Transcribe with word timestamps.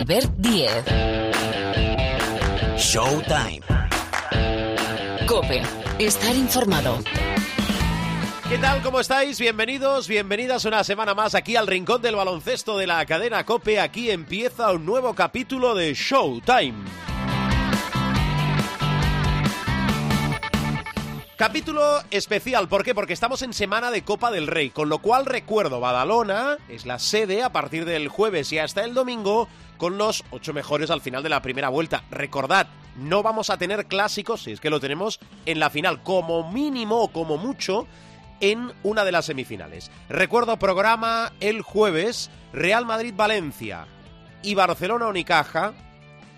Albert 0.00 0.32
Diez. 0.38 0.82
Showtime. 2.78 3.60
Cope. 5.26 5.60
Estar 5.98 6.34
informado. 6.34 7.00
¿Qué 8.48 8.56
tal? 8.56 8.80
¿Cómo 8.80 8.98
estáis? 9.00 9.38
Bienvenidos, 9.38 10.08
bienvenidas 10.08 10.64
una 10.64 10.84
semana 10.84 11.14
más 11.14 11.34
aquí 11.34 11.54
al 11.54 11.66
Rincón 11.66 12.00
del 12.00 12.16
Baloncesto 12.16 12.78
de 12.78 12.86
la 12.86 13.04
cadena 13.04 13.44
Cope. 13.44 13.78
Aquí 13.78 14.10
empieza 14.10 14.72
un 14.72 14.86
nuevo 14.86 15.14
capítulo 15.14 15.74
de 15.74 15.92
Showtime. 15.92 17.09
Capítulo 21.40 22.02
especial, 22.10 22.68
¿por 22.68 22.84
qué? 22.84 22.94
Porque 22.94 23.14
estamos 23.14 23.40
en 23.40 23.54
semana 23.54 23.90
de 23.90 24.04
Copa 24.04 24.30
del 24.30 24.46
Rey, 24.46 24.68
con 24.68 24.90
lo 24.90 24.98
cual 24.98 25.24
recuerdo, 25.24 25.80
Badalona 25.80 26.58
es 26.68 26.84
la 26.84 26.98
sede 26.98 27.42
a 27.42 27.50
partir 27.50 27.86
del 27.86 28.08
jueves 28.08 28.52
y 28.52 28.58
hasta 28.58 28.84
el 28.84 28.92
domingo 28.92 29.48
con 29.78 29.96
los 29.96 30.22
ocho 30.32 30.52
mejores 30.52 30.90
al 30.90 31.00
final 31.00 31.22
de 31.22 31.30
la 31.30 31.40
primera 31.40 31.70
vuelta. 31.70 32.04
Recordad, 32.10 32.66
no 32.94 33.22
vamos 33.22 33.48
a 33.48 33.56
tener 33.56 33.86
clásicos, 33.86 34.42
si 34.42 34.52
es 34.52 34.60
que 34.60 34.68
lo 34.68 34.80
tenemos, 34.80 35.18
en 35.46 35.60
la 35.60 35.70
final, 35.70 36.02
como 36.02 36.52
mínimo 36.52 37.00
o 37.00 37.08
como 37.08 37.38
mucho, 37.38 37.86
en 38.40 38.74
una 38.82 39.06
de 39.06 39.12
las 39.12 39.24
semifinales. 39.24 39.90
Recuerdo 40.10 40.58
programa 40.58 41.32
el 41.40 41.62
jueves, 41.62 42.30
Real 42.52 42.84
Madrid-Valencia 42.84 43.86
y 44.42 44.56
Barcelona-Unicaja, 44.56 45.72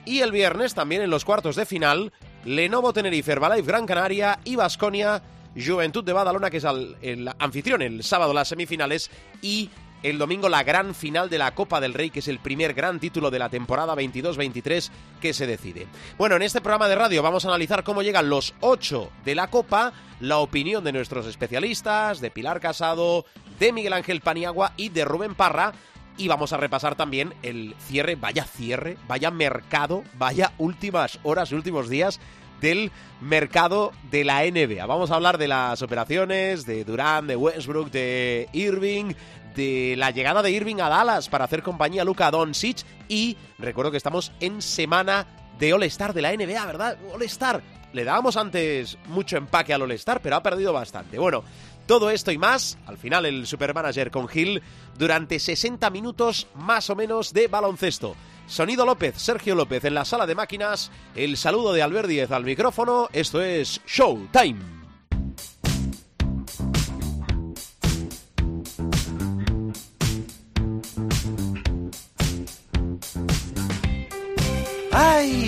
y 0.04 0.20
el 0.20 0.30
viernes 0.30 0.74
también 0.74 1.02
en 1.02 1.10
los 1.10 1.24
cuartos 1.24 1.56
de 1.56 1.66
final, 1.66 2.12
Lenovo 2.44 2.92
Tenerife, 2.92 3.32
Herbalife 3.32 3.66
Gran 3.66 3.86
Canaria 3.86 4.38
y 4.44 4.56
Basconia 4.56 5.22
Juventud 5.54 6.04
de 6.04 6.12
Badalona, 6.12 6.50
que 6.50 6.56
es 6.56 6.64
el, 6.64 6.96
el, 7.02 7.30
anfitrión 7.38 7.82
el 7.82 8.02
sábado 8.02 8.32
las 8.32 8.48
semifinales 8.48 9.10
y 9.42 9.70
el 10.02 10.18
domingo 10.18 10.48
la 10.48 10.64
gran 10.64 10.94
final 10.94 11.30
de 11.30 11.38
la 11.38 11.54
Copa 11.54 11.80
del 11.80 11.94
Rey, 11.94 12.10
que 12.10 12.18
es 12.18 12.28
el 12.28 12.40
primer 12.40 12.74
gran 12.74 12.98
título 12.98 13.30
de 13.30 13.38
la 13.38 13.48
temporada 13.48 13.94
22-23 13.94 14.90
que 15.20 15.32
se 15.32 15.46
decide. 15.46 15.86
Bueno, 16.18 16.36
en 16.36 16.42
este 16.42 16.60
programa 16.60 16.88
de 16.88 16.96
radio 16.96 17.22
vamos 17.22 17.44
a 17.44 17.48
analizar 17.48 17.84
cómo 17.84 18.02
llegan 18.02 18.28
los 18.28 18.54
ocho 18.60 19.10
de 19.24 19.34
la 19.34 19.48
Copa, 19.48 19.92
la 20.20 20.38
opinión 20.38 20.82
de 20.84 20.92
nuestros 20.92 21.26
especialistas, 21.26 22.20
de 22.20 22.30
Pilar 22.30 22.60
Casado, 22.60 23.24
de 23.58 23.72
Miguel 23.72 23.92
Ángel 23.92 24.20
Paniagua 24.20 24.72
y 24.76 24.88
de 24.88 25.04
Rubén 25.04 25.34
Parra, 25.34 25.72
y 26.16 26.28
vamos 26.28 26.52
a 26.52 26.56
repasar 26.56 26.94
también 26.94 27.34
el 27.42 27.74
cierre, 27.78 28.14
vaya 28.14 28.44
cierre, 28.44 28.96
vaya 29.08 29.30
mercado, 29.30 30.04
vaya 30.14 30.52
últimas 30.58 31.18
horas, 31.22 31.52
últimos 31.52 31.88
días 31.88 32.20
del 32.60 32.92
mercado 33.20 33.92
de 34.10 34.24
la 34.24 34.44
NBA. 34.44 34.86
Vamos 34.86 35.10
a 35.10 35.16
hablar 35.16 35.36
de 35.36 35.48
las 35.48 35.82
operaciones 35.82 36.64
de 36.64 36.84
Durán, 36.84 37.26
de 37.26 37.36
Westbrook, 37.36 37.90
de 37.90 38.48
Irving, 38.52 39.14
de 39.54 39.94
la 39.98 40.10
llegada 40.10 40.42
de 40.42 40.50
Irving 40.52 40.76
a 40.80 40.88
Dallas 40.88 41.28
para 41.28 41.44
hacer 41.44 41.62
compañía 41.62 42.02
a 42.02 42.04
Luka 42.04 42.30
Doncic 42.30 42.84
y 43.08 43.36
recuerdo 43.58 43.90
que 43.90 43.96
estamos 43.96 44.32
en 44.40 44.62
semana 44.62 45.26
de 45.58 45.74
All-Star 45.74 46.14
de 46.14 46.22
la 46.22 46.32
NBA, 46.32 46.64
¿verdad? 46.66 46.98
All-Star. 47.12 47.62
Le 47.92 48.04
dábamos 48.04 48.38
antes 48.38 48.96
mucho 49.08 49.36
empaque 49.36 49.74
al 49.74 49.82
All-Star, 49.82 50.20
pero 50.22 50.36
ha 50.36 50.42
perdido 50.42 50.72
bastante. 50.72 51.18
Bueno, 51.18 51.44
todo 51.86 52.10
esto 52.10 52.32
y 52.32 52.38
más, 52.38 52.78
al 52.86 52.98
final 52.98 53.26
el 53.26 53.46
supermanager 53.46 54.10
con 54.10 54.28
Gil, 54.28 54.62
durante 54.98 55.38
60 55.38 55.90
minutos 55.90 56.46
más 56.54 56.90
o 56.90 56.96
menos 56.96 57.32
de 57.32 57.48
baloncesto. 57.48 58.16
Sonido 58.46 58.84
López, 58.84 59.14
Sergio 59.16 59.54
López 59.54 59.84
en 59.84 59.94
la 59.94 60.04
sala 60.04 60.26
de 60.26 60.34
máquinas, 60.34 60.90
el 61.14 61.36
saludo 61.36 61.72
de 61.72 61.82
Albert 61.82 62.08
Díez 62.08 62.30
al 62.30 62.44
micrófono, 62.44 63.08
esto 63.12 63.40
es 63.40 63.80
Showtime. 63.86 64.81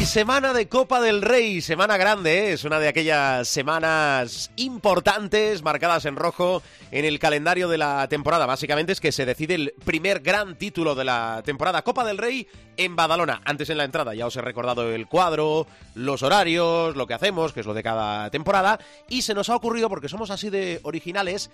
Semana 0.04 0.52
de 0.52 0.68
Copa 0.68 1.00
del 1.00 1.22
Rey, 1.22 1.60
semana 1.60 1.96
grande, 1.96 2.50
¿eh? 2.50 2.52
es 2.52 2.64
una 2.64 2.78
de 2.78 2.88
aquellas 2.88 3.48
semanas 3.48 4.50
importantes, 4.54 5.62
marcadas 5.62 6.04
en 6.04 6.14
rojo 6.14 6.62
en 6.92 7.04
el 7.04 7.18
calendario 7.18 7.68
de 7.68 7.78
la 7.78 8.06
temporada. 8.08 8.46
Básicamente 8.46 8.92
es 8.92 9.00
que 9.00 9.10
se 9.10 9.26
decide 9.26 9.54
el 9.54 9.74
primer 9.84 10.20
gran 10.20 10.56
título 10.56 10.94
de 10.94 11.04
la 11.04 11.42
temporada, 11.44 11.82
Copa 11.82 12.04
del 12.04 12.18
Rey 12.18 12.46
en 12.76 12.94
Badalona. 12.94 13.40
Antes 13.44 13.70
en 13.70 13.78
la 13.78 13.84
entrada 13.84 14.14
ya 14.14 14.26
os 14.26 14.36
he 14.36 14.42
recordado 14.42 14.92
el 14.92 15.08
cuadro, 15.08 15.66
los 15.94 16.22
horarios, 16.22 16.94
lo 16.94 17.06
que 17.06 17.14
hacemos, 17.14 17.52
que 17.52 17.60
es 17.60 17.66
lo 17.66 17.74
de 17.74 17.82
cada 17.82 18.30
temporada, 18.30 18.78
y 19.08 19.22
se 19.22 19.34
nos 19.34 19.48
ha 19.48 19.56
ocurrido, 19.56 19.88
porque 19.88 20.08
somos 20.08 20.30
así 20.30 20.50
de 20.50 20.80
originales, 20.82 21.50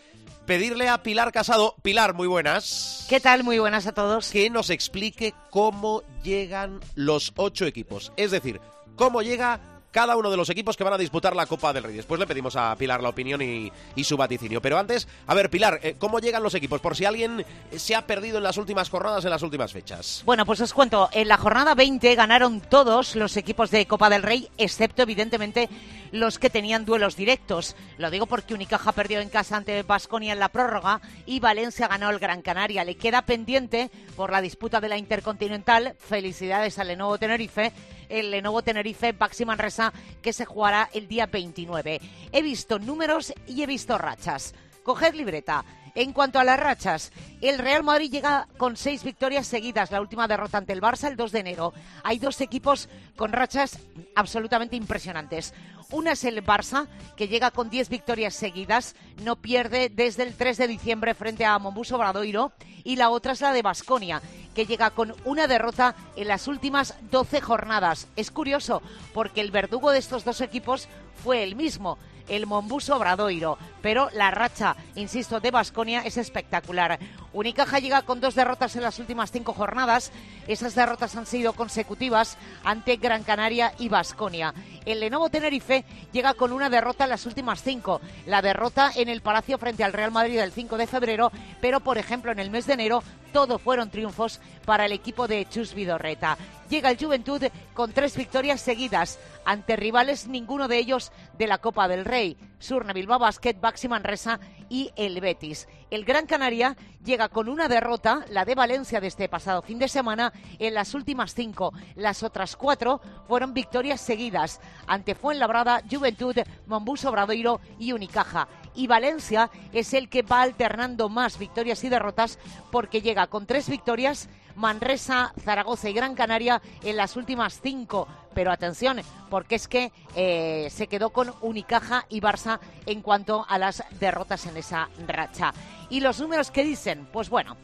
pedirle 0.51 0.89
a 0.89 1.05
Pilar 1.05 1.31
Casado, 1.31 1.77
Pilar, 1.81 2.13
muy 2.13 2.27
buenas. 2.27 3.07
¿Qué 3.09 3.21
tal? 3.21 3.45
Muy 3.45 3.61
buenas 3.61 3.87
a 3.87 3.93
todos. 3.93 4.33
Que 4.33 4.51
nos 4.51 4.69
explique 4.71 5.33
cómo 5.49 6.03
llegan 6.25 6.81
los 6.97 7.33
ocho 7.37 7.67
equipos. 7.67 8.13
Es 8.17 8.33
decir, 8.33 8.61
cómo 8.97 9.23
llega 9.23 9.61
cada 9.91 10.17
uno 10.17 10.31
de 10.31 10.37
los 10.37 10.51
equipos 10.51 10.77
que 10.77 10.85
van 10.85 10.93
a 10.93 10.99
disputar 10.99 11.35
la 11.35 11.47
Copa 11.47 11.73
del 11.73 11.85
Rey. 11.85 11.97
Después 11.97 12.21
le 12.21 12.27
pedimos 12.27 12.57
a 12.57 12.75
Pilar 12.77 13.03
la 13.03 13.09
opinión 13.09 13.43
y, 13.43 13.73
su 14.05 14.17
vaticinio. 14.17 14.61
Pero 14.61 14.79
antes, 14.79 15.07
a 15.27 15.35
ver, 15.35 15.51
Pilar, 15.51 15.79
eh, 15.83 15.95
¿cómo 15.99 16.19
llegan 16.19 16.43
los 16.43 16.55
equipos? 16.55 16.81
Por 16.81 16.97
si 16.97 17.05
alguien 17.05 17.45
se 17.77 17.95
ha 17.95 18.07
perdido 18.07 18.39
en 18.39 18.45
las 18.45 18.57
últimas 18.57 18.89
jornadas, 18.89 19.25
en 19.25 19.31
las 19.31 19.43
últimas 19.43 19.73
fechas. 19.73 20.23
Bueno, 20.25 20.45
pues 20.47 20.61
os 20.61 20.73
cuento, 20.73 21.09
en 21.13 21.29
la 21.29 21.37
jornada 21.37 21.75
20 21.75 22.15
ganaron 22.15 22.61
todos 22.61 23.15
los 23.15 23.37
equipos 23.37 23.71
de 23.71 23.87
Copa 23.87 24.11
del 24.11 24.23
Rey, 24.23 24.49
excepto 24.59 25.03
evidentemente 25.03 25.69
los 26.13 26.39
que 26.39 26.51
tenían 26.51 26.85
duelos 26.85 27.15
directos. 27.15 27.77
Lo 27.99 28.11
digo 28.11 28.27
porque 28.27 28.55
Unicaja 28.55 28.93
perdió 28.93 29.21
en 29.21 29.29
casa 29.29 29.57
ante 29.57 29.83
Basconia 29.83 30.33
en 30.33 30.41
la 30.41 30.49
prórroga 30.49 31.01
y 31.27 31.41
Valencia 31.41 31.89
ganó 31.89 32.11
el 32.11 32.19
Gran 32.19 32.43
Canaria. 32.43 32.85
Le 32.85 32.97
queda 32.97 33.23
pendiente 33.23 33.91
por 34.17 34.33
la 34.33 34.41
disputa 34.41 34.81
de 34.81 34.89
la 34.89 34.97
Intercontinental. 34.97 35.95
Felicidades 35.99 36.79
al 36.79 36.89
Lenovo 36.89 37.19
Tenerife 37.19 37.73
el 38.11 38.31
Lenovo 38.31 38.63
Tenerife 38.63 39.13
Baxi 39.13 39.45
Manresa 39.45 39.93
que 40.21 40.33
se 40.33 40.45
jugará 40.45 40.91
el 40.93 41.09
día 41.09 41.27
29. 41.27 42.01
He 42.33 42.43
visto 42.43 42.79
números 42.79 43.33
y 43.47 43.63
he 43.63 43.67
visto 43.67 43.97
rachas. 43.97 44.55
Coged 44.83 45.15
libreta. 45.15 45.65
En 45.95 46.13
cuanto 46.13 46.39
a 46.39 46.45
las 46.45 46.59
rachas, 46.59 47.11
el 47.41 47.59
Real 47.59 47.83
Madrid 47.83 48.11
llega 48.11 48.47
con 48.57 48.77
seis 48.77 49.03
victorias 49.03 49.47
seguidas, 49.47 49.91
la 49.91 50.01
última 50.01 50.29
derrota 50.29 50.59
ante 50.59 50.73
el 50.73 50.81
Barça 50.81 51.09
el 51.09 51.17
2 51.17 51.33
de 51.33 51.41
enero. 51.41 51.73
Hay 52.05 52.19
dos 52.19 52.41
equipos 52.41 52.89
con 53.17 53.33
rachas 53.33 53.79
absolutamente 54.15 54.77
impresionantes. 54.77 55.53
Una 55.93 56.13
es 56.13 56.23
el 56.25 56.45
Barça, 56.45 56.87
que 57.17 57.27
llega 57.27 57.51
con 57.51 57.69
10 57.69 57.89
victorias 57.89 58.35
seguidas, 58.35 58.95
no 59.25 59.35
pierde 59.35 59.89
desde 59.89 60.23
el 60.23 60.37
3 60.37 60.57
de 60.57 60.69
diciembre 60.69 61.15
frente 61.15 61.45
a 61.45 61.59
Mombuso 61.59 61.99
Bradoiro, 61.99 62.53
y 62.85 62.95
la 62.95 63.11
otra 63.11 63.33
es 63.33 63.41
la 63.41 63.53
de 63.53 63.63
Basconia, 63.63 64.23
que 64.55 64.67
llega 64.67 64.91
con 64.91 65.15
una 65.25 65.49
derrota 65.49 65.97
en 66.15 66.29
las 66.29 66.47
últimas 66.47 66.95
12 67.11 67.41
jornadas. 67.41 68.07
Es 68.15 68.31
curioso, 68.31 68.83
porque 69.13 69.41
el 69.41 69.51
verdugo 69.51 69.91
de 69.91 69.99
estos 69.99 70.25
dos 70.25 70.41
equipos 70.41 70.89
fue 71.25 71.43
el 71.43 71.57
mismo, 71.57 71.99
el 72.31 72.47
Mombuso 72.47 72.99
Bradoiro, 72.99 73.59
pero 73.83 74.09
la 74.15 74.31
racha, 74.31 74.77
insisto, 74.95 75.41
de 75.41 75.51
Basconia 75.51 76.01
es 76.01 76.17
espectacular. 76.17 76.99
Unicaja 77.33 77.79
llega 77.79 78.03
con 78.03 78.21
dos 78.21 78.35
derrotas 78.35 78.75
en 78.77 78.83
las 78.83 78.99
últimas 78.99 79.31
cinco 79.31 79.53
jornadas. 79.53 80.13
Esas 80.49 80.75
derrotas 80.75 81.17
han 81.17 81.27
sido 81.27 81.53
consecutivas 81.53 82.39
ante 82.65 82.97
Gran 82.97 83.25
Canaria 83.25 83.73
y 83.79 83.89
Basconia. 83.89 84.55
El 84.85 85.01
Lenovo 85.01 85.29
Tenerife 85.29 85.85
llega 86.13 86.35
con 86.35 86.53
una 86.53 86.71
derrota 86.71 87.05
en 87.05 87.11
las 87.11 87.27
últimas 87.27 87.63
cinco. 87.63 88.01
La 88.27 88.43
derrota 88.43 88.91
en 88.95 89.09
el 89.09 89.21
Palacio 89.21 89.59
frente 89.59 89.85
al 89.85 89.93
Real 89.93 90.11
Madrid 90.11 90.39
el 90.39 90.53
5 90.53 90.77
de 90.77 90.87
febrero, 90.87 91.31
pero 91.61 91.81
por 91.81 91.99
ejemplo 91.99 92.33
en 92.33 92.39
el 92.39 92.51
mes 92.51 92.67
de 92.67 92.75
enero 92.75 93.03
todo 93.33 93.59
fueron 93.59 93.91
triunfos 93.91 94.41
para 94.65 94.87
el 94.87 94.93
equipo 94.93 95.27
de 95.27 95.47
Chus 95.49 95.75
Vidorreta. 95.75 96.37
Llega 96.69 96.91
el 96.91 96.99
Juventud 96.99 97.43
con 97.75 97.93
tres 97.93 98.17
victorias 98.17 98.61
seguidas 98.61 99.19
ante 99.45 99.75
rivales, 99.75 100.29
ninguno 100.29 100.69
de 100.69 100.79
ellos 100.79 101.11
de 101.37 101.49
la 101.49 101.59
Copa 101.59 101.89
del 101.89 102.05
Rey. 102.05 102.37
Surne 102.61 102.93
Bilbao 102.93 103.19
Basket, 103.19 103.55
Baxi 103.61 103.89
Manresa 103.89 104.39
y 104.69 104.93
el 104.95 105.21
Betis. 105.21 105.67
El 105.91 106.05
Gran 106.05 106.27
Canaria 106.27 106.77
llega 107.03 107.29
con 107.29 107.49
una 107.49 107.67
derrota, 107.67 108.25
la 108.29 108.45
de 108.45 108.55
Valencia 108.55 109.01
de 109.01 109.09
este 109.09 109.29
pasado 109.29 109.63
fin 109.63 109.79
de 109.81 109.89
semana, 109.89 110.33
en 110.59 110.75
las 110.75 110.95
últimas 110.95 111.35
cinco. 111.35 111.73
Las 111.97 112.23
otras 112.23 112.55
cuatro 112.55 113.01
fueron 113.27 113.55
victorias 113.55 114.01
seguidas 114.01 114.61
ante 114.87 115.17
Fuenlabrada, 115.17 115.83
Juventud, 115.91 116.37
Mombuso 116.67 117.11
Bradoiro 117.11 117.61
y 117.79 117.93
Unicaja. 117.93 118.47
Y 118.75 118.87
Valencia 118.87 119.51
es 119.73 119.95
el 119.95 120.09
que 120.09 120.23
va 120.23 120.43
alternando 120.43 121.09
más 121.09 121.39
victorias 121.39 121.83
y 121.85 121.89
derrotas 121.89 122.39
porque 122.71 123.03
llega 123.03 123.27
con 123.27 123.47
tres 123.47 123.69
victorias 123.69 124.29
Manresa, 124.57 125.33
Zaragoza 125.43 125.89
y 125.89 125.93
Gran 125.93 126.15
Canaria 126.15 126.61
en 126.83 126.97
las 126.97 127.17
últimas 127.17 127.61
cinco. 127.63 128.07
Pero 128.35 128.53
atención, 128.53 129.01
porque 129.29 129.57
es 129.57 129.67
que 129.69 129.93
eh, 130.15 130.69
se 130.71 130.87
quedó 130.87 131.11
con 131.11 131.33
Unicaja 131.41 132.07
y 132.09 132.21
Barça 132.21 132.61
en 132.87 133.03
cuanto 133.03 133.45
a 133.49 133.59
las 133.59 133.83
derrotas 133.99 134.47
en 134.47 134.57
esa 134.57 134.89
racha. 135.07 135.53
¿Y 135.89 136.01
los 136.01 136.21
números 136.21 136.51
que 136.51 136.63
dicen? 136.63 137.09
Pues 137.13 137.29
bueno, 137.29 137.57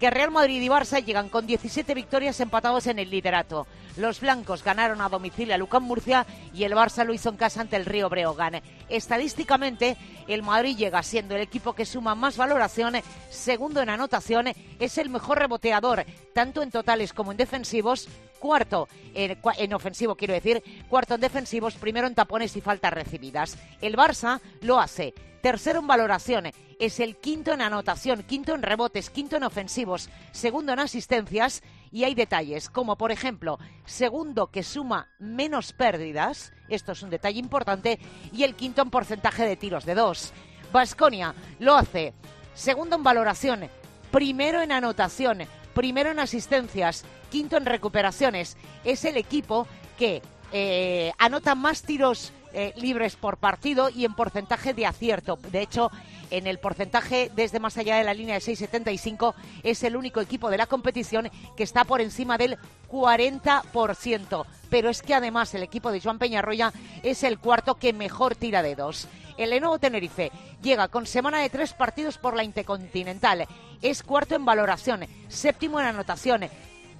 que 0.00 0.10
Real 0.10 0.30
Madrid 0.30 0.62
y 0.62 0.68
Barça 0.68 1.04
llegan 1.04 1.28
con 1.28 1.46
17 1.46 1.94
victorias 1.94 2.40
empatados 2.40 2.86
en 2.86 2.98
el 2.98 3.10
liderato. 3.10 3.66
Los 3.98 4.20
blancos 4.20 4.64
ganaron 4.64 5.02
a 5.02 5.10
domicilio 5.10 5.54
a 5.54 5.58
Lucán 5.58 5.82
Murcia 5.82 6.26
y 6.54 6.64
el 6.64 6.72
Barça 6.72 7.04
lo 7.04 7.12
hizo 7.12 7.28
en 7.28 7.36
casa 7.36 7.60
ante 7.60 7.76
el 7.76 7.84
Río 7.84 8.08
Breogán. 8.08 8.62
Estadísticamente, 8.88 9.98
el 10.26 10.42
Madrid 10.42 10.76
llega 10.76 11.02
siendo 11.02 11.36
el 11.36 11.42
equipo 11.42 11.74
que 11.74 11.84
suma 11.84 12.14
más 12.14 12.38
valoraciones, 12.38 13.04
segundo 13.28 13.82
en 13.82 13.90
anotaciones, 13.90 14.56
es 14.78 14.96
el 14.96 15.10
mejor 15.10 15.38
reboteador, 15.38 16.06
tanto 16.32 16.62
en 16.62 16.70
totales 16.70 17.12
como 17.12 17.32
en 17.32 17.36
defensivos, 17.36 18.08
cuarto 18.38 18.88
en, 19.12 19.74
ofensivo, 19.74 20.16
quiero 20.16 20.32
decir, 20.32 20.62
cuarto 20.88 21.14
en 21.14 21.20
defensivos, 21.20 21.74
primero 21.74 22.06
en 22.06 22.14
tapones 22.14 22.56
y 22.56 22.62
faltas 22.62 22.94
recibidas. 22.94 23.58
El 23.82 23.98
Barça 23.98 24.40
lo 24.62 24.80
hace 24.80 25.12
tercero 25.40 25.80
en 25.80 25.86
valoración, 25.86 26.50
es 26.78 27.00
el 27.00 27.16
quinto 27.16 27.52
en 27.52 27.62
anotación, 27.62 28.22
quinto 28.22 28.54
en 28.54 28.62
rebotes, 28.62 29.10
quinto 29.10 29.36
en 29.36 29.44
ofensivos, 29.44 30.08
segundo 30.32 30.72
en 30.72 30.80
asistencias 30.80 31.62
y 31.92 32.04
hay 32.04 32.14
detalles, 32.14 32.70
como 32.70 32.96
por 32.96 33.12
ejemplo, 33.12 33.58
segundo 33.84 34.48
que 34.48 34.62
suma 34.62 35.08
menos 35.18 35.72
pérdidas, 35.72 36.52
esto 36.68 36.92
es 36.92 37.02
un 37.02 37.10
detalle 37.10 37.38
importante, 37.38 37.98
y 38.32 38.44
el 38.44 38.54
quinto 38.54 38.82
en 38.82 38.90
porcentaje 38.90 39.44
de 39.44 39.56
tiros 39.56 39.84
de 39.84 39.94
dos. 39.94 40.32
Vasconia 40.72 41.34
lo 41.58 41.74
hace 41.74 42.14
segundo 42.54 42.96
en 42.96 43.02
valoración, 43.02 43.68
primero 44.10 44.62
en 44.62 44.72
anotación, 44.72 45.40
primero 45.74 46.10
en 46.10 46.18
asistencias, 46.18 47.04
quinto 47.30 47.56
en 47.56 47.66
recuperaciones. 47.66 48.56
Es 48.84 49.04
el 49.04 49.16
equipo 49.16 49.66
que 49.98 50.22
eh, 50.52 51.12
anota 51.18 51.54
más 51.54 51.82
tiros 51.82 52.32
eh, 52.52 52.72
libres 52.76 53.16
por 53.16 53.36
partido 53.36 53.88
y 53.90 54.04
en 54.04 54.14
porcentaje 54.14 54.74
de 54.74 54.86
acierto. 54.86 55.38
De 55.50 55.62
hecho, 55.62 55.90
en 56.30 56.46
el 56.46 56.58
porcentaje 56.58 57.30
desde 57.34 57.60
más 57.60 57.76
allá 57.76 57.96
de 57.96 58.04
la 58.04 58.14
línea 58.14 58.34
de 58.34 58.40
6,75 58.40 59.34
es 59.62 59.82
el 59.82 59.96
único 59.96 60.20
equipo 60.20 60.50
de 60.50 60.58
la 60.58 60.66
competición 60.66 61.30
que 61.56 61.62
está 61.62 61.84
por 61.84 62.00
encima 62.00 62.38
del 62.38 62.58
40%. 62.90 64.46
Pero 64.68 64.88
es 64.88 65.02
que 65.02 65.14
además 65.14 65.54
el 65.54 65.62
equipo 65.62 65.90
de 65.90 66.00
Joan 66.00 66.18
Peñarroya 66.18 66.72
es 67.02 67.22
el 67.24 67.38
cuarto 67.38 67.74
que 67.74 67.92
mejor 67.92 68.36
tira 68.36 68.62
de 68.62 68.76
dos. 68.76 69.08
El 69.36 69.50
Lenovo 69.50 69.78
Tenerife 69.78 70.30
llega 70.62 70.88
con 70.88 71.06
semana 71.06 71.38
de 71.38 71.48
tres 71.48 71.72
partidos 71.72 72.18
por 72.18 72.36
la 72.36 72.44
Intercontinental. 72.44 73.46
Es 73.80 74.02
cuarto 74.02 74.34
en 74.34 74.44
valoración, 74.44 75.06
séptimo 75.28 75.80
en 75.80 75.86
anotación, 75.86 76.42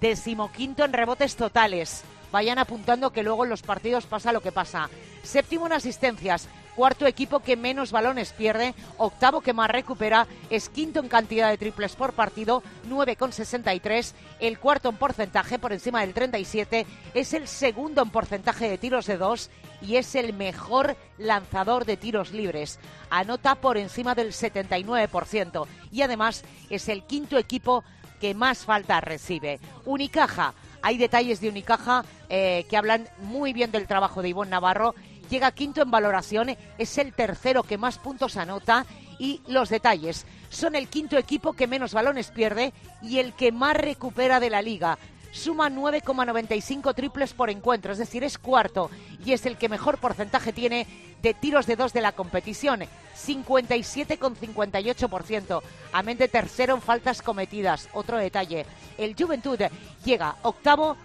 decimoquinto 0.01 0.85
en 0.85 0.93
rebotes 0.93 1.37
totales. 1.37 2.03
Vayan 2.33 2.59
apuntando 2.59 3.11
que 3.11 3.23
luego 3.23 3.45
en 3.45 3.51
los 3.51 3.63
partidos 3.63 4.07
pasa 4.07 4.33
lo 4.33 4.41
que 4.41 4.53
pasa. 4.53 4.89
Séptimo 5.23 5.67
en 5.67 5.73
asistencias, 5.73 6.49
cuarto 6.77 7.07
equipo 7.07 7.41
que 7.41 7.57
menos 7.57 7.93
balones 7.93 8.33
pierde, 8.33 8.75
octavo 8.97 9.41
que 9.41 9.53
más 9.53 9.71
recupera, 9.71 10.27
es 10.49 10.69
quinto 10.69 11.01
en 11.01 11.09
cantidad 11.09 11.51
de 11.51 11.59
triples 11.59 11.97
por 11.97 12.13
partido, 12.13 12.63
9,63, 12.89 14.13
el 14.39 14.59
cuarto 14.59 14.89
en 14.89 14.97
porcentaje 14.97 15.59
por 15.59 15.73
encima 15.73 16.01
del 16.01 16.15
37, 16.15 16.87
es 17.15 17.35
el 17.35 17.49
segundo 17.49 18.03
en 18.03 18.11
porcentaje 18.11 18.71
de 18.71 18.79
tiros 18.79 19.07
de 19.07 19.19
dos 19.19 19.51
y 19.83 19.97
es 19.97 20.15
el 20.15 20.33
mejor 20.33 20.97
lanzador 21.19 21.85
de 21.85 21.97
tiros 21.97 22.33
libres. 22.33 22.79
Anota 23.11 23.57
por 23.57 23.77
encima 23.77 24.15
del 24.15 24.29
79% 24.29 25.67
y 25.91 26.03
además 26.03 26.45
es 26.71 26.89
el 26.89 27.03
quinto 27.03 27.39
equipo 27.39 27.85
que 28.21 28.35
más 28.35 28.65
falta 28.65 29.01
recibe. 29.01 29.59
Unicaja 29.85 30.55
hay 30.83 30.97
detalles 30.97 31.41
de 31.41 31.49
Unicaja 31.49 32.05
eh, 32.29 32.67
que 32.69 32.77
hablan 32.77 33.09
muy 33.19 33.53
bien 33.53 33.71
del 33.71 33.87
trabajo 33.87 34.23
de 34.23 34.31
Ivonne 34.31 34.51
Navarro. 34.51 34.95
Llega 35.29 35.53
quinto 35.53 35.83
en 35.83 35.91
valoración, 35.91 36.57
es 36.79 36.99
el 36.99 37.13
tercero 37.13 37.63
que 37.63 37.79
más 37.79 37.99
puntos 37.99 38.37
anota 38.37 38.87
y 39.19 39.41
los 39.47 39.69
detalles. 39.69 40.27
Son 40.49 40.75
el 40.75 40.89
quinto 40.89 41.19
equipo 41.19 41.53
que 41.53 41.67
menos 41.67 41.93
balones 41.93 42.31
pierde 42.31 42.73
y 43.03 43.19
el 43.19 43.35
que 43.35 43.53
más 43.53 43.77
recupera 43.77 44.41
de 44.41 44.51
la 44.51 44.63
liga. 44.63 44.99
Suma 45.33 45.69
9,95 45.71 46.95
triples 46.95 47.33
por 47.35 47.51
encuentro, 47.51 47.93
es 47.93 47.99
decir, 47.99 48.25
es 48.25 48.39
cuarto 48.39 48.91
y 49.25 49.33
es 49.33 49.47
el 49.47 49.57
que 49.57 49.69
mejor 49.69 49.99
porcentaje 49.99 50.53
tiene 50.53 50.89
de 51.23 51.35
tiros 51.35 51.67
de 51.67 51.77
dos 51.77 51.93
de 51.93 52.01
la 52.01 52.11
competición, 52.13 52.81
57,58%. 53.15 55.63
mente 56.03 56.27
tercero 56.29 56.75
en 56.75 56.83
faltas 56.83 57.23
cometidas. 57.23 57.89
Otro 57.93 58.19
detalle, 58.19 58.67
el 58.99 59.15
Juventud 59.15 59.61
llega 60.05 60.35
octavo 60.43 60.97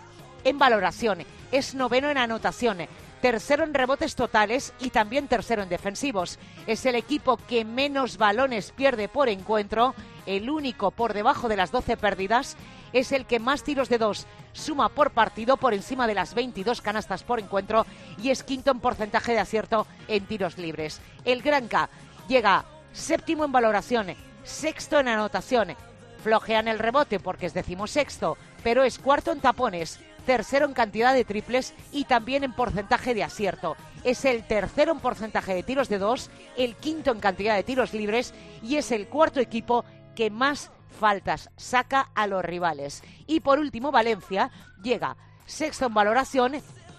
en 0.44 0.58
valoración, 0.58 1.20
es 1.52 1.76
noveno 1.76 2.10
en 2.10 2.18
anotación, 2.18 2.80
tercero 3.22 3.64
en 3.64 3.74
rebotes 3.74 4.16
totales 4.16 4.74
y 4.80 4.90
también 4.92 5.28
tercero 5.28 5.64
en 5.64 5.70
defensivos. 5.70 6.38
Es 6.68 6.86
el 6.86 6.94
equipo 6.96 7.38
que 7.38 7.66
menos 7.66 8.18
balones 8.18 8.72
pierde 8.72 9.08
por 9.08 9.30
encuentro, 9.30 9.96
el 10.26 10.50
único 10.50 10.92
por 10.92 11.14
debajo 11.14 11.48
de 11.48 11.58
las 11.58 11.72
12 11.72 11.98
pérdidas 11.98 12.58
es 12.96 13.12
el 13.12 13.26
que 13.26 13.40
más 13.40 13.64
tiros 13.64 13.90
de 13.90 13.98
dos 13.98 14.26
suma 14.54 14.88
por 14.88 15.12
partido 15.12 15.58
por 15.58 15.74
encima 15.74 16.08
de 16.08 16.14
las 16.14 16.34
22 16.34 16.82
canastas 16.82 17.24
por 17.24 17.42
encuentro 17.42 17.86
y 18.24 18.30
es 18.30 18.42
quinto 18.42 18.72
en 18.72 18.80
porcentaje 18.80 19.34
de 19.34 19.40
acierto 19.40 19.86
en 20.08 20.26
tiros 20.26 20.58
libres. 20.58 21.02
El 21.26 21.42
Granca 21.42 21.90
llega 22.30 22.64
séptimo 22.94 23.44
en 23.44 23.52
valoración, 23.52 24.16
sexto 24.46 24.98
en 24.98 25.10
anotación, 25.10 25.76
flojea 26.24 26.62
en 26.62 26.70
el 26.70 26.80
rebote 26.80 27.20
porque 27.20 27.48
es 27.48 27.54
decimosexto, 27.54 28.38
pero 28.64 28.86
es 28.86 28.98
cuarto 28.98 29.34
en 29.34 29.42
tapones, 29.42 30.00
tercero 30.26 30.66
en 30.66 30.74
cantidad 30.74 31.14
de 31.14 31.26
triples 31.26 31.74
y 31.92 32.06
también 32.06 32.46
en 32.46 32.54
porcentaje 32.54 33.14
de 33.14 33.26
acierto. 33.26 33.76
Es 34.06 34.24
el 34.24 34.48
tercero 34.48 34.94
en 34.94 35.00
porcentaje 35.00 35.54
de 35.54 35.64
tiros 35.64 35.90
de 35.90 35.98
dos, 35.98 36.30
el 36.56 36.76
quinto 36.76 37.12
en 37.12 37.20
cantidad 37.20 37.58
de 37.58 37.64
tiros 37.64 37.94
libres 37.94 38.34
y 38.64 38.78
es 38.78 38.94
el 38.94 39.10
cuarto 39.10 39.42
equipo 39.42 39.84
que 40.16 40.30
más 40.30 40.72
faltas, 40.96 41.50
saca 41.58 42.10
a 42.16 42.28
los 42.28 42.44
rivales. 42.44 43.04
Y 43.28 43.42
por 43.42 43.60
último, 43.60 43.92
Valencia 43.92 44.52
llega 44.82 45.18
sexto 45.46 45.86
en 45.86 45.94
valoración, 45.94 46.54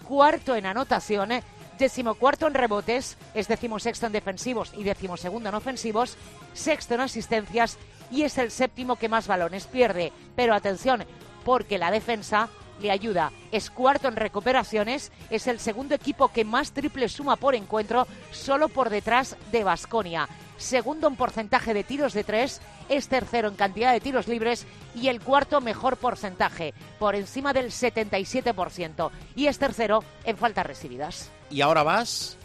cuarto 0.07 0.55
en 0.55 0.65
anotación, 0.65 1.29
decimocuarto 1.77 2.47
en 2.47 2.53
rebotes, 2.53 3.17
es 3.33 3.47
decimosexto 3.47 4.07
en 4.07 4.13
defensivos 4.13 4.71
y 4.75 4.83
decimosegundo 4.83 5.49
en 5.49 5.55
ofensivos, 5.55 6.17
sexto 6.53 6.95
en 6.95 7.01
asistencias 7.01 7.77
y 8.11 8.23
es 8.23 8.37
el 8.37 8.51
séptimo 8.51 8.95
que 8.95 9.09
más 9.09 9.27
balones 9.27 9.67
pierde. 9.67 10.11
Pero 10.35 10.53
atención, 10.53 11.05
porque 11.43 11.77
la 11.77 11.91
defensa 11.91 12.49
le 12.81 12.91
ayuda. 12.91 13.31
Es 13.51 13.69
cuarto 13.69 14.07
en 14.07 14.15
recuperaciones, 14.15 15.11
es 15.29 15.47
el 15.47 15.59
segundo 15.59 15.95
equipo 15.95 16.29
que 16.29 16.45
más 16.45 16.71
triple 16.71 17.09
suma 17.09 17.35
por 17.35 17.55
encuentro, 17.55 18.07
solo 18.31 18.69
por 18.69 18.89
detrás 18.89 19.35
de 19.51 19.63
Basconia. 19.63 20.27
Segundo 20.57 21.07
en 21.07 21.15
porcentaje 21.15 21.73
de 21.73 21.83
tiros 21.83 22.13
de 22.13 22.23
tres, 22.23 22.61
es 22.89 23.07
tercero 23.07 23.47
en 23.47 23.55
cantidad 23.55 23.93
de 23.93 23.99
tiros 23.99 24.27
libres 24.27 24.65
y 24.95 25.07
el 25.07 25.21
cuarto 25.21 25.61
mejor 25.61 25.97
porcentaje, 25.97 26.73
por 26.99 27.15
encima 27.15 27.53
del 27.53 27.67
77%. 27.67 29.11
Y 29.35 29.47
es 29.47 29.59
tercero 29.59 30.03
en 30.23 30.37
faltas 30.37 30.65
recibidas. 30.65 31.29
Y 31.49 31.61
ahora 31.61 31.83
vas 31.83 32.37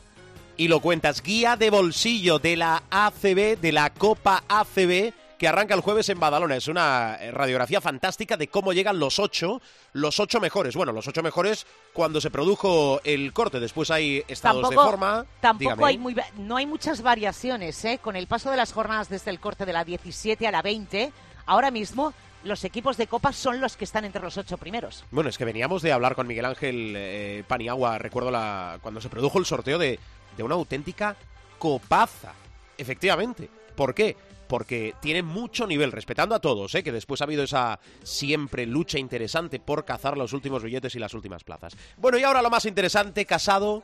y 0.57 0.69
lo 0.69 0.81
cuentas. 0.81 1.23
Guía 1.23 1.57
de 1.57 1.71
bolsillo 1.71 2.39
de 2.39 2.57
la 2.57 2.83
ACB, 2.91 3.59
de 3.61 3.73
la 3.73 3.91
Copa 3.91 4.45
ACB 4.49 5.13
que 5.43 5.49
arranca 5.49 5.75
el 5.75 5.81
jueves 5.81 6.09
en 6.09 6.21
Badalona. 6.21 6.55
Es 6.55 6.69
una 6.69 7.17
eh, 7.21 7.33
radiografía 7.33 7.81
fantástica 7.81 8.37
de 8.37 8.47
cómo 8.47 8.73
llegan 8.73 9.01
los 9.01 9.19
ocho, 9.19 9.61
los 9.93 10.21
ocho 10.21 10.39
mejores. 10.39 10.77
Bueno, 10.77 10.93
los 10.93 11.09
ocho 11.09 11.21
mejores 11.21 11.67
cuando 11.93 12.21
se 12.21 12.31
produjo 12.31 13.01
el 13.03 13.33
corte. 13.33 13.59
Después 13.59 13.91
hay 13.91 14.23
estados 14.29 14.71
de 14.71 14.77
forma. 14.77 15.27
Tampoco 15.41 15.85
hay 15.85 15.99
muy, 15.99 16.15
no 16.39 16.59
hay 16.59 16.67
muchas 16.67 17.03
variaciones, 17.03 17.85
¿eh? 17.85 17.99
Con 18.01 18.15
el 18.15 18.29
paso 18.29 18.53
de 18.53 18.57
las 18.57 18.73
jornadas 18.73 19.09
desde 19.09 19.33
el 19.33 19.41
corte 19.41 19.67
de 19.67 19.73
la 19.73 19.83
17 19.83 20.47
a 20.47 20.53
la 20.53 20.63
20, 20.63 21.13
ahora 21.47 21.73
mismo 21.73 22.15
los 22.45 22.63
equipos 22.63 22.97
de 22.97 23.09
Copa 23.09 23.33
son 23.33 23.61
los 23.61 23.77
que 23.77 23.83
están 23.83 24.05
entre 24.05 24.23
los 24.23 24.39
ocho 24.39 24.59
primeros. 24.59 25.05
Bueno, 25.11 25.29
es 25.29 25.37
que 25.39 25.45
veníamos 25.45 25.83
de 25.83 25.91
hablar 25.91 26.15
con 26.15 26.29
Miguel 26.29 26.45
Ángel 26.45 26.95
eh, 26.97 27.43
Paniagua, 27.49 27.99
recuerdo 27.99 28.31
la, 28.31 28.79
cuando 28.81 29.01
se 29.01 29.09
produjo 29.09 29.41
el 29.41 29.45
sorteo 29.45 29.79
de, 29.79 29.99
de 30.37 30.43
una 30.45 30.55
auténtica 30.55 31.17
copaza. 31.59 32.33
Efectivamente. 32.79 33.51
¿Por 33.75 33.93
qué? 33.93 34.17
Porque 34.53 34.95
tiene 35.01 35.23
mucho 35.23 35.67
nivel, 35.67 35.93
respetando 35.93 36.35
a 36.35 36.39
todos, 36.39 36.75
¿eh? 36.75 36.83
que 36.83 36.93
después 36.93 37.23
ha 37.23 37.25
habido 37.25 37.43
esa 37.43 37.81
siempre 38.03 38.67
lucha 38.67 38.99
interesante 38.99 39.59
por 39.59 39.87
cazar 39.87 40.19
los 40.19 40.35
últimos 40.35 40.63
billetes 40.63 40.95
y 40.95 40.99
las 40.99 41.15
últimas 41.15 41.43
plazas. 41.43 41.75
Bueno, 41.97 42.19
y 42.19 42.25
ahora 42.25 42.43
lo 42.43 42.51
más 42.51 42.67
interesante, 42.67 43.25
Casado, 43.25 43.83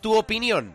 tu 0.00 0.16
opinión. 0.16 0.74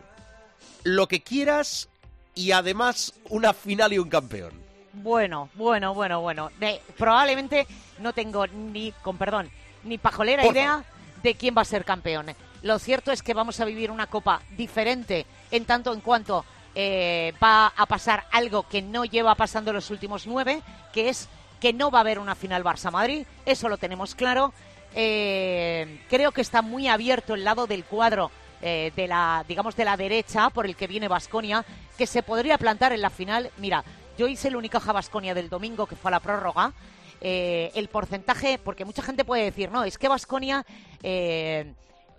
Lo 0.84 1.08
que 1.08 1.24
quieras 1.24 1.88
y 2.36 2.52
además 2.52 3.14
una 3.28 3.52
final 3.52 3.92
y 3.94 3.98
un 3.98 4.08
campeón. 4.08 4.52
Bueno, 4.92 5.50
bueno, 5.54 5.92
bueno, 5.92 6.20
bueno. 6.20 6.52
probablemente 6.96 7.66
no 7.98 8.12
tengo 8.12 8.46
ni, 8.46 8.92
con 9.02 9.18
perdón, 9.18 9.50
ni 9.82 9.98
pajolera 9.98 10.46
idea 10.46 10.84
de 11.24 11.34
quién 11.34 11.52
va 11.58 11.62
a 11.62 11.64
ser 11.64 11.84
campeón. 11.84 12.26
Lo 12.62 12.78
cierto 12.78 13.10
es 13.10 13.24
que 13.24 13.34
vamos 13.34 13.58
a 13.58 13.64
vivir 13.64 13.90
una 13.90 14.06
copa 14.06 14.40
diferente 14.56 15.26
en 15.50 15.64
tanto 15.64 15.92
en 15.92 16.00
cuanto 16.00 16.44
eh, 16.76 17.32
va 17.42 17.72
a 17.76 17.86
pasar 17.86 18.26
algo 18.30 18.68
que 18.68 18.82
no 18.82 19.04
lleva 19.04 19.34
pasando 19.34 19.72
los 19.72 19.90
últimos 19.90 20.26
nueve, 20.26 20.62
que 20.92 21.08
es 21.08 21.28
que 21.60 21.72
no 21.72 21.90
va 21.90 21.98
a 21.98 22.02
haber 22.02 22.18
una 22.18 22.34
final 22.34 22.62
Barça-Madrid, 22.62 23.26
eso 23.46 23.68
lo 23.68 23.78
tenemos 23.78 24.14
claro. 24.14 24.52
Eh, 24.94 26.00
creo 26.08 26.30
que 26.32 26.42
está 26.42 26.62
muy 26.62 26.86
abierto 26.86 27.34
el 27.34 27.44
lado 27.44 27.66
del 27.66 27.84
cuadro 27.84 28.30
eh, 28.62 28.92
de 28.94 29.08
la, 29.08 29.44
digamos, 29.48 29.74
de 29.74 29.84
la 29.84 29.96
derecha 29.96 30.50
por 30.50 30.66
el 30.66 30.76
que 30.76 30.86
viene 30.86 31.08
Basconia, 31.08 31.64
que 31.98 32.06
se 32.06 32.22
podría 32.22 32.58
plantar 32.58 32.92
en 32.92 33.00
la 33.00 33.10
final. 33.10 33.50
Mira, 33.56 33.82
yo 34.18 34.26
hice 34.26 34.48
el 34.48 34.56
Unicaja 34.56 34.92
Basconia 34.92 35.34
del 35.34 35.48
domingo, 35.48 35.86
que 35.86 35.96
fue 35.96 36.10
a 36.10 36.12
la 36.12 36.20
prórroga. 36.20 36.72
eh, 37.20 37.70
el 37.74 37.88
porcentaje, 37.88 38.58
porque 38.58 38.84
mucha 38.84 39.02
gente 39.02 39.24
puede 39.24 39.44
decir, 39.44 39.70
no, 39.70 39.84
es 39.84 39.98
que 39.98 40.08
Vasconia 40.08 40.64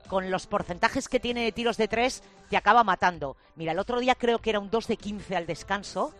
con 0.07 0.31
los 0.31 0.47
porcentajes 0.47 1.07
que 1.07 1.19
tiene 1.19 1.43
de 1.43 1.51
tiros 1.51 1.77
de 1.77 1.87
tres, 1.87 2.23
te 2.49 2.57
acaba 2.57 2.83
matando. 2.83 3.37
Mira, 3.55 3.71
el 3.71 3.79
otro 3.79 3.99
día 3.99 4.15
creo 4.15 4.39
que 4.39 4.49
era 4.49 4.59
un 4.59 4.69
2 4.69 4.87
de 4.87 4.97
15 4.97 5.35
al 5.35 5.45
descanso. 5.45 6.13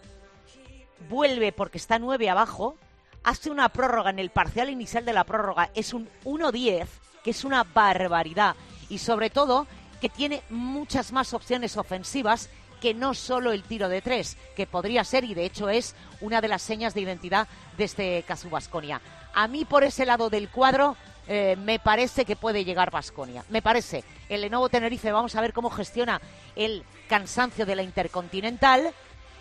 Vuelve 1.09 1.51
porque 1.51 1.77
está 1.77 1.99
9 1.99 2.29
abajo. 2.29 2.75
Hace 3.23 3.49
una 3.49 3.69
prórroga 3.69 4.09
en 4.09 4.19
el 4.19 4.29
parcial 4.29 4.69
inicial 4.69 5.05
de 5.05 5.13
la 5.13 5.23
prórroga. 5.23 5.69
Es 5.75 5.93
un 5.93 6.09
1-10, 6.25 6.87
que 7.23 7.31
es 7.31 7.43
una 7.43 7.63
barbaridad. 7.63 8.55
Y 8.89 8.99
sobre 8.99 9.29
todo, 9.29 9.67
que 9.99 10.09
tiene 10.09 10.43
muchas 10.49 11.11
más 11.11 11.33
opciones 11.33 11.77
ofensivas 11.77 12.49
que 12.81 12.93
no 12.93 13.13
solo 13.13 13.51
el 13.51 13.63
tiro 13.63 13.89
de 13.89 14.01
tres, 14.01 14.37
que 14.55 14.67
podría 14.67 15.03
ser 15.03 15.23
y 15.23 15.33
de 15.33 15.45
hecho 15.45 15.69
es 15.69 15.95
una 16.21 16.41
de 16.41 16.47
las 16.47 16.61
señas 16.61 16.93
de 16.93 17.01
identidad 17.01 17.47
de 17.77 17.83
este 17.83 18.23
caso 18.23 18.49
Vasconia. 18.49 19.01
A 19.33 19.47
mí 19.47 19.65
por 19.65 19.83
ese 19.83 20.05
lado 20.05 20.29
del 20.29 20.49
cuadro 20.49 20.95
eh, 21.27 21.55
me 21.57 21.79
parece 21.79 22.25
que 22.25 22.35
puede 22.35 22.63
llegar 22.63 22.91
Vasconia. 22.91 23.43
Me 23.49 23.61
parece. 23.61 24.03
El 24.29 24.41
Lenovo 24.41 24.69
Tenerife, 24.69 25.11
vamos 25.11 25.35
a 25.35 25.41
ver 25.41 25.53
cómo 25.53 25.69
gestiona 25.69 26.21
el 26.55 26.83
cansancio 27.07 27.65
de 27.65 27.75
la 27.75 27.83
Intercontinental. 27.83 28.93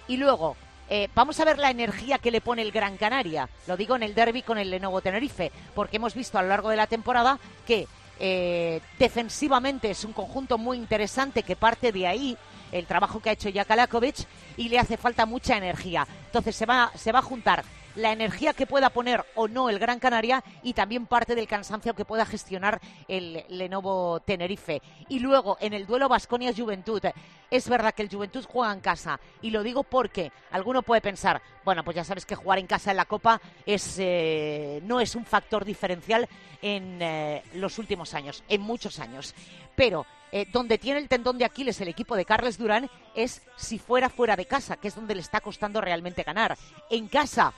Y 0.09 0.17
luego, 0.17 0.57
eh, 0.89 1.09
vamos 1.15 1.39
a 1.41 1.45
ver 1.45 1.59
la 1.59 1.71
energía 1.71 2.19
que 2.19 2.31
le 2.31 2.41
pone 2.41 2.63
el 2.63 2.73
Gran 2.73 2.97
Canaria. 2.97 3.49
Lo 3.67 3.77
digo 3.77 3.97
en 3.97 4.03
el 4.03 4.15
derby 4.15 4.43
con 4.43 4.59
el 4.59 4.71
Lenovo 4.71 5.01
Tenerife, 5.01 5.51
porque 5.75 5.97
hemos 5.97 6.15
visto 6.15 6.39
a 6.39 6.43
lo 6.43 6.49
largo 6.49 6.71
de 6.71 6.77
la 6.77 6.87
temporada 6.87 7.39
que 7.67 7.87
eh, 8.19 8.81
defensivamente 8.99 9.91
es 9.91 10.05
un 10.05 10.13
conjunto 10.13 10.59
muy 10.59 10.79
interesante 10.79 11.43
que 11.43 11.55
parte 11.55 11.93
de 11.93 12.07
ahí 12.07 12.37
el 12.73 12.87
trabajo 12.87 13.21
que 13.21 13.31
ha 13.31 13.33
hecho 13.33 13.51
Jakalakovic 13.53 14.27
y 14.57 14.69
le 14.69 14.79
hace 14.79 14.97
falta 14.97 15.27
mucha 15.27 15.57
energía. 15.57 16.07
Entonces 16.27 16.57
se 16.57 16.67
va, 16.67 16.91
se 16.95 17.13
va 17.13 17.19
a 17.21 17.23
juntar 17.23 17.65
la 17.97 18.13
energía 18.13 18.53
que 18.53 18.67
pueda 18.67 18.91
poner 18.91 19.25
o 19.35 19.49
no 19.49 19.69
el 19.69 19.79
Gran 19.79 19.99
Canaria 19.99 20.45
y 20.63 20.75
también 20.75 21.07
parte 21.07 21.35
del 21.35 21.49
cansancio 21.49 21.95
que 21.95 22.05
pueda 22.05 22.25
gestionar 22.25 22.81
el 23.09 23.45
Lenovo 23.49 24.21
Tenerife. 24.21 24.81
Y 25.09 25.19
luego 25.19 25.57
en 25.61 25.73
el 25.73 25.87
duelo 25.87 26.09
Basconia-Juventud, 26.09 27.03
es 27.51 27.69
verdad 27.69 27.95
que 27.95 28.03
el 28.03 28.11
Juventud 28.11 28.45
juega 28.49 28.73
en 28.73 28.81
casa 28.81 29.19
y 29.43 29.51
lo 29.51 29.63
digo 29.63 29.83
porque 29.83 30.31
alguno 30.51 30.83
puede 30.83 31.01
pensar, 31.01 31.41
bueno, 31.65 31.83
pues 31.85 31.97
ya 31.97 32.05
sabes 32.05 32.27
que 32.27 32.35
jugar 32.35 32.59
en 32.59 32.67
casa 32.67 32.91
en 32.91 32.99
la 32.99 33.07
Copa 33.07 33.41
es, 33.65 33.97
eh, 33.99 34.81
no 34.85 35.01
es 35.01 35.15
un 35.15 35.25
factor 35.25 35.65
diferencial 35.65 36.29
en 36.63 37.01
eh, 37.01 37.43
los 37.55 37.79
últimos 37.79 38.15
años, 38.15 38.45
en 38.49 38.61
muchos 38.61 38.99
años. 38.99 39.35
Pero 39.75 40.07
eh, 40.33 40.47
donde 40.53 40.79
tiene 40.79 41.01
el 41.01 41.09
tendón 41.09 41.39
de 41.39 41.45
Aquiles 41.45 41.81
el 41.81 41.89
equipo 41.89 42.17
de 42.17 42.25
Carles 42.25 42.59
Durán 42.59 42.91
es 43.15 43.43
si 43.57 43.79
fuera 43.79 44.09
fuera 44.09 44.37
de 44.37 44.47
casa, 44.47 44.77
que 44.77 44.89
es 44.89 44.95
donde 44.95 45.15
le 45.15 45.21
está 45.21 45.41
costando 45.41 45.81
realmente 45.81 46.25
ganar. 46.25 46.57
En 46.91 47.09
casa 47.09 47.53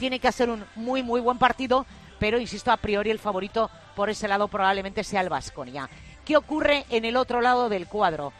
tiene 0.00 0.18
que 0.18 0.28
hacer 0.28 0.48
un 0.48 0.64
muy, 0.76 1.02
muy 1.02 1.20
buen 1.20 1.36
partido, 1.36 1.84
pero 2.18 2.40
insisto, 2.40 2.72
a 2.72 2.78
priori 2.78 3.10
el 3.10 3.18
favorito 3.18 3.70
por 3.94 4.08
ese 4.08 4.28
lado 4.28 4.48
probablemente 4.48 5.04
sea 5.04 5.20
el 5.20 5.28
Vasconia. 5.28 5.90
¿Qué 6.24 6.38
ocurre 6.38 6.86
en 6.88 7.04
el 7.04 7.18
otro 7.18 7.42
lado 7.42 7.68
del 7.68 7.86
cuadro? 7.86 8.32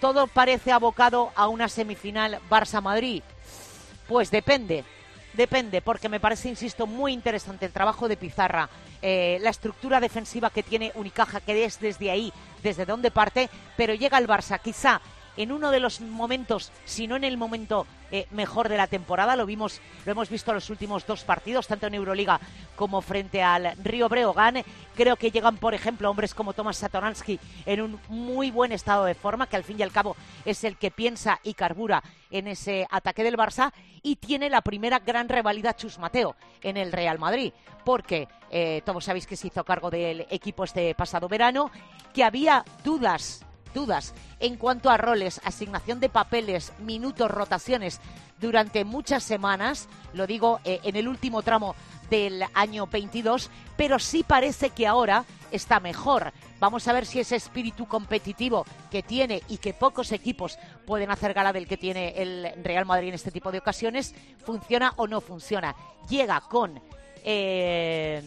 ¿Todo 0.00 0.26
parece 0.26 0.72
abocado 0.72 1.30
a 1.36 1.46
una 1.46 1.68
semifinal 1.68 2.40
Barça-Madrid? 2.50 3.22
Pues 4.08 4.32
depende, 4.32 4.84
depende, 5.34 5.80
porque 5.80 6.08
me 6.08 6.18
parece, 6.18 6.48
insisto, 6.48 6.84
muy 6.84 7.12
interesante 7.12 7.64
el 7.64 7.72
trabajo 7.72 8.08
de 8.08 8.16
Pizarra, 8.16 8.68
eh, 9.00 9.38
la 9.40 9.50
estructura 9.50 10.00
defensiva 10.00 10.50
que 10.50 10.64
tiene 10.64 10.90
Unicaja, 10.96 11.40
que 11.40 11.64
es 11.64 11.78
desde 11.78 12.10
ahí, 12.10 12.32
desde 12.60 12.86
donde 12.86 13.12
parte, 13.12 13.48
pero 13.76 13.94
llega 13.94 14.18
el 14.18 14.26
Barça, 14.26 14.60
quizá 14.60 15.00
en 15.36 15.52
uno 15.52 15.70
de 15.70 15.80
los 15.80 16.00
momentos, 16.00 16.72
si 16.84 17.06
no 17.06 17.16
en 17.16 17.24
el 17.24 17.36
momento 17.36 17.86
eh, 18.10 18.26
mejor 18.30 18.68
de 18.68 18.76
la 18.76 18.86
temporada. 18.86 19.34
Lo 19.34 19.46
vimos, 19.46 19.80
lo 20.04 20.12
hemos 20.12 20.30
visto 20.30 20.50
en 20.50 20.56
los 20.56 20.70
últimos 20.70 21.06
dos 21.06 21.24
partidos, 21.24 21.66
tanto 21.66 21.86
en 21.86 21.94
Euroliga 21.94 22.40
como 22.76 23.00
frente 23.00 23.42
al 23.42 23.76
Río 23.82 24.08
Breogán. 24.08 24.62
Creo 24.94 25.16
que 25.16 25.30
llegan, 25.30 25.56
por 25.56 25.74
ejemplo, 25.74 26.10
hombres 26.10 26.34
como 26.34 26.52
Tomás 26.52 26.76
Satoransky 26.76 27.40
en 27.66 27.80
un 27.80 28.00
muy 28.08 28.50
buen 28.50 28.72
estado 28.72 29.04
de 29.04 29.14
forma, 29.14 29.48
que 29.48 29.56
al 29.56 29.64
fin 29.64 29.80
y 29.80 29.82
al 29.82 29.90
cabo 29.90 30.16
es 30.44 30.62
el 30.62 30.76
que 30.76 30.90
piensa 30.90 31.40
y 31.42 31.54
carbura 31.54 32.02
en 32.30 32.46
ese 32.46 32.86
ataque 32.90 33.24
del 33.24 33.36
Barça. 33.36 33.72
Y 34.02 34.16
tiene 34.16 34.50
la 34.50 34.60
primera 34.60 34.98
gran 35.00 35.28
rivalidad 35.28 35.76
Chus 35.76 35.98
Mateo 35.98 36.36
en 36.62 36.76
el 36.76 36.92
Real 36.92 37.18
Madrid, 37.18 37.52
porque 37.84 38.28
eh, 38.50 38.82
todos 38.84 39.06
sabéis 39.06 39.26
que 39.26 39.36
se 39.36 39.48
hizo 39.48 39.64
cargo 39.64 39.90
del 39.90 40.26
equipo 40.30 40.62
este 40.62 40.94
pasado 40.94 41.26
verano, 41.26 41.70
que 42.12 42.22
había 42.22 42.64
dudas 42.84 43.44
dudas 43.74 44.14
en 44.40 44.56
cuanto 44.56 44.88
a 44.88 44.96
roles, 44.96 45.40
asignación 45.44 46.00
de 46.00 46.08
papeles, 46.08 46.72
minutos, 46.78 47.30
rotaciones 47.30 48.00
durante 48.40 48.84
muchas 48.84 49.22
semanas, 49.22 49.88
lo 50.12 50.26
digo 50.26 50.60
eh, 50.64 50.80
en 50.84 50.96
el 50.96 51.08
último 51.08 51.42
tramo 51.42 51.74
del 52.10 52.44
año 52.54 52.86
22, 52.86 53.50
pero 53.76 53.98
sí 53.98 54.22
parece 54.22 54.70
que 54.70 54.86
ahora 54.86 55.24
está 55.50 55.80
mejor. 55.80 56.32
Vamos 56.60 56.86
a 56.88 56.92
ver 56.92 57.06
si 57.06 57.20
ese 57.20 57.36
espíritu 57.36 57.86
competitivo 57.86 58.66
que 58.90 59.02
tiene 59.02 59.42
y 59.48 59.58
que 59.58 59.72
pocos 59.72 60.12
equipos 60.12 60.58
pueden 60.86 61.10
hacer 61.10 61.34
gala 61.34 61.52
del 61.52 61.66
que 61.66 61.76
tiene 61.76 62.14
el 62.16 62.52
Real 62.62 62.86
Madrid 62.86 63.08
en 63.08 63.14
este 63.14 63.30
tipo 63.30 63.52
de 63.52 63.58
ocasiones, 63.58 64.14
funciona 64.44 64.92
o 64.96 65.06
no 65.06 65.20
funciona. 65.20 65.74
Llega 66.08 66.40
con 66.40 66.80
eh, 67.24 68.22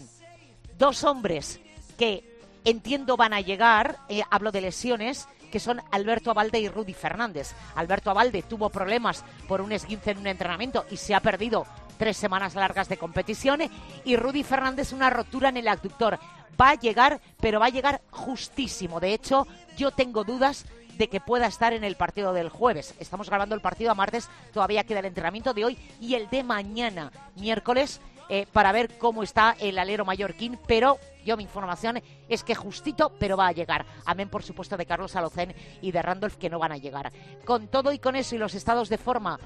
dos 0.77 1.03
hombres 1.03 1.59
que 1.97 2.37
entiendo 2.63 3.17
van 3.17 3.33
a 3.33 3.41
llegar, 3.41 3.97
eh, 4.09 4.23
hablo 4.29 4.51
de 4.51 4.61
lesiones, 4.61 5.27
que 5.51 5.59
son 5.59 5.81
Alberto 5.91 6.31
Abalde 6.31 6.59
y 6.59 6.69
Rudy 6.69 6.93
Fernández. 6.93 7.53
Alberto 7.75 8.09
Abalde 8.09 8.43
tuvo 8.43 8.69
problemas 8.69 9.23
por 9.47 9.61
un 9.61 9.71
esguince 9.71 10.11
en 10.11 10.19
un 10.19 10.27
entrenamiento 10.27 10.85
y 10.91 10.97
se 10.97 11.15
ha 11.15 11.19
perdido 11.19 11.65
tres 11.97 12.17
semanas 12.17 12.55
largas 12.55 12.89
de 12.89 12.97
competición 12.97 13.61
y 14.05 14.15
Rudy 14.15 14.43
Fernández 14.43 14.93
una 14.93 15.09
rotura 15.09 15.49
en 15.49 15.57
el 15.57 15.67
abductor. 15.67 16.19
Va 16.59 16.71
a 16.71 16.75
llegar, 16.75 17.19
pero 17.39 17.59
va 17.59 17.67
a 17.67 17.71
llegar 17.71 18.01
justísimo. 18.09 18.99
De 18.99 19.13
hecho, 19.13 19.45
yo 19.77 19.91
tengo 19.91 20.23
dudas 20.23 20.65
de 20.97 21.07
que 21.09 21.21
pueda 21.21 21.45
estar 21.45 21.73
en 21.73 21.83
el 21.83 21.95
partido 21.95 22.33
del 22.33 22.49
jueves. 22.49 22.95
Estamos 22.99 23.29
grabando 23.29 23.55
el 23.55 23.61
partido 23.61 23.91
a 23.91 23.95
martes, 23.95 24.29
todavía 24.53 24.83
queda 24.83 24.99
el 24.99 25.05
entrenamiento 25.05 25.53
de 25.53 25.65
hoy 25.65 25.77
y 26.01 26.15
el 26.15 26.29
de 26.29 26.43
mañana, 26.43 27.11
miércoles, 27.35 28.01
eh, 28.29 28.45
para 28.51 28.71
ver 28.71 28.97
cómo 28.97 29.23
está 29.23 29.55
el 29.59 29.79
alero 29.79 30.05
mallorquín, 30.05 30.59
pero 30.67 30.99
yo 31.25 31.37
mi 31.37 31.43
información 31.43 32.01
es 32.29 32.43
que 32.43 32.55
justito, 32.55 33.11
pero 33.19 33.37
va 33.37 33.47
a 33.47 33.51
llegar. 33.51 33.85
Amén, 34.05 34.29
por 34.29 34.43
supuesto, 34.43 34.77
de 34.77 34.85
Carlos 34.85 35.15
Alocén 35.15 35.53
y 35.81 35.91
de 35.91 36.01
Randolph, 36.01 36.35
que 36.35 36.49
no 36.49 36.59
van 36.59 36.71
a 36.71 36.77
llegar. 36.77 37.11
Con 37.45 37.67
todo 37.67 37.91
y 37.91 37.99
con 37.99 38.15
eso 38.15 38.35
y 38.35 38.37
los 38.37 38.55
estados 38.55 38.89
de 38.89 38.97
forma, 38.97 39.39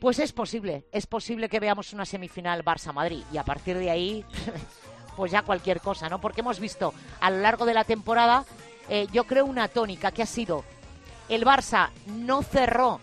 pues 0.00 0.18
es 0.18 0.32
posible, 0.32 0.84
es 0.92 1.06
posible 1.06 1.48
que 1.48 1.60
veamos 1.60 1.92
una 1.92 2.04
semifinal 2.04 2.64
Barça-Madrid 2.64 3.24
y 3.32 3.38
a 3.38 3.44
partir 3.44 3.78
de 3.78 3.90
ahí, 3.90 4.24
pues 5.16 5.32
ya 5.32 5.42
cualquier 5.42 5.80
cosa, 5.80 6.08
¿no? 6.08 6.20
Porque 6.20 6.40
hemos 6.40 6.60
visto 6.60 6.92
a 7.20 7.30
lo 7.30 7.38
largo 7.38 7.64
de 7.64 7.74
la 7.74 7.84
temporada, 7.84 8.44
eh, 8.88 9.06
yo 9.12 9.24
creo 9.24 9.44
una 9.44 9.68
tónica 9.68 10.12
que 10.12 10.22
ha 10.22 10.26
sido 10.26 10.64
el 11.28 11.44
Barça 11.44 11.90
no 12.06 12.42
cerró 12.42 13.00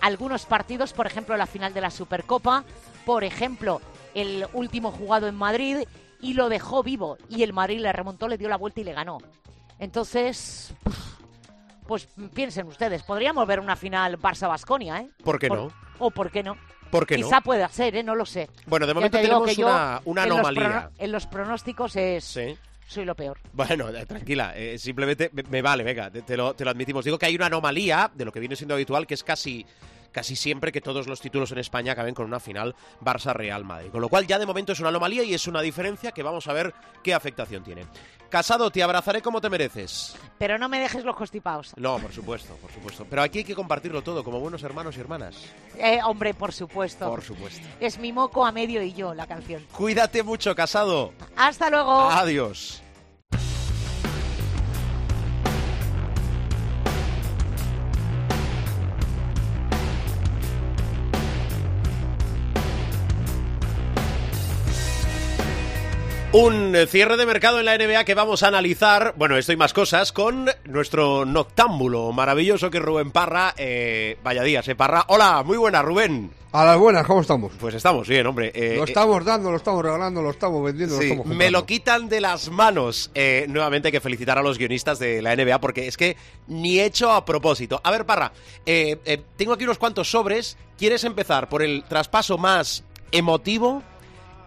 algunos 0.00 0.46
partidos, 0.46 0.92
por 0.92 1.06
ejemplo, 1.06 1.36
la 1.36 1.46
final 1.46 1.72
de 1.74 1.80
la 1.80 1.90
Supercopa, 1.90 2.64
por 3.06 3.22
ejemplo, 3.24 3.80
el 4.14 4.46
último 4.52 4.90
jugado 4.90 5.28
en 5.28 5.34
Madrid 5.34 5.78
y 6.20 6.34
lo 6.34 6.48
dejó 6.48 6.82
vivo. 6.82 7.18
Y 7.28 7.42
el 7.42 7.52
Madrid 7.52 7.80
le 7.80 7.92
remontó, 7.92 8.28
le 8.28 8.38
dio 8.38 8.48
la 8.48 8.56
vuelta 8.56 8.80
y 8.80 8.84
le 8.84 8.92
ganó. 8.92 9.18
Entonces, 9.78 10.72
pues 11.86 12.08
piensen 12.32 12.66
ustedes, 12.66 13.02
podríamos 13.02 13.46
ver 13.46 13.60
una 13.60 13.76
final 13.76 14.18
Barça-Basconia, 14.18 15.02
¿eh? 15.02 15.10
¿Por 15.22 15.38
qué 15.38 15.48
no? 15.48 15.70
O 15.98 16.10
por 16.10 16.30
qué 16.30 16.42
no. 16.42 16.56
¿Por 16.90 17.06
qué 17.06 17.16
Quizá 17.16 17.40
pueda 17.40 17.68
ser, 17.68 17.96
¿eh? 17.96 18.02
No 18.02 18.14
lo 18.14 18.26
sé. 18.26 18.48
Bueno, 18.66 18.86
de 18.86 18.94
momento 18.94 19.18
tenemos 19.18 19.58
una, 19.58 20.00
una 20.04 20.22
anomalía. 20.24 20.90
En 20.98 21.10
los, 21.10 21.26
pronósticos 21.26 21.96
es... 21.96 22.38
soy 22.86 23.04
lo 23.04 23.14
peor. 23.14 23.38
Bueno, 23.52 23.88
eh, 23.88 24.04
tranquila, 24.04 24.52
eh, 24.54 24.78
simplemente 24.78 25.30
me, 25.50 25.62
vale, 25.62 25.84
venga, 25.84 26.10
te, 26.10 26.36
lo, 26.36 26.54
te, 26.54 26.64
lo, 26.64 26.70
admitimos. 26.70 27.04
Digo 27.04 27.18
que 27.18 27.26
hay 27.26 27.34
una 27.34 27.46
anomalía 27.46 28.10
de 28.14 28.26
lo 28.26 28.32
que 28.32 28.40
viene 28.40 28.56
siendo 28.56 28.74
habitual, 28.74 29.06
que 29.06 29.14
es 29.14 29.24
casi 29.24 29.66
casi 30.12 30.36
siempre 30.36 30.70
que 30.70 30.80
todos 30.80 31.06
los 31.06 31.20
títulos 31.20 31.50
en 31.52 31.58
España 31.58 31.92
acaben 31.92 32.14
con 32.14 32.26
una 32.26 32.40
final 32.40 32.74
Barça-Real 33.00 33.64
Madrid. 33.64 33.90
Con 33.90 34.00
lo 34.00 34.08
cual 34.08 34.26
ya 34.26 34.38
de 34.38 34.46
momento 34.46 34.72
es 34.72 34.80
una 34.80 34.90
anomalía 34.90 35.24
y 35.24 35.34
es 35.34 35.46
una 35.46 35.60
diferencia 35.60 36.12
que 36.12 36.22
vamos 36.22 36.46
a 36.46 36.52
ver 36.52 36.74
qué 37.02 37.14
afectación 37.14 37.64
tiene. 37.64 37.86
Casado, 38.28 38.70
te 38.70 38.82
abrazaré 38.82 39.20
como 39.20 39.42
te 39.42 39.50
mereces. 39.50 40.16
Pero 40.38 40.56
no 40.56 40.66
me 40.68 40.80
dejes 40.80 41.04
los 41.04 41.14
constipados. 41.14 41.74
No, 41.76 41.98
por 41.98 42.12
supuesto, 42.12 42.54
por 42.54 42.72
supuesto. 42.72 43.06
Pero 43.10 43.20
aquí 43.20 43.38
hay 43.38 43.44
que 43.44 43.54
compartirlo 43.54 44.00
todo, 44.02 44.24
como 44.24 44.40
buenos 44.40 44.62
hermanos 44.62 44.96
y 44.96 45.00
hermanas. 45.00 45.36
Eh, 45.76 45.98
hombre, 46.02 46.32
por 46.32 46.52
supuesto. 46.52 47.10
Por 47.10 47.22
supuesto. 47.22 47.66
Es 47.78 47.98
mi 47.98 48.10
moco 48.10 48.46
a 48.46 48.52
medio 48.52 48.82
y 48.82 48.94
yo 48.94 49.12
la 49.12 49.26
canción. 49.26 49.66
Cuídate 49.72 50.22
mucho, 50.22 50.54
Casado. 50.54 51.12
Hasta 51.36 51.68
luego. 51.68 52.10
Adiós. 52.10 52.82
Un 66.32 66.74
cierre 66.88 67.18
de 67.18 67.26
mercado 67.26 67.60
en 67.60 67.66
la 67.66 67.76
NBA 67.76 68.04
que 68.04 68.14
vamos 68.14 68.42
a 68.42 68.48
analizar, 68.48 69.12
bueno, 69.18 69.36
esto 69.36 69.52
y 69.52 69.56
más 69.58 69.74
cosas, 69.74 70.12
con 70.12 70.48
nuestro 70.64 71.26
noctámbulo 71.26 72.10
maravilloso 72.12 72.70
que 72.70 72.78
es 72.78 72.82
Rubén 72.82 73.10
Parra. 73.10 73.52
Eh, 73.58 74.16
vaya 74.24 74.42
día, 74.42 74.62
se 74.62 74.74
Parra. 74.74 75.04
Hola, 75.08 75.42
muy 75.44 75.58
buena, 75.58 75.82
Rubén. 75.82 76.30
A 76.52 76.64
las 76.64 76.78
buenas, 76.78 77.06
¿cómo 77.06 77.20
estamos? 77.20 77.52
Pues 77.60 77.74
estamos 77.74 78.08
bien, 78.08 78.26
hombre. 78.26 78.50
Eh, 78.54 78.76
lo 78.76 78.84
eh, 78.84 78.88
estamos 78.88 79.22
dando, 79.26 79.50
lo 79.50 79.58
estamos 79.58 79.82
regalando, 79.82 80.22
lo 80.22 80.30
estamos 80.30 80.64
vendiendo, 80.64 80.96
lo 80.96 81.02
estamos 81.02 81.26
Me 81.26 81.50
lo 81.50 81.66
quitan 81.66 82.08
de 82.08 82.22
las 82.22 82.50
manos. 82.50 83.10
Eh, 83.14 83.44
nuevamente 83.50 83.88
hay 83.88 83.92
que 83.92 84.00
felicitar 84.00 84.38
a 84.38 84.42
los 84.42 84.56
guionistas 84.56 84.98
de 84.98 85.20
la 85.20 85.36
NBA 85.36 85.60
porque 85.60 85.86
es 85.86 85.98
que 85.98 86.16
ni 86.48 86.80
hecho 86.80 87.12
a 87.12 87.26
propósito. 87.26 87.78
A 87.84 87.90
ver, 87.90 88.06
Parra, 88.06 88.32
tengo 88.64 89.52
aquí 89.52 89.64
unos 89.64 89.76
cuantos 89.76 90.10
sobres. 90.10 90.56
¿Quieres 90.78 91.04
empezar 91.04 91.50
por 91.50 91.62
el 91.62 91.84
traspaso 91.84 92.38
más 92.38 92.84
emotivo? 93.10 93.82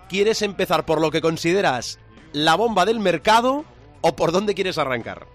¿Quieres 0.10 0.42
empezar 0.42 0.86
por 0.86 1.02
lo 1.02 1.10
que 1.12 1.22
consideras 1.22 2.00
la 2.32 2.56
bomba 2.56 2.86
del 2.86 3.00
mercado 3.00 3.66
o 4.02 4.16
por 4.16 4.32
dónde 4.32 4.54
quieres 4.54 4.78
arrancar? 4.78 5.26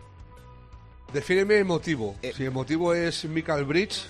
Defíneme 1.12 1.58
el 1.58 1.64
motivo. 1.64 2.14
Eh. 2.22 2.32
Si 2.36 2.44
el 2.44 2.52
motivo 2.52 2.94
es 2.94 3.24
Michael 3.24 3.64
Bridge, 3.64 4.06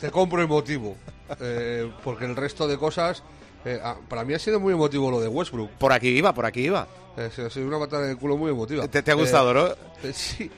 te 0.00 0.10
compro 0.10 0.42
el 0.42 0.48
motivo. 0.48 0.96
Eh, 1.40 1.90
porque 2.02 2.24
el 2.24 2.34
resto 2.34 2.66
de 2.66 2.76
cosas, 2.76 3.22
eh, 3.64 3.78
ah, 3.82 3.96
para 4.08 4.24
mí 4.24 4.34
ha 4.34 4.38
sido 4.38 4.58
muy 4.58 4.74
emotivo 4.74 5.10
lo 5.10 5.20
de 5.20 5.28
Westbrook. 5.28 5.70
Por 5.72 5.92
aquí 5.92 6.08
iba, 6.08 6.34
por 6.34 6.44
aquí 6.44 6.62
iba. 6.62 6.88
ha 7.16 7.50
sido 7.50 7.68
una 7.68 7.78
patada 7.78 8.06
de 8.06 8.16
culo 8.16 8.36
muy 8.36 8.50
emotiva. 8.50 8.88
¿Te, 8.88 9.08
ha 9.10 9.14
gustado, 9.14 9.54
no? 9.54 9.68
sí. 10.12 10.50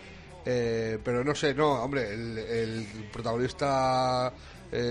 pero 0.44 1.22
no 1.22 1.34
sé, 1.34 1.52
no, 1.52 1.82
hombre, 1.82 2.14
el, 2.14 2.38
el 2.38 2.86
protagonista 3.12 4.32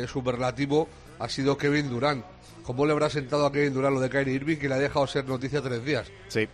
superlativo 0.08 0.88
ha 1.20 1.30
sido 1.30 1.58
Kevin 1.58 1.90
Durant 1.90 2.26
¿Cómo 2.66 2.86
le 2.88 2.94
habrá 2.94 3.12
sentado 3.12 3.46
a 3.46 3.52
Kevin 3.52 3.74
Durant 3.74 3.94
lo 3.94 4.02
de 4.02 4.10
Kyrie 4.10 4.34
Irving 4.34 4.58
que 4.58 4.68
le 4.68 4.74
ha 4.74 4.80
dejado 4.80 5.06
ser 5.06 5.26
noticia 5.26 5.62
tres 5.62 5.86
días? 5.86 6.12
Sí. 6.30 6.48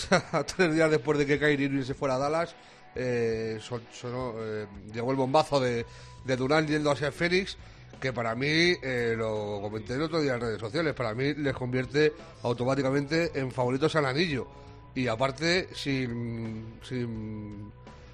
tres 0.56 0.74
días 0.74 0.90
después 0.90 1.18
de 1.18 1.26
que 1.26 1.38
Kyrie 1.38 1.66
Irving 1.66 1.82
se 1.82 1.92
fuera 1.92 2.14
a 2.14 2.18
Dallas, 2.18 2.54
eh, 2.94 3.60
eh, 3.60 4.66
llegó 4.92 5.10
el 5.10 5.16
bombazo 5.16 5.60
de, 5.60 5.84
de 6.24 6.36
Durant 6.36 6.66
yendo 6.68 6.90
hacia 6.90 7.12
Félix, 7.12 7.58
que 8.00 8.14
para 8.14 8.34
mí, 8.34 8.46
eh, 8.82 9.14
lo 9.16 9.60
comenté 9.60 9.94
el 9.94 10.02
otro 10.02 10.22
día 10.22 10.34
en 10.34 10.40
redes 10.40 10.58
sociales, 10.58 10.94
para 10.94 11.12
mí 11.12 11.34
les 11.34 11.54
convierte 11.54 12.14
automáticamente 12.42 13.38
en 13.38 13.52
favoritos 13.52 13.94
al 13.96 14.06
anillo. 14.06 14.46
Y 14.94 15.06
aparte, 15.06 15.68
sin, 15.74 16.78
sin, 16.82 17.70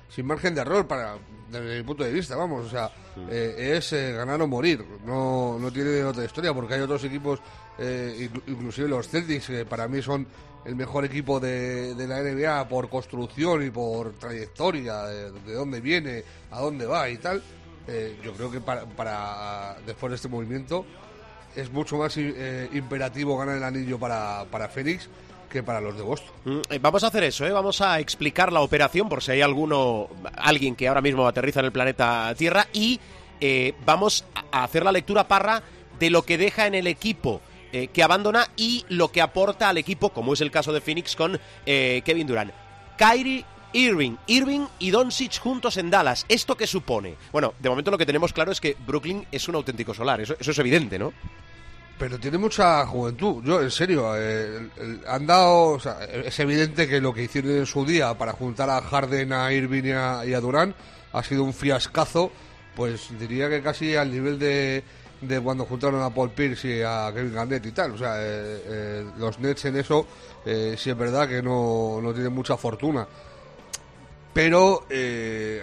sin 0.09 0.27
margen 0.27 0.55
de 0.55 0.61
error, 0.61 0.87
para, 0.87 1.17
desde 1.51 1.79
mi 1.79 1.83
punto 1.83 2.05
de 2.05 2.13
vista, 2.13 2.37
vamos, 2.37 2.67
o 2.67 2.71
sea, 2.71 2.91
eh, 3.31 3.75
es 3.77 3.93
eh, 3.93 4.13
ganar 4.13 4.41
o 4.43 4.47
morir, 4.47 4.85
no, 5.05 5.59
no 5.59 5.73
tiene 5.73 6.03
otra 6.05 6.25
historia, 6.25 6.53
porque 6.53 6.75
hay 6.75 6.81
otros 6.81 7.05
equipos, 7.05 7.41
eh, 7.79 8.29
inclusive 8.47 8.89
los 8.89 9.09
Celtics, 9.09 9.47
que 9.47 9.65
para 9.65 9.89
mí 9.89 10.03
son 10.03 10.27
el 10.65 10.77
mejor 10.77 11.05
equipo 11.05 11.41
de, 11.41 11.95
la 11.97 12.23
NBA 12.23 12.69
por 12.69 12.89
construcción 12.89 13.65
y 13.67 13.71
por 13.71 14.13
trayectoria, 14.15 15.03
de, 15.05 15.53
dónde 15.53 15.81
viene, 15.81 16.25
a 16.51 16.61
dónde 16.61 16.87
va 16.87 17.09
y 17.09 17.19
tal. 17.19 17.43
yo 18.23 18.33
creo 18.33 18.51
que 18.51 18.61
para, 18.61 18.87
para, 18.87 19.77
después 19.87 20.11
de 20.11 20.17
este 20.17 20.29
movimiento 20.29 20.87
es 21.55 21.71
mucho 21.71 21.99
más 21.99 22.17
imperativo 22.17 23.37
ganar 23.37 23.59
el 23.59 23.65
anillo 23.65 23.99
para, 23.99 24.47
para 24.51 24.69
Félix 24.69 25.09
para 25.63 25.81
los 25.81 25.97
de 25.97 26.03
Boston. 26.03 26.31
Mm, 26.45 26.61
eh, 26.71 26.79
vamos 26.81 27.05
a 27.05 27.09
hacer 27.09 27.25
eso, 27.25 27.47
¿eh? 27.47 27.53
vamos 27.53 27.81
a 27.81 28.01
explicar 28.01 28.53
la 28.53 28.61
operación 28.61 29.09
por 29.09 29.23
si 29.23 29.33
hay 29.33 29.43
alguno, 29.43 30.09
alguien 30.37 30.75
que 30.75 30.89
ahora 30.89 31.01
mismo 31.01 31.27
aterriza 31.27 31.61
en 31.61 31.67
el 31.67 31.73
planeta 31.73 32.35
Tierra 32.37 32.67
y 32.73 33.01
eh, 33.41 33.75
vamos 33.85 34.25
a 34.53 34.65
hacer 34.65 34.85
la 34.85 34.93
lectura 34.93 35.29
parra 35.29 35.63
de 35.99 36.11
lo 36.11 36.23
que 36.23 36.39
deja 36.39 36.67
en 36.67 36.75
el 36.75 36.87
equipo. 36.87 37.41
Eh, 37.73 37.89
que 37.89 38.05
abandona 38.05 38.47
y 38.57 38.85
lo 38.89 39.11
que 39.11 39.21
aporta 39.21 39.69
al 39.69 39.79
equipo, 39.79 40.11
como 40.11 40.35
es 40.35 40.41
el 40.41 40.53
caso 40.53 40.73
de 40.73 40.81
Phoenix 40.81 41.17
con 41.17 41.41
Kevin 41.65 42.25
Durant. 42.29 42.53
Kyrie 42.97 43.45
Irving, 43.73 44.13
Irving 44.29 44.69
y 44.79 44.91
Doncic 44.91 45.41
juntos 45.41 45.77
en 45.77 45.91
Dallas. 45.91 46.25
¿Esto 46.29 46.57
qué 46.57 46.69
supone? 46.69 47.17
Bueno, 47.33 47.55
de 47.59 47.69
momento 47.69 47.91
lo 47.91 47.99
que 47.99 48.07
tenemos 48.07 48.33
claro 48.33 48.53
es 48.53 48.61
que 48.61 48.77
Brooklyn 48.87 49.27
es 49.33 49.49
un 49.49 49.57
auténtico 49.57 49.93
solar, 49.93 50.21
eso 50.21 50.37
es 50.39 50.59
evidente, 50.61 51.01
¿no? 51.01 51.13
Pero 51.99 52.19
tiene 52.19 52.39
mucha 52.39 52.85
juventud. 52.87 53.43
Yo, 53.45 53.63
en 53.63 53.71
serio, 53.71 54.15
eh, 54.17 54.69
han 55.07 55.27
dado. 55.27 55.79
es 56.25 56.39
evidente 56.41 56.89
que 56.89 57.01
lo 57.01 57.15
que 57.15 57.23
hicieron 57.23 57.53
en 57.53 57.67
su 57.67 57.85
día 57.85 58.15
para 58.15 58.33
juntar 58.33 58.69
a 58.69 58.81
Harden, 58.81 59.33
a 59.33 59.53
Irving 59.53 59.85
y 59.85 59.93
a, 59.93 60.41
Durán 60.41 60.75
ha 61.13 61.23
sido 61.23 61.45
un 61.45 61.55
fiascazo. 61.55 62.33
Pues 62.75 63.17
diría 63.19 63.49
que 63.49 63.63
casi 63.63 63.95
al 63.95 64.11
nivel 64.11 64.41
de, 64.41 64.83
de 65.21 65.41
cuando 65.41 65.65
juntaron 65.65 66.03
a 66.03 66.11
Paul 66.11 66.31
Pierce 66.31 66.79
y 66.79 66.83
a 66.83 67.13
Kevin 67.15 67.33
Garnett 67.33 67.65
y 67.67 67.71
tal. 67.71 67.93
O 67.93 67.99
sea, 67.99 68.17
eh, 68.19 68.63
eh, 68.67 69.07
los 69.17 69.39
Nets 69.39 69.65
en 69.67 69.77
eso 69.77 70.07
sí 70.45 70.91
es 70.91 70.99
verdad 70.99 71.29
que 71.29 71.41
no, 71.41 72.01
no 72.03 72.13
tienen 72.13 72.33
mucha 72.33 72.57
fortuna. 72.57 73.07
Pero 74.33 74.87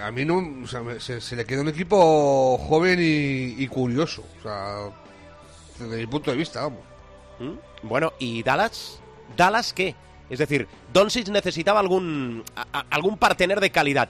a 0.02 0.12
mí 0.12 0.24
no. 0.24 0.66
se, 0.98 1.36
le 1.36 1.46
queda 1.46 1.60
un 1.60 1.68
equipo 1.68 2.58
joven 2.58 3.00
y, 3.02 3.62
y 3.62 3.68
curioso. 3.68 4.24
O 4.40 4.42
sea 4.42 4.90
desde 5.82 5.98
mi 5.98 6.08
punto 6.08 6.32
de 6.32 6.38
vista, 6.38 6.62
vamos. 6.62 6.82
¿Mm? 7.40 7.88
Bueno, 7.88 8.14
¿y 8.20 8.44
Dallas? 8.44 9.00
¿Dallas 9.36 9.74
qué? 9.74 9.96
Es 10.30 10.40
decir, 10.40 10.68
Doncic 10.94 11.28
necesitaba 11.28 11.82
algún, 11.82 12.44
algún 12.90 13.18
partener 13.18 13.60
de 13.60 13.70
calidad. 13.70 14.10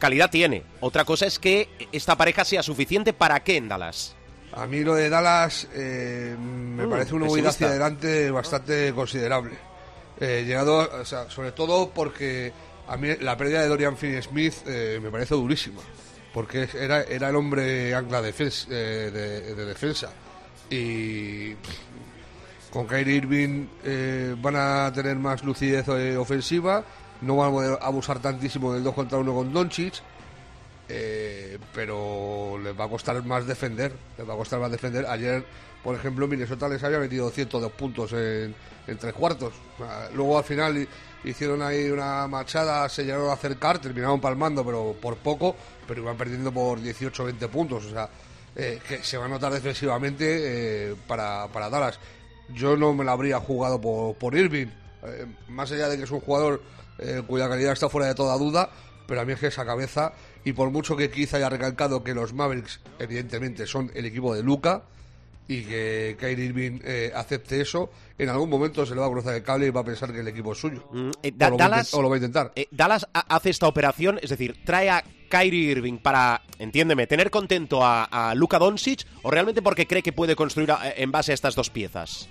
Calidad 0.00 0.30
tiene. 0.30 0.64
Otra 0.80 1.04
cosa 1.04 1.26
es 1.26 1.38
que 1.38 1.68
esta 1.92 2.16
pareja 2.16 2.44
sea 2.44 2.62
suficiente 2.62 3.12
para 3.12 3.40
qué 3.44 3.56
en 3.56 3.68
Dallas. 3.68 4.16
A 4.52 4.66
mí 4.66 4.80
lo 4.80 4.96
de 4.96 5.08
Dallas 5.08 5.68
eh, 5.72 6.34
me 6.36 6.86
mm, 6.86 6.90
parece 6.90 7.14
una 7.14 7.26
huida 7.26 7.50
hacia 7.50 7.68
adelante 7.68 8.32
bastante 8.32 8.92
considerable. 8.92 9.56
Eh, 10.18 10.42
llegado, 10.44 11.04
sobre 11.04 11.52
todo 11.52 11.90
porque 11.90 12.52
a 12.88 12.96
mí 12.96 13.14
la 13.20 13.36
pérdida 13.36 13.62
de 13.62 13.68
Dorian 13.68 13.96
Finney-Smith 13.96 14.54
eh, 14.66 14.98
me 15.00 15.10
parece 15.10 15.34
durísima, 15.34 15.82
porque 16.34 16.68
era, 16.74 17.02
era 17.02 17.28
el 17.28 17.36
hombre 17.36 17.94
ancla 17.94 18.20
de, 18.20 18.32
de 18.32 19.64
defensa 19.66 20.12
y 20.70 21.54
con 22.70 22.86
Kyrie 22.86 23.16
Irving 23.16 23.66
eh, 23.84 24.36
van 24.40 24.54
a 24.56 24.92
tener 24.92 25.16
más 25.16 25.42
lucidez 25.42 25.86
eh, 25.88 26.16
ofensiva, 26.16 26.84
no 27.20 27.36
van 27.36 27.48
a 27.48 27.52
poder 27.52 27.78
abusar 27.82 28.20
tantísimo 28.20 28.72
del 28.72 28.84
2 28.84 28.94
contra 28.94 29.18
1 29.18 29.34
con 29.34 29.52
Doncic, 29.52 29.94
eh, 30.88 31.58
pero 31.74 32.58
les 32.62 32.78
va 32.78 32.84
a 32.84 32.88
costar 32.88 33.22
más 33.24 33.46
defender, 33.46 33.92
les 34.16 34.28
va 34.28 34.34
a 34.34 34.36
costar 34.36 34.60
más 34.60 34.70
defender. 34.70 35.04
Ayer, 35.06 35.44
por 35.82 35.96
ejemplo, 35.96 36.28
Minnesota 36.28 36.68
les 36.68 36.82
había 36.84 36.98
metido 36.98 37.28
102 37.30 37.72
puntos 37.72 38.12
en, 38.12 38.54
tres 38.98 39.12
cuartos. 39.12 39.52
Luego 40.14 40.38
al 40.38 40.42
final 40.42 40.88
hicieron 41.22 41.62
ahí 41.62 41.90
una 41.90 42.26
machada, 42.26 42.88
se 42.88 43.04
llegaron 43.04 43.30
a 43.30 43.34
acercar, 43.34 43.78
terminaron 43.78 44.20
palmando, 44.20 44.64
pero 44.64 44.96
por 45.00 45.16
poco, 45.16 45.54
pero 45.86 46.02
iban 46.02 46.16
perdiendo 46.16 46.50
por 46.50 46.80
18 46.80 47.24
20 47.24 47.48
puntos. 47.48 47.84
O 47.84 47.90
sea, 47.90 48.08
eh, 48.56 48.80
que 48.86 49.02
se 49.02 49.16
va 49.16 49.26
a 49.26 49.28
notar 49.28 49.52
defensivamente 49.52 50.90
eh, 50.90 50.94
para, 51.06 51.48
para, 51.48 51.70
Dallas. 51.70 51.98
Yo 52.52 52.76
no 52.76 52.92
me 52.94 53.04
la 53.04 53.12
habría 53.12 53.38
jugado 53.38 53.80
por, 53.80 54.16
por 54.16 54.36
Irving, 54.36 54.66
eh, 55.04 55.26
más 55.48 55.70
allá 55.70 55.88
de 55.88 55.96
que 55.96 56.04
es 56.04 56.10
un 56.10 56.20
jugador 56.20 56.62
cuya 57.26 57.48
calidad 57.48 57.72
está 57.72 57.88
fuera 57.88 58.08
de 58.08 58.14
toda 58.14 58.36
duda, 58.36 58.68
pero 59.06 59.22
a 59.22 59.24
mí 59.24 59.32
es 59.32 59.40
que 59.40 59.46
esa 59.46 59.64
cabeza, 59.64 60.12
y 60.44 60.52
por 60.52 60.70
mucho 60.70 60.98
que 60.98 61.10
quizá 61.10 61.38
haya 61.38 61.48
recalcado 61.48 62.04
que 62.04 62.12
los 62.12 62.34
Mavericks, 62.34 62.80
evidentemente, 62.98 63.66
son 63.66 63.90
el 63.94 64.04
equipo 64.04 64.34
de 64.34 64.42
Luca, 64.42 64.82
y 65.50 65.62
que 65.62 66.16
Kyrie 66.18 66.46
Irving 66.46 66.80
acepte 67.14 67.60
eso, 67.60 67.90
en 68.18 68.28
algún 68.28 68.48
momento 68.48 68.86
se 68.86 68.94
le 68.94 69.00
va 69.00 69.06
a 69.06 69.10
cruzar 69.10 69.34
el 69.34 69.42
cable 69.42 69.66
y 69.66 69.70
va 69.70 69.80
a 69.80 69.84
pensar 69.84 70.12
que 70.12 70.20
el 70.20 70.28
equipo 70.28 70.52
es 70.52 70.58
suyo. 70.58 70.88
Mm, 70.92 71.10
o, 71.10 71.50
lo 71.50 71.56
Dallas, 71.56 71.94
o, 71.94 72.02
lo 72.02 72.08
va 72.08 72.16
a 72.16 72.18
intentar. 72.18 72.52
Dallas 72.70 73.06
hace 73.12 73.50
esta 73.50 73.66
operación, 73.66 74.18
es 74.22 74.30
decir, 74.30 74.62
trae 74.64 74.90
a 74.90 75.04
Kyrie 75.28 75.72
Irving 75.72 75.98
para, 75.98 76.42
entiéndeme, 76.58 77.06
tener 77.06 77.30
contento 77.30 77.84
a, 77.84 78.04
a 78.04 78.34
Luka 78.34 78.58
Doncic 78.58 79.06
o 79.22 79.30
realmente 79.30 79.62
porque 79.62 79.86
cree 79.86 80.02
que 80.02 80.12
puede 80.12 80.36
construir 80.36 80.72
en 80.96 81.10
base 81.10 81.32
a 81.32 81.34
estas 81.34 81.54
dos 81.54 81.70
piezas? 81.70 82.28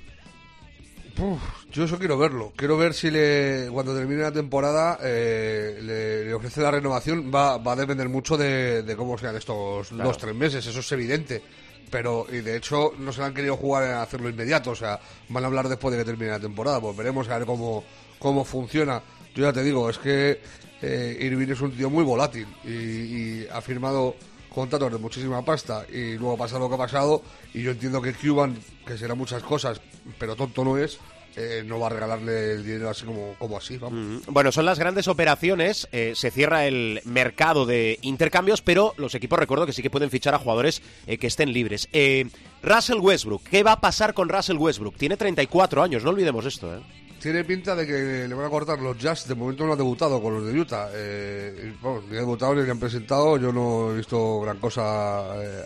yo 1.72 1.84
eso 1.84 1.98
quiero 1.98 2.18
verlo. 2.18 2.54
Quiero 2.56 2.78
ver 2.78 2.94
si 2.94 3.12
le, 3.12 3.70
cuando 3.72 3.96
termine 3.96 4.22
la 4.22 4.32
temporada 4.32 4.98
eh, 5.02 5.80
le, 6.26 6.34
ofrece 6.34 6.62
la 6.62 6.72
renovación. 6.72 7.32
Va, 7.34 7.58
va 7.58 7.74
a 7.74 7.76
depender 7.76 8.10
mucho 8.10 8.38
de, 8.38 8.94
cómo 8.98 9.18
sean 9.18 9.36
estos 9.36 9.96
dos, 9.96 10.18
tres 10.18 10.36
meses. 10.36 10.66
Eso 10.66 10.80
es 10.80 10.92
evidente. 10.92 11.42
Pero, 11.90 12.28
y 12.32 12.42
de 12.42 12.58
hecho, 12.58 12.94
no 13.00 13.12
se 13.12 13.24
han 13.24 13.34
querido 13.34 13.58
jugar 13.58 13.84
a 13.84 14.02
hacerlo 14.04 14.30
inmediato. 14.30 14.72
O 14.72 14.76
sea, 14.76 15.00
van 15.30 15.44
a 15.44 15.48
hablar 15.48 15.68
después 15.68 15.92
de 15.92 16.00
que 16.00 16.06
termine 16.06 16.32
la 16.32 16.40
temporada. 16.40 16.80
Pues 16.80 16.96
veremos 16.96 17.28
a 17.30 17.38
ver 17.38 17.48
cómo, 17.48 17.84
cómo 18.20 18.46
funciona. 18.46 19.02
Yo 19.34 19.44
ya 19.44 19.54
te 19.54 19.64
digo, 19.64 19.90
es 19.90 19.98
que 19.98 20.40
eh, 20.82 21.48
es 21.50 21.62
un 21.62 21.72
tío 21.72 21.90
muy 21.90 22.04
volátil 22.04 22.48
y, 22.64 23.46
ha 23.48 23.62
firmado 23.62 24.16
contratos 24.54 24.92
de 24.92 24.98
muchísima 24.98 25.44
pasta 25.44 25.86
y 25.92 26.18
luego 26.18 26.38
pasa 26.38 26.58
lo 26.58 26.70
que 26.70 26.76
ha 26.76 26.78
pasado 26.78 27.22
y 27.54 27.62
yo 27.62 27.72
entiendo 27.72 28.02
que 28.02 28.14
Cuban, 28.14 28.58
que 28.86 28.98
será 28.98 29.14
muchas 29.14 29.44
cosas, 29.44 29.82
pero 30.18 30.36
tonto 30.36 30.64
no 30.64 30.78
es, 30.78 30.98
eh, 31.42 31.64
no 31.66 31.80
va 31.80 31.88
a 31.88 31.90
regalarle 31.90 32.52
el 32.52 32.66
dinero 32.66 32.90
así 32.90 33.06
como, 33.06 33.34
como 33.40 33.58
así. 33.58 33.78
Vamos. 33.78 34.24
Bueno, 34.28 34.52
son 34.52 34.66
las 34.66 34.78
grandes 34.78 35.08
operaciones, 35.08 35.88
eh, 35.94 36.12
se 36.14 36.32
cierra 36.32 36.66
el 36.66 37.00
mercado 37.06 37.66
de 37.66 37.98
intercambios, 38.02 38.62
pero 38.62 38.94
los 38.98 39.16
equipos 39.16 39.40
recuerdo 39.40 39.66
que 39.66 39.72
sí 39.72 39.82
que 39.82 39.90
pueden 39.90 40.10
fichar 40.10 40.36
a 40.36 40.40
jugadores 40.40 40.82
eh, 41.08 41.18
que 41.18 41.28
estén 41.28 41.54
libres. 41.54 41.88
Russell 42.62 43.00
Westbrook, 43.00 43.44
¿qué 43.44 43.64
va 43.64 43.72
a 43.72 43.80
pasar 43.80 44.14
con 44.14 44.28
Russell 44.28 44.58
Westbrook? 44.58 44.98
Tiene 44.98 45.16
34 45.16 45.82
años, 45.82 46.04
no 46.04 46.10
olvidemos 46.10 46.46
esto. 46.46 46.82
Tiene 47.20 47.44
pinta 47.44 47.76
de 47.76 47.86
que 47.86 48.28
le 48.28 48.34
van 48.34 48.46
a 48.46 48.50
cortar 48.50 48.80
los 48.80 48.98
Jazz. 48.98 49.28
De 49.28 49.36
momento 49.36 49.66
no 49.66 49.74
ha 49.74 49.76
debutado 49.76 50.22
con 50.22 50.34
los 50.34 50.46
de 50.46 50.60
Utah. 50.60 50.90
Eh, 50.94 51.74
ni 52.10 52.16
ha 52.16 52.20
debutado 52.20 52.56
ni 52.56 52.64
le 52.64 52.72
han 52.72 52.80
presentado. 52.80 53.38
Yo 53.38 53.52
no 53.52 53.92
he 53.92 53.98
visto 53.98 54.42
gran 54.42 54.58
cosa 54.58 55.36
eh, 55.38 55.64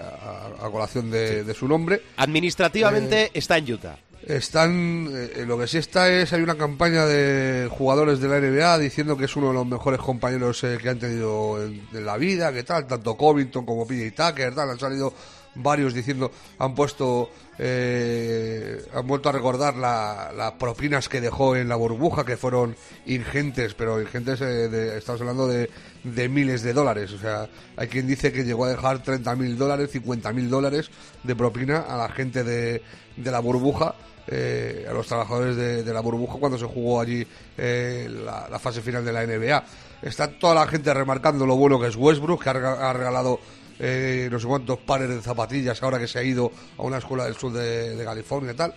a, 0.62 0.70
colación 0.70 1.10
de, 1.12 1.54
su 1.54 1.68
nombre. 1.68 2.02
Administrativamente 2.18 3.32
está 3.34 3.58
en 3.58 3.72
Utah. 3.72 3.98
Están, 4.26 5.10
lo 5.48 5.58
que 5.58 5.68
sí 5.68 5.78
está 5.78 6.10
es, 6.10 6.32
hay 6.32 6.42
una 6.42 6.56
campaña 6.56 7.06
de 7.06 7.68
jugadores 7.70 8.22
de 8.22 8.30
la 8.30 8.40
NBA 8.40 8.78
diciendo 8.78 9.18
que 9.18 9.26
es 9.26 9.36
uno 9.36 9.50
de 9.50 9.54
los 9.54 9.68
mejores 9.68 10.00
compañeros 10.00 10.62
que 10.62 10.90
han 10.90 10.98
tenido 10.98 11.62
en, 11.62 12.06
la 12.06 12.16
vida, 12.16 12.54
que 12.54 12.64
tal, 12.64 12.88
tanto 12.88 13.18
Covington 13.18 13.66
como 13.66 13.86
PJ 13.86 14.12
Tucker, 14.12 14.56
tal, 14.56 14.70
han 14.70 14.80
salido 14.80 15.14
varios 15.56 15.94
diciendo, 15.94 16.32
han 16.58 16.74
puesto, 16.74 17.30
eh, 17.60 18.84
han 18.94 19.06
vuelto 19.06 19.30
a 19.30 19.32
recordar 19.32 19.76
las 19.76 20.52
propinas 20.54 21.08
que 21.08 21.22
dejó 21.22 21.56
en 21.56 21.70
la 21.70 21.76
burbuja, 21.76 22.26
que 22.26 22.38
fueron 22.38 22.76
ingentes, 23.06 23.74
pero 23.74 24.02
ingentes, 24.02 24.42
eh, 24.42 24.98
estamos 24.98 25.22
hablando 25.22 25.48
de, 25.48 25.70
de, 26.04 26.30
miles 26.30 26.64
de 26.64 26.74
dólares. 26.74 27.12
O 27.12 27.20
sea, 27.20 27.48
hay 27.78 27.88
quien 27.88 28.08
dice 28.08 28.32
que 28.32 28.44
llegó 28.44 28.66
a 28.66 28.70
dejar 28.70 29.04
30 29.04 29.36
mil 29.36 29.58
dólares, 29.58 29.92
50 29.92 30.34
mil 30.34 30.50
dólares 30.50 30.90
de 31.24 31.36
propina 31.36 31.82
a 31.82 31.98
la 31.98 32.10
gente 32.10 32.44
de, 32.44 32.82
de 33.16 33.32
la 33.32 33.40
burbuja. 33.40 33.96
Eh, 34.26 34.86
a 34.90 34.94
los 34.94 35.06
trabajadores 35.06 35.58
de, 35.58 35.94
la 35.94 36.00
burbuja 36.00 36.40
cuando 36.40 36.58
se 36.58 36.64
jugó 36.64 37.02
allí 37.02 37.28
la, 37.58 38.48
la, 38.50 38.58
fase 38.58 38.82
final 38.82 39.04
de 39.04 39.12
la 39.12 39.26
NBA. 39.26 39.64
Está 40.02 40.30
toda 40.30 40.56
la 40.56 40.66
gente 40.66 40.94
remarcando 40.94 41.46
lo 41.46 41.58
bueno 41.58 41.78
que 41.78 41.88
es 41.88 41.98
Westbrook, 41.98 42.42
que 42.42 42.50
ha 42.50 42.94
regalado 42.94 43.42
eh, 43.80 44.28
no 44.32 44.40
sé 44.40 44.48
cuántos 44.48 44.80
pares 44.80 45.10
de 45.10 45.22
zapatillas 45.22 45.82
ahora 45.84 46.00
que 46.00 46.08
se 46.08 46.20
ha 46.20 46.24
ido 46.24 46.52
a 46.78 46.84
una 46.84 46.98
escuela 46.98 47.26
del 47.26 47.36
sur 47.36 47.52
de, 47.52 48.02
California 48.04 48.52
y 48.54 48.56
tal. 48.56 48.74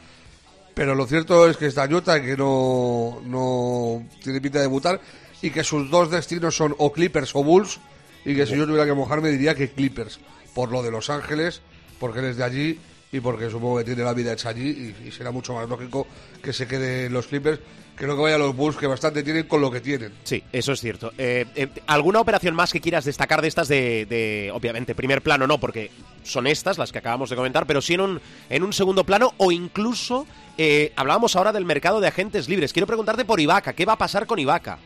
Pero 0.75 0.95
lo 0.95 1.07
cierto 1.07 1.49
es 1.49 1.57
que 1.57 1.67
está 1.67 1.85
Utah 1.87 2.21
que 2.21 2.37
no, 2.37 3.21
no 3.25 4.05
tiene 4.23 4.41
pinta 4.41 4.59
de 4.59 4.65
debutar 4.65 5.01
y 5.43 5.51
que 5.51 5.65
sus 5.65 5.91
dos 5.91 6.11
destinos 6.11 6.57
son 6.57 6.75
o 6.79 6.93
Clippers 6.93 7.35
o 7.35 7.43
Bulls 7.43 7.79
y 8.25 8.35
que 8.35 8.47
si 8.47 8.57
yo 8.57 8.67
tuviera 8.67 8.85
que 8.85 8.93
mojarme 8.93 9.31
diría 9.31 9.55
que 9.55 9.71
Clippers 9.71 10.21
por 10.55 10.71
lo 10.71 10.83
de 10.83 10.91
Los 10.91 11.11
Ángeles 11.11 11.63
porque 11.99 12.19
él 12.19 12.27
es 12.27 12.37
de 12.37 12.45
allí 12.45 12.81
y 13.13 13.21
porque 13.21 13.49
supongo 13.51 13.79
que 13.79 13.85
tiene 13.85 14.03
la 14.03 14.13
vida 14.13 14.33
hecha 14.33 14.51
allí 14.51 14.95
y, 15.05 15.11
será 15.11 15.31
mucho 15.31 15.55
más 15.55 15.69
lógico 15.69 16.07
que 16.43 16.53
se 16.53 16.67
quede 16.67 17.07
en 17.07 17.13
los 17.13 17.27
Clippers 17.27 17.61
que 17.97 18.07
no 18.07 18.15
que 18.15 18.23
vaya 18.23 18.37
a 18.37 18.39
los 18.39 18.55
Bulls 18.55 18.77
que 18.77 18.87
bastante 18.87 19.23
tienen 19.23 19.45
con 19.45 19.61
lo 19.61 19.71
que 19.71 19.81
tienen. 19.81 20.13
Sí, 20.25 20.43
eso 20.53 20.73
es 20.73 20.81
cierto. 20.81 21.13
Eh, 21.17 21.47
eh, 21.55 21.69
¿Alguna 21.87 22.21
operación 22.21 22.55
más 22.55 22.73
que 22.73 22.81
quieras 22.81 23.05
destacar 23.05 23.41
de 23.41 23.49
estas 23.49 23.69
de, 23.69 24.51
obviamente, 24.53 24.95
primer 24.95 25.23
plano 25.23 25.47
no, 25.47 25.59
porque 25.59 25.91
son 26.23 26.47
estas 26.47 26.79
las 26.79 26.93
que 26.93 26.99
acabamos 26.99 27.31
de 27.31 27.37
comentar, 27.37 27.67
pero 27.67 27.81
sí 27.81 27.95
en 27.95 28.01
un, 28.01 28.21
en 28.51 28.63
un 28.63 28.73
segundo 28.73 29.05
plano 29.05 29.33
o 29.39 29.51
incluso 29.51 30.27
eh, 30.59 30.93
hablábamos 30.97 31.37
ahora 31.37 31.53
del 31.53 31.65
mercado 31.65 32.01
de 32.01 32.09
agentes 32.09 32.49
libres. 32.49 32.73
Quiero 32.73 32.87
preguntarte 32.87 33.25
por 33.25 33.41
Ibaka, 33.41 33.73
¿qué 33.73 33.87
va 33.87 33.95
a 33.95 33.99
pasar 33.99 34.27
con 34.27 34.39
Ibaka? 34.39 34.79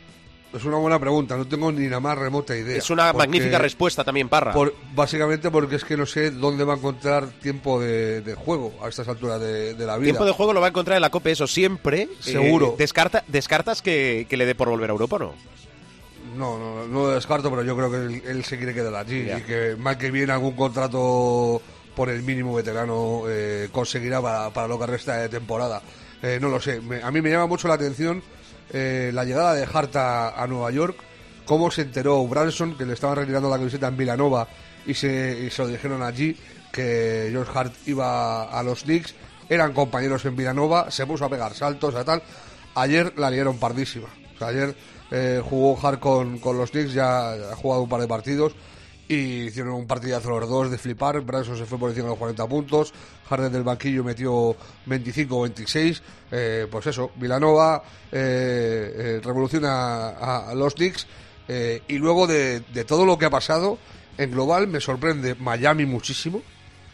Es 0.52 0.64
una 0.64 0.78
buena 0.78 0.98
pregunta, 0.98 1.36
no 1.36 1.46
tengo 1.46 1.70
ni 1.70 1.88
la 1.88 2.00
más 2.00 2.18
remota 2.18 2.56
idea. 2.56 2.76
Es 2.76 2.90
una 2.90 3.12
magnífica 3.12 3.58
respuesta 3.58 4.02
también, 4.02 4.28
Parra. 4.28 4.52
básicamente 4.94 5.48
porque 5.50 5.76
es 5.76 5.84
que 5.84 5.96
no 5.96 6.06
sé 6.06 6.32
dónde 6.32 6.64
va 6.64 6.74
a 6.74 6.76
encontrar 6.76 7.28
tiempo 7.28 7.80
de, 7.80 8.34
juego 8.36 8.72
a 8.82 8.88
estas 8.88 9.06
alturas 9.06 9.40
de, 9.40 9.74
la 9.78 9.96
vida. 9.96 10.06
Tiempo 10.06 10.24
de 10.24 10.32
juego 10.32 10.52
lo 10.52 10.60
va 10.60 10.66
a 10.66 10.70
encontrar 10.70 10.96
en 10.96 11.02
la 11.02 11.10
COPE, 11.10 11.32
eso 11.32 11.46
siempre. 11.46 12.08
Seguro. 12.18 12.70
Eh, 12.70 12.74
descarta, 12.78 13.22
¿Descartas 13.28 13.80
que, 13.80 14.26
le 14.28 14.46
dé 14.46 14.54
por 14.54 14.68
volver 14.68 14.90
a 14.90 14.92
Europa 14.92 15.16
o 15.16 15.18
no? 15.20 15.34
No, 16.36 16.58
no, 16.58 16.86
no 16.86 17.02
lo 17.02 17.10
descarto, 17.10 17.50
pero 17.50 17.62
yo 17.62 17.76
creo 17.76 17.90
que 17.90 18.28
él, 18.28 18.44
se 18.44 18.56
quiere 18.56 18.74
quedar 18.74 18.94
allí 18.94 19.30
y 19.30 19.42
que 19.42 19.76
mal 19.78 19.98
que 19.98 20.10
viene 20.10 20.32
algún 20.32 20.52
contrato 20.52 21.60
por 21.94 22.08
el 22.08 22.22
mínimo 22.22 22.54
veterano 22.54 23.22
eh, 23.28 23.68
conseguirá 23.70 24.20
para, 24.20 24.66
lo 24.66 24.78
que 24.78 24.86
resta 24.86 25.16
de 25.16 25.28
temporada. 25.28 25.82
Eh, 26.22 26.38
no 26.40 26.48
lo 26.48 26.60
sé, 26.60 26.80
a 27.02 27.10
mí 27.10 27.20
me 27.20 27.30
llama 27.30 27.46
mucho 27.46 27.68
la 27.68 27.74
atención 27.74 28.22
eh, 28.72 29.11
la 29.12 29.24
llegada 29.24 29.54
de 29.54 29.66
Hart 29.72 29.96
a, 29.96 30.46
Nueva 30.48 30.70
York, 30.70 30.96
cómo 31.44 31.70
se 31.70 31.83
enteró 31.83 32.26
Branson, 32.26 32.76
que 32.76 32.87
le 32.87 32.94
estaban 32.94 33.16
retirando 33.16 33.50
la 33.50 33.56
camiseta 33.56 33.88
en 33.88 33.96
Villanova 33.96 34.48
y 34.87 34.94
se, 34.94 35.50
lo 35.59 35.66
dijeron 35.66 36.02
allí, 36.02 36.37
que 36.72 37.28
George 37.30 37.52
Hart 37.54 37.74
iba 37.87 38.44
a 38.44 38.62
los 38.62 38.85
Knicks, 38.85 39.14
eran 39.48 39.72
compañeros 39.72 40.24
en 40.24 40.37
Villanova, 40.37 40.90
se 40.90 41.06
puso 41.06 41.24
a 41.24 41.28
pegar 41.28 41.54
saltos 41.54 41.94
a 41.94 42.04
tal. 42.04 42.22
Ayer 42.74 43.12
la 43.16 43.30
liaron 43.30 43.59
pardísima. 43.59 44.09
ayer 44.40 44.74
eh, 45.11 45.42
jugó 45.44 45.78
Hart 45.85 45.98
con, 45.98 46.38
con 46.38 46.56
los 46.56 46.70
Knicks, 46.70 46.92
ya 46.92 47.33
ha 47.33 47.56
jugado 47.56 47.83
un 47.83 47.88
par 47.88 48.00
de 48.00 48.06
partidos 48.06 48.54
y 49.11 49.46
hicieron 49.46 49.73
un 49.73 49.88
partidazo 49.88 50.38
los 50.38 50.49
dos 50.49 50.70
de 50.70 50.79
flipar. 50.79 51.20
Branson 51.23 51.57
se 51.57 51.66
fue 51.66 51.79
por 51.79 51.88
encima 51.90 52.05
de 52.05 52.11
los 52.11 52.18
40 52.18 52.46
puntos. 52.46 52.94
Harden 53.29 53.53
del 53.53 53.64
banquillo 53.64 54.05
metió 54.05 54.55
25 54.87 55.37
o 55.37 55.42
26. 55.42 56.03
Eh, 56.31 56.68
pues 56.70 56.87
eso, 56.87 57.11
Vilanova 57.16 57.83
eh, 58.12 58.94
eh, 58.96 59.20
revoluciona 59.20 60.11
a, 60.11 60.55
los 60.55 60.75
Knicks. 60.75 61.09
y 61.49 61.99
luego 61.99 62.29
de, 62.29 62.61
todo 62.87 63.05
lo 63.05 63.18
que 63.18 63.25
ha 63.25 63.31
pasado, 63.31 63.79
en 64.16 64.31
global 64.31 64.68
me 64.68 64.81
sorprende 64.81 65.35
Miami 65.35 65.87
muchísimo, 65.87 66.40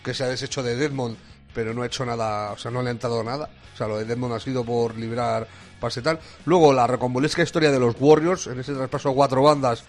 que 0.02 0.14
se 0.14 0.24
ha 0.24 0.29
deshecho 0.29 0.62
de 0.62 0.74
Deadmond, 0.74 1.18
pero 1.52 1.74
no 1.74 1.83
ha 1.83 1.87
hecho 1.87 2.07
nada, 2.07 2.52
o 2.52 2.57
sea, 2.57 2.70
no 2.70 2.81
ha 2.81 2.90
entrado 2.90 3.22
nada. 3.22 3.50
O 3.74 3.76
sea, 3.76 3.88
lo 3.88 3.98
de 3.98 4.07
Deadmond 4.07 4.33
ha 4.33 4.40
sido 4.40 4.64
por 4.64 4.96
librar 4.96 5.46
pase 5.79 6.00
tal. 6.00 6.18
Luego 6.46 6.72
la 6.72 6.87
reconvolesca 6.87 7.42
historia 7.42 7.70
de 7.70 7.79
los 7.79 7.94
Warriors, 8.00 8.46
en 8.46 8.59
ese 8.59 8.72
traspaso 8.72 9.11
a 9.11 9.14
cuatro 9.14 9.42
bandas, 9.42 9.85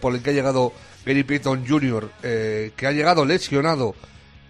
por 0.00 0.14
el 0.14 0.22
que 0.22 0.30
ha 0.30 0.32
llegado 0.32 0.72
Gary 1.08 1.24
Payton 1.24 1.66
Jr., 1.66 2.10
eh, 2.22 2.72
que 2.76 2.86
ha 2.86 2.92
llegado 2.92 3.24
lesionado 3.24 3.94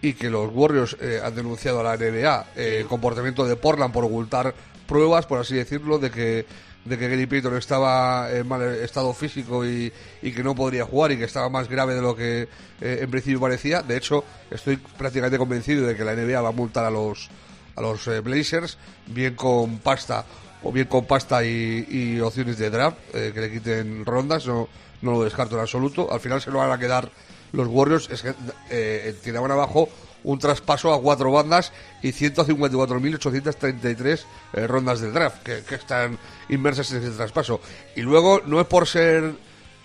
y 0.03 0.15
que 0.15 0.29
los 0.29 0.51
Warriors 0.53 0.97
eh, 1.01 1.21
han 1.23 1.35
denunciado 1.35 1.79
a 1.81 1.85
la 1.85 1.97
NBA 1.97 2.47
eh, 2.57 2.79
el 2.81 2.87
comportamiento 2.87 3.47
de 3.47 3.55
Portland 3.55 3.95
por 3.95 4.05
ocultar 4.05 4.53
pruebas, 4.89 5.27
por 5.27 5.39
así 5.39 5.55
decirlo, 5.55 6.01
de 6.01 6.11
que 6.11 6.47
de 6.85 6.97
que 6.97 7.09
Gary 7.09 7.27
Payton 7.27 7.57
estaba 7.57 8.33
en 8.33 8.49
mal 8.49 8.63
estado 8.63 9.13
físico 9.13 9.65
y, 9.67 9.93
que 10.23 10.43
no 10.43 10.55
podría 10.55 10.85
jugar 10.85 11.13
y 11.13 11.19
que 11.19 11.25
estaba 11.25 11.51
más 11.51 11.69
grave 11.69 11.95
de 11.95 12.01
lo 12.01 12.17
que 12.17 12.49
en 12.81 13.11
principio 13.11 13.41
parecía. 13.41 13.83
De 13.83 13.97
hecho, 13.97 14.25
estoy 14.51 14.79
prácticamente 14.79 15.37
convencido 15.37 15.87
de 15.87 15.95
que 15.95 16.03
la 16.03 16.15
NBA 16.15 16.41
va 16.41 16.49
a 16.49 16.53
multar 16.53 16.87
a 16.87 16.91
los 16.91 17.29
a 17.77 17.83
los 17.83 18.09
Blazers, 18.25 18.79
bien 19.07 19.35
con 19.35 19.79
pasta 19.81 20.25
o 20.63 20.73
bien 20.73 20.87
con 20.87 21.05
pasta 21.05 21.45
y, 21.45 22.19
opciones 22.21 22.57
de 22.57 22.71
draft, 22.71 22.97
que 23.13 23.39
le 23.39 23.53
quiten 23.53 24.07
rondas. 24.07 24.47
No, 24.47 24.69
no 25.03 25.13
lo 25.13 25.25
descarto 25.25 25.57
en 25.57 25.63
absoluto. 25.63 26.13
Al 26.13 26.21
final 26.21 26.41
se 26.41 26.51
lo 26.51 26.59
van 26.59 26.71
a 26.71 26.79
quedar 26.79 27.11
los 27.53 27.69
Warriors, 27.69 28.09
es 28.11 28.23
que 28.23 28.35
eh, 28.71 29.15
tiraban 29.23 29.51
abajo 29.51 29.89
un 30.25 30.39
traspaso 30.39 30.93
a 30.93 31.01
cuatro 31.01 31.31
bandas 31.31 31.73
y 32.03 32.09
154.833 32.09 34.21
eh, 34.53 34.67
rondas 34.67 35.01
del 35.01 35.13
draft 35.13 35.43
que, 35.43 35.63
están 35.75 36.19
inmersas 36.49 36.91
en 36.93 37.03
ese 37.03 37.11
traspaso. 37.11 37.61
Y 37.97 38.03
luego, 38.03 38.43
no 38.45 38.61
es 38.61 38.67
por 38.67 38.87
ser 38.87 39.33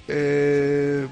eh, 0.08 1.08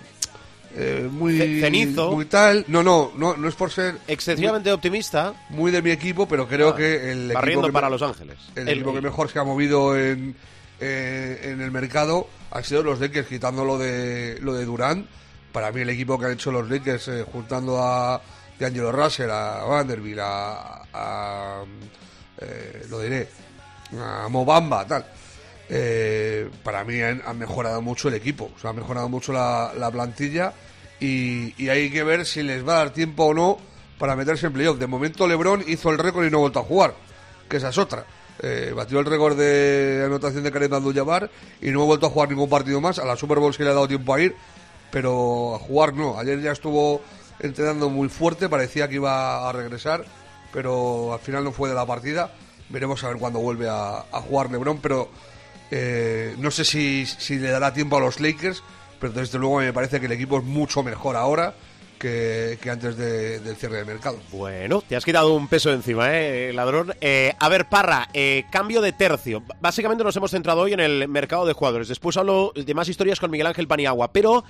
eh 0.76 1.08
muy, 1.10 1.62
Cenizo. 1.62 2.12
muy 2.12 2.26
tal, 2.26 2.66
no, 2.68 2.84
no, 2.84 3.12
no, 3.16 3.38
no 3.38 3.48
es 3.48 3.56
por 3.56 3.72
ser 3.72 4.00
excesivamente 4.08 4.72
optimista. 4.72 5.34
Muy 5.50 5.72
de 5.72 5.82
mi 5.82 5.92
equipo, 5.92 6.28
pero 6.28 6.48
creo 6.48 6.70
ah, 6.70 6.76
que 6.76 7.12
el 7.12 7.32
equipo 7.32 7.72
para 7.72 7.90
Los 7.90 8.02
Ángeles. 8.02 8.38
El, 8.56 8.70
equipo 8.70 8.94
que 8.94 9.02
mejor 9.02 9.30
se 9.30 9.40
ha 9.40 9.44
movido 9.44 9.98
en, 9.98 10.36
en 10.82 11.62
el 11.62 11.72
mercado 11.72 12.28
han 12.52 12.64
sido 12.64 12.84
los 12.84 13.00
Lakers 13.00 13.28
quitando 13.28 13.64
lo 13.64 13.78
de, 13.78 14.38
lo 14.42 14.54
de 14.54 14.66
Durant. 14.66 15.08
Para 15.52 15.72
mí 15.72 15.82
el 15.82 15.90
equipo 15.90 16.20
que 16.20 16.26
han 16.26 16.32
hecho 16.34 16.52
los 16.52 16.70
Lakers 16.70 17.08
eh, 17.08 17.26
juntando 17.30 17.82
a 17.82 18.22
D'Angelo 18.60 18.92
Russell, 18.92 19.30
a 19.30 19.64
Vanderbilt, 19.64 20.20
a, 20.22 21.64
eh, 22.38 22.86
lo 22.90 23.00
diré, 23.00 23.28
a 24.00 24.28
Mobamba, 24.30 24.86
tal. 24.86 25.06
Eh, 25.70 26.50
para 26.64 26.84
mí 26.84 27.02
han, 27.02 27.38
mejorado 27.38 27.82
mucho 27.82 28.10
el 28.10 28.16
equipo, 28.16 28.52
o 28.56 28.60
sea, 28.60 28.72
han 28.72 28.76
mejorado 28.76 29.08
mucho 29.08 29.32
la, 29.32 29.90
plantilla 29.92 30.54
y, 31.00 31.54
y, 31.64 31.70
hay 31.70 31.90
que 31.90 32.04
ver 32.04 32.26
si 32.26 32.44
les 32.44 32.68
va 32.68 32.74
a 32.74 32.78
dar 32.78 32.90
tiempo 32.90 33.24
o 33.26 33.34
no 33.34 33.58
para 33.98 34.18
meterse 34.18 34.48
en 34.48 34.54
playoff. 34.54 34.78
De 34.78 34.88
momento 34.88 35.28
LeBron 35.28 35.64
hizo 35.68 35.90
el 35.90 35.98
récord 35.98 36.26
y 36.26 36.30
no 36.30 36.38
ha 36.38 36.42
vuelto 36.42 36.60
a 36.60 36.64
jugar, 36.64 36.94
que 37.50 37.58
esa 37.58 37.70
es 37.70 37.78
otra. 37.78 38.06
Eh, 38.44 38.74
batió 38.76 39.00
el 39.00 39.06
récord 39.06 39.38
de 39.38 40.02
anotación 40.04 40.44
de 40.44 40.52
Karim 40.52 40.74
Abdul-Jabbar 40.74 41.30
y 41.62 41.70
no 41.70 41.84
ha 41.84 41.86
vuelto 41.86 42.08
a 42.08 42.10
jugar 42.10 42.30
ningún 42.30 42.50
partido 42.50 42.82
más. 42.82 42.98
A 42.98 43.06
la 43.06 43.16
Super 43.16 43.38
Bowl 43.38 43.54
sí 43.54 43.62
le 43.64 43.70
ha 43.70 43.74
dado 43.74 43.88
tiempo 43.88 44.16
a 44.16 44.22
ir, 44.22 44.36
pero 44.90 45.56
a 45.56 45.60
jugar 45.60 45.94
no. 45.94 46.18
Ayer 46.18 46.42
ya 46.42 46.52
estuvo 46.52 47.02
entrenando 47.40 47.90
muy 47.90 48.10
fuerte, 48.10 48.50
parecía 48.50 48.88
que 48.88 48.96
iba 48.96 49.48
a 49.48 49.52
regresar, 49.52 50.06
pero 50.52 51.14
al 51.14 51.20
final 51.20 51.44
no 51.44 51.52
fue 51.52 51.70
de 51.70 51.76
la 51.76 51.86
partida. 51.86 52.34
Veremos 52.70 53.04
a 53.04 53.10
ver 53.10 53.18
cuándo 53.18 53.40
vuelve 53.40 53.68
a, 53.70 54.06
jugar 54.28 54.50
LeBron, 54.50 54.80
pero 54.80 55.10
eh, 55.70 56.36
no 56.40 56.50
sé 56.50 56.66
si, 56.66 57.06
si 57.06 57.38
le 57.38 57.52
dará 57.52 57.74
tiempo 57.74 57.98
a 57.98 58.00
los 58.00 58.20
Lakers, 58.20 58.64
pero 59.00 59.14
desde 59.14 59.38
luego 59.38 59.58
me 59.60 59.72
parece 59.72 60.00
que 60.00 60.08
el 60.08 60.14
equipo 60.14 60.40
es 60.40 60.44
mucho 60.44 60.82
mejor 60.82 61.16
ahora 61.16 61.54
que, 62.02 62.70
antes 62.70 62.98
del 62.98 63.56
cierre 63.56 63.78
de 63.78 63.86
mercado. 63.86 64.18
Bueno, 64.32 64.82
te 64.82 64.96
has 64.96 65.06
quitado 65.06 65.34
un 65.34 65.48
peso 65.48 65.72
encima, 65.72 66.10
¿eh, 66.12 66.52
ladrón? 66.52 66.94
Eh, 67.00 67.34
a 67.40 67.48
ver, 67.48 67.70
Parra, 67.70 68.10
eh, 68.14 68.46
cambio 68.52 68.82
de 68.82 68.92
tercio. 68.92 69.44
Básicamente 69.62 70.04
nos 70.04 70.16
hemos 70.16 70.32
centrado 70.32 70.62
hoy 70.62 70.74
en 70.74 70.80
el 70.80 71.08
mercado 71.08 71.46
de 71.46 71.54
jugadores. 71.54 71.88
Después 71.88 72.18
hablo 72.18 72.54
de 72.56 72.74
más 72.74 72.90
historias 72.90 73.20
con 73.20 73.30
Miguel 73.30 73.48
Ángel 73.48 73.68
Paniagua, 73.68 74.12
pero 74.12 74.44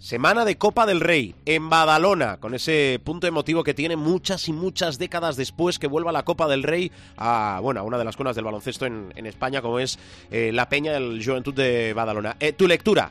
Semana 0.00 0.44
de 0.44 0.58
Copa 0.58 0.86
del 0.86 1.00
Rey 1.00 1.34
en 1.44 1.68
Badalona, 1.70 2.38
con 2.38 2.54
ese 2.54 3.00
punto 3.02 3.26
emotivo 3.26 3.64
que 3.64 3.74
tiene 3.74 3.96
muchas 3.96 4.48
y 4.48 4.52
muchas 4.52 4.96
décadas 4.96 5.36
después 5.36 5.80
que 5.80 5.88
vuelva 5.88 6.12
la 6.12 6.24
Copa 6.24 6.46
del 6.46 6.62
Rey 6.62 6.92
a, 7.16 7.58
bueno, 7.62 7.80
a 7.80 7.82
una 7.82 7.98
de 7.98 8.04
las 8.04 8.16
cunas 8.16 8.36
del 8.36 8.44
baloncesto 8.44 8.86
en, 8.86 9.26
España, 9.26 9.60
como 9.60 9.80
es 9.80 9.98
eh, 10.30 10.52
la 10.52 10.68
Peña 10.68 10.92
del 10.92 11.20
Juventud 11.24 11.52
de 11.52 11.94
Badalona. 11.94 12.36
¿Tu 12.56 12.68
lectura? 12.68 13.10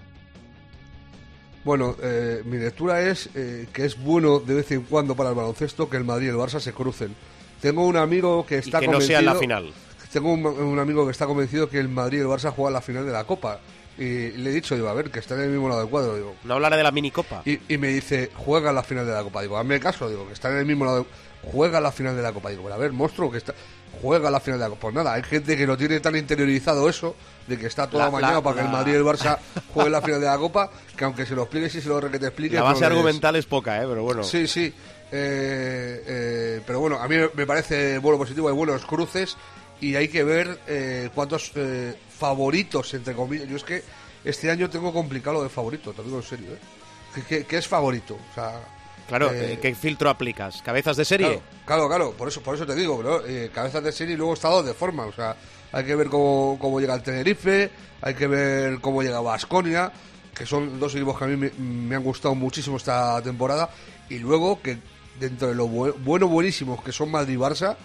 Bueno, 1.67 1.97
eh, 2.01 2.43
mi 2.45 2.57
lectura 2.57 3.01
es 3.01 3.29
que 3.33 3.85
es 3.85 4.01
bueno 4.01 4.39
de 4.39 4.53
vez 4.53 4.71
en 4.71 4.83
cuando 4.83 5.17
para 5.17 5.31
el 5.31 5.35
baloncesto 5.35 5.89
que 5.89 5.97
el 5.97 6.05
Madrid 6.05 6.27
y 6.27 6.29
el 6.29 6.37
Barça 6.37 6.61
se 6.61 6.71
crucen. 6.71 7.13
Tengo 7.59 7.85
un 7.85 7.97
amigo 7.97 8.45
que 8.45 8.59
está 8.59 8.77
y 8.77 8.81
que 8.81 8.87
no 8.87 9.01
sea 9.01 9.19
en 9.19 9.25
la 9.25 9.35
final. 9.35 9.73
Tengo 10.13 10.31
un, 10.31 10.45
un, 10.45 10.79
amigo 10.79 11.03
que 11.05 11.11
está 11.11 11.25
convencido 11.25 11.69
que 11.69 11.77
el 11.77 11.89
Madrid 11.89 12.19
y 12.19 12.21
el 12.21 12.27
Barça 12.27 12.51
juegan 12.51 12.71
la 12.71 12.79
final 12.81 13.05
de 13.05 13.11
la 13.11 13.25
Copa. 13.25 13.59
Y 13.97 14.31
le 14.31 14.51
he 14.51 14.53
dicho, 14.53 14.75
digo, 14.75 14.87
a 14.87 14.93
ver, 14.93 15.11
que 15.11 15.19
está 15.19 15.35
en 15.35 15.41
el 15.41 15.49
mismo 15.49 15.67
lado 15.67 15.81
del 15.81 15.89
cuadro. 15.89 16.15
Digo, 16.15 16.35
no 16.45 16.53
hablaré 16.53 16.77
de 16.77 16.83
la 16.83 16.91
minicopa. 16.91 17.41
Y, 17.45 17.59
y 17.67 17.77
me 17.77 17.89
dice, 17.89 18.31
juega 18.33 18.71
la 18.71 18.83
final 18.83 19.05
de 19.05 19.11
la 19.11 19.23
Copa. 19.23 19.41
Digo, 19.41 19.57
hazme 19.57 19.77
caso, 19.81 20.07
digo, 20.07 20.25
que 20.25 20.33
está 20.33 20.49
en 20.51 20.59
el 20.59 20.65
mismo 20.65 20.85
lado. 20.85 21.05
Juega 21.51 21.81
la 21.81 21.91
final 21.91 22.15
de 22.15 22.21
la 22.21 22.31
Copa. 22.31 22.49
Digo, 22.49 22.71
a 22.71 22.77
ver, 22.77 22.93
monstruo, 22.93 23.29
que 23.29 23.39
está. 23.39 23.53
Juega 24.01 24.29
la 24.29 24.39
final 24.39 24.59
de 24.59 24.65
la 24.65 24.69
Copa. 24.69 24.81
Pues 24.81 24.95
nada, 24.95 25.13
hay 25.13 25.23
gente 25.23 25.57
que 25.57 25.65
lo 25.65 25.77
tiene 25.77 25.99
tan 25.99 26.15
interiorizado 26.15 26.87
eso, 26.89 27.15
de 27.47 27.57
que 27.57 27.67
está 27.67 27.87
toda 27.87 28.05
la, 28.05 28.11
mañana 28.11 28.41
para 28.41 28.57
que 28.57 28.61
el 28.61 28.69
Madrid 28.69 28.93
y 28.93 28.95
el 28.95 29.03
Barça 29.03 29.37
jueguen 29.73 29.91
la 29.91 30.01
final 30.01 30.21
de 30.21 30.27
la 30.27 30.37
Copa, 30.37 30.69
que 30.95 31.03
aunque 31.05 31.25
se 31.25 31.35
lo 31.35 31.43
expliques 31.43 31.75
y 31.75 31.81
se 31.81 31.89
lo 31.89 31.99
que 32.11 32.19
te 32.19 32.27
explique. 32.27 32.55
La 32.55 32.63
base 32.63 32.85
argumental 32.85 33.35
es... 33.35 33.45
poca, 33.45 33.77
¿eh? 33.77 33.85
Pero 33.87 34.03
bueno. 34.03 34.23
Sí, 34.23 34.47
sí. 34.47 34.73
Eh, 35.09 36.03
eh, 36.05 36.61
pero 36.65 36.81
bueno, 36.81 36.99
a 36.99 37.07
mí 37.07 37.15
me 37.33 37.45
parece 37.45 37.97
bueno 37.99 38.17
positivo, 38.17 38.49
hay 38.49 38.53
buenos 38.53 38.85
cruces 38.85 39.37
y 39.79 39.95
hay 39.95 40.07
que 40.07 40.23
ver 40.23 40.59
eh, 40.67 41.09
cuántos 41.13 41.51
eh, 41.55 41.95
favoritos, 42.09 42.93
entre 42.93 43.13
comillas. 43.13 43.47
Yo 43.47 43.57
es 43.57 43.63
que 43.63 43.83
este 44.23 44.49
año 44.49 44.69
tengo 44.69 44.91
complicado 44.91 45.37
lo 45.37 45.43
de 45.43 45.49
favorito, 45.49 45.93
te 45.93 46.03
digo 46.03 46.17
en 46.17 46.23
serio. 46.23 46.47
¿eh? 46.53 47.45
¿Qué, 47.47 47.57
es 47.57 47.67
favorito? 47.67 48.15
O 48.15 48.33
sea, 48.33 48.59
Claro, 49.07 49.31
eh, 49.33 49.57
¿qué 49.61 49.73
filtro 49.73 50.09
aplicas? 50.09 50.61
¿Cabezas 50.61 50.97
de 50.97 51.05
serie? 51.05 51.41
Claro, 51.65 51.87
claro, 51.87 52.11
por 52.11 52.27
eso 52.27 52.41
por 52.41 52.55
eso 52.55 52.65
te 52.65 52.75
digo, 52.75 53.01
¿no? 53.01 53.25
Eh, 53.25 53.49
cabezas 53.53 53.83
de 53.83 53.91
serie 53.91 54.15
y 54.15 54.17
luego 54.17 54.33
estados 54.33 54.65
de 54.65 54.73
forma. 54.73 55.05
O 55.05 55.13
sea, 55.13 55.35
hay 55.71 55.85
que 55.85 55.95
ver 55.95 56.07
cómo, 56.07 56.57
cómo 56.59 56.79
llega 56.79 56.93
el 56.93 57.01
Tenerife, 57.01 57.71
hay 58.01 58.13
que 58.15 58.27
ver 58.27 58.79
cómo 58.81 59.01
llega 59.01 59.21
Vasconia, 59.21 59.91
que 60.33 60.45
son 60.45 60.79
dos 60.79 60.93
equipos 60.95 61.17
que 61.17 61.23
a 61.23 61.27
mí 61.27 61.49
me, 61.57 61.95
han 61.95 62.03
gustado 62.03 62.35
muchísimo 62.35 62.77
esta 62.77 63.21
temporada. 63.21 63.69
Y 64.09 64.19
luego 64.19 64.61
que 64.61 64.77
dentro 65.19 65.47
de 65.47 65.55
lo 65.55 65.67
bueno, 65.67 66.27
buenísimos 66.27 66.83
que 66.83 66.91
son 66.91 67.09
Madrid 67.09 67.35
y 67.35 67.37
Barça, 67.37 67.75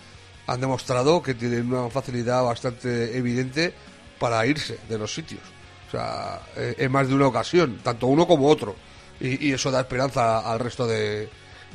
han 0.46 0.60
demostrado 0.60 1.22
que 1.22 1.34
tienen 1.34 1.72
una 1.72 1.88
facilidad 1.88 2.42
bastante 2.42 3.16
evidente 3.16 3.72
para 4.18 4.44
irse 4.44 4.78
de 4.88 4.98
los 4.98 5.14
sitios. 5.14 5.40
O 5.88 5.90
sea, 5.92 6.40
eh, 6.56 6.74
en 6.78 6.90
más 6.90 7.08
de 7.08 7.14
una 7.14 7.26
ocasión, 7.26 7.80
tanto 7.82 8.06
uno 8.06 8.26
como 8.26 8.48
otro. 8.48 8.74
Y, 9.22 9.52
eso 9.52 9.70
da 9.70 9.80
esperanza 9.80 10.40
al 10.40 10.58
resto 10.58 10.86
de, 10.86 11.28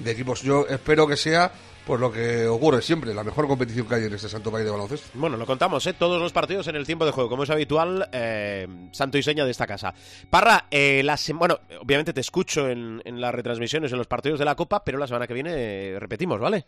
equipos. 0.05 0.41
Yo 0.41 0.67
espero 0.67 1.07
que 1.07 1.15
sea 1.15 1.51
por 1.85 2.01
lo 2.01 2.11
que 2.11 2.45
ocurre 2.45 2.81
siempre, 2.81 3.13
la 3.13 3.23
mejor 3.23 3.47
competición 3.47 3.87
que 3.87 3.95
hay 3.95 4.03
en 4.03 4.13
este 4.13 4.27
santo 4.27 4.51
país 4.51 4.65
de 4.65 4.71
baloncesto. 4.71 5.07
Bueno, 5.13 5.37
lo 5.37 5.45
contamos, 5.45 5.87
¿eh? 5.87 5.93
todos 5.93 6.21
los 6.21 6.33
partidos 6.33 6.67
en 6.67 6.75
el 6.75 6.85
tiempo 6.85 7.05
de 7.05 7.13
juego, 7.13 7.29
como 7.29 7.43
es 7.43 7.49
habitual, 7.49 8.09
eh, 8.11 8.67
santo 8.91 9.17
y 9.17 9.23
seña 9.23 9.45
de 9.45 9.51
esta 9.51 9.65
casa. 9.65 9.93
Parra, 10.29 10.65
eh, 10.69 11.01
la 11.01 11.17
bueno, 11.35 11.57
obviamente 11.81 12.11
te 12.11 12.19
escucho 12.19 12.67
en, 12.67 13.01
en, 13.05 13.21
las 13.21 13.33
retransmisiones, 13.33 13.89
en 13.93 13.99
los 13.99 14.07
partidos 14.07 14.37
de 14.37 14.43
la 14.43 14.55
Copa, 14.55 14.83
pero 14.83 14.97
la 14.97 15.07
semana 15.07 15.27
que 15.27 15.33
viene 15.33 15.51
eh, 15.53 15.97
repetimos, 15.97 16.41
¿vale? 16.41 16.65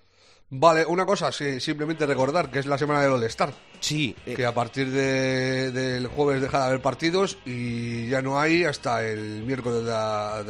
Vale, 0.52 0.84
una 0.86 1.06
cosa, 1.06 1.32
sí, 1.32 1.60
simplemente 1.60 2.08
recordar 2.08 2.50
que 2.50 2.58
es 2.58 2.66
la 2.66 2.78
semana 2.78 3.02
del 3.02 3.12
All-Star. 3.12 3.54
Sí. 3.80 4.16
Eh. 4.26 4.34
Que 4.34 4.46
a 4.46 4.54
partir 4.54 4.90
de, 4.90 5.72
del 5.72 6.08
jueves 6.08 6.42
deja 6.42 6.60
de 6.60 6.66
haber 6.66 6.82
partidos 6.82 7.38
y 7.46 8.08
ya 8.10 8.24
no 8.24 8.40
hay 8.40 8.64
hasta 8.64 9.06
el 9.06 9.44
miércoles 9.44 9.86
de 9.86 9.92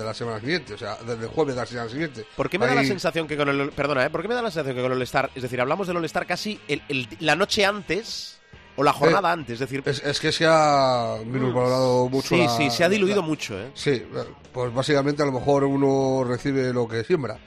la, 0.04 0.14
semana 0.14 0.40
siguiente, 0.40 0.74
o 0.74 0.78
sea, 0.78 0.98
desde 1.06 1.26
el 1.26 1.30
jueves 1.30 1.56
de 1.56 1.62
la 1.62 1.68
semana 1.68 1.90
siguiente. 1.90 2.26
¿Por 2.36 2.50
qué 2.50 2.58
me 2.58 2.66
da 2.66 2.76
la 2.76 2.86
sensación 2.86 3.28
que 3.28 3.36
con 3.36 3.50
el. 3.50 3.72
Perdona, 3.72 4.06
¿eh? 4.06 4.10
¿Por 4.10 4.22
qué 4.22 4.30
me 4.30 4.36
da 4.36 4.42
la 4.42 4.52
sensación 4.52 4.76
que 4.76 4.82
con 4.82 4.92
el 4.92 4.98
All-Star, 4.98 5.32
es 5.36 5.44
decir, 5.44 5.60
hablamos 5.60 5.88
del 5.88 5.98
All-Star 5.98 6.26
casi 6.26 6.60
la 7.20 7.36
noche 7.36 7.66
antes 7.66 8.40
o 8.78 8.84
la 8.84 8.94
jornada 8.94 9.30
eh, 9.30 9.34
antes, 9.34 9.54
es 9.56 9.60
decir... 9.60 9.84
Es, 9.86 10.20
que 10.22 10.32
se 10.32 10.46
ha 10.48 11.18
minusvalorado 11.26 12.08
mucho 12.08 12.30
Sí, 12.30 12.46
sí, 12.56 12.70
se 12.70 12.86
ha 12.86 12.90
diluido 12.90 13.22
mucho, 13.22 13.60
¿eh? 13.60 13.72
Sí, 13.74 14.02
pues 14.54 14.74
básicamente 14.74 15.22
a 15.22 15.26
lo 15.26 15.34
mejor 15.34 15.66
uno 15.66 16.24
recibe 16.24 16.72
lo 16.72 16.88
que 16.88 17.04
siembra. 17.04 17.38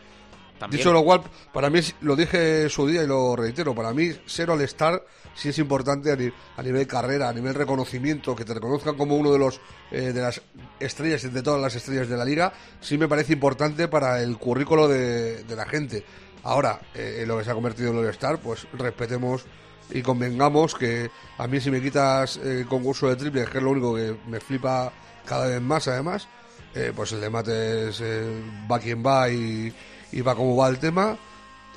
Dicho 0.70 0.92
lo 0.92 1.03
cual, 1.03 1.22
para 1.53 1.70
mí, 1.70 1.81
lo 2.01 2.16
dije 2.16 2.68
su 2.68 2.87
día 2.87 3.03
y 3.03 3.07
lo 3.07 3.37
reitero, 3.37 3.75
para 3.75 3.92
mí 3.92 4.11
ser 4.27 4.51
All-Star 4.51 5.03
sí 5.35 5.48
es 5.48 5.59
importante 5.59 6.12
a, 6.12 6.62
nivel 6.62 6.87
carrera, 6.87 7.29
a 7.29 7.33
nivel 7.33 7.55
reconocimiento, 7.55 8.37
que 8.37 8.44
te 8.44 8.55
reconozcan 8.55 8.96
como 8.96 9.16
uno 9.16 9.33
de 9.33 9.38
los 9.38 9.61
eh, 9.90 10.12
de 10.12 10.20
las 10.20 10.40
estrellas, 10.79 11.33
de 11.33 11.42
todas 11.42 11.61
las 11.61 11.75
estrellas 11.75 12.09
de 12.09 12.16
la 12.16 12.25
liga, 12.25 12.53
sí 12.81 12.98
me 12.98 13.09
parece 13.09 13.33
importante 13.33 13.88
para 13.88 14.22
el 14.22 14.38
currículo 14.38 14.88
de, 14.88 15.44
la 15.48 15.66
gente. 15.66 16.05
Ahora, 16.44 16.81
eh, 16.94 17.25
lo 17.27 17.38
que 17.38 17.44
se 17.44 17.51
ha 17.51 17.55
convertido 17.55 17.90
en 17.90 17.98
All-Star, 17.98 18.38
pues 18.38 18.66
respetemos 18.72 19.44
y 19.90 20.03
convengamos 20.03 20.75
que 20.75 21.11
a 21.38 21.46
mí 21.46 21.61
si 21.61 21.70
me 21.70 21.81
quitas 21.81 22.37
el 22.38 22.66
concurso 22.66 23.09
de 23.09 23.16
triple, 23.16 23.44
que 23.46 23.59
es 23.59 23.64
lo 23.64 23.70
único 23.70 23.94
que 23.94 24.16
me 24.27 24.40
flipa 24.40 24.92
cada 25.25 25.46
vez 25.46 25.61
más 25.61 25.87
además, 25.88 26.29
eh, 26.75 26.92
pues 26.94 27.12
el 27.12 27.20
de 27.20 27.31
mates 27.31 28.03
va 28.70 28.79
quien 28.79 29.05
va 29.05 29.29
y 29.29 29.72
y 30.12 30.20
va 30.20 30.35
como 30.35 30.57
va 30.57 30.68
el 30.68 30.79
tema. 30.79 31.16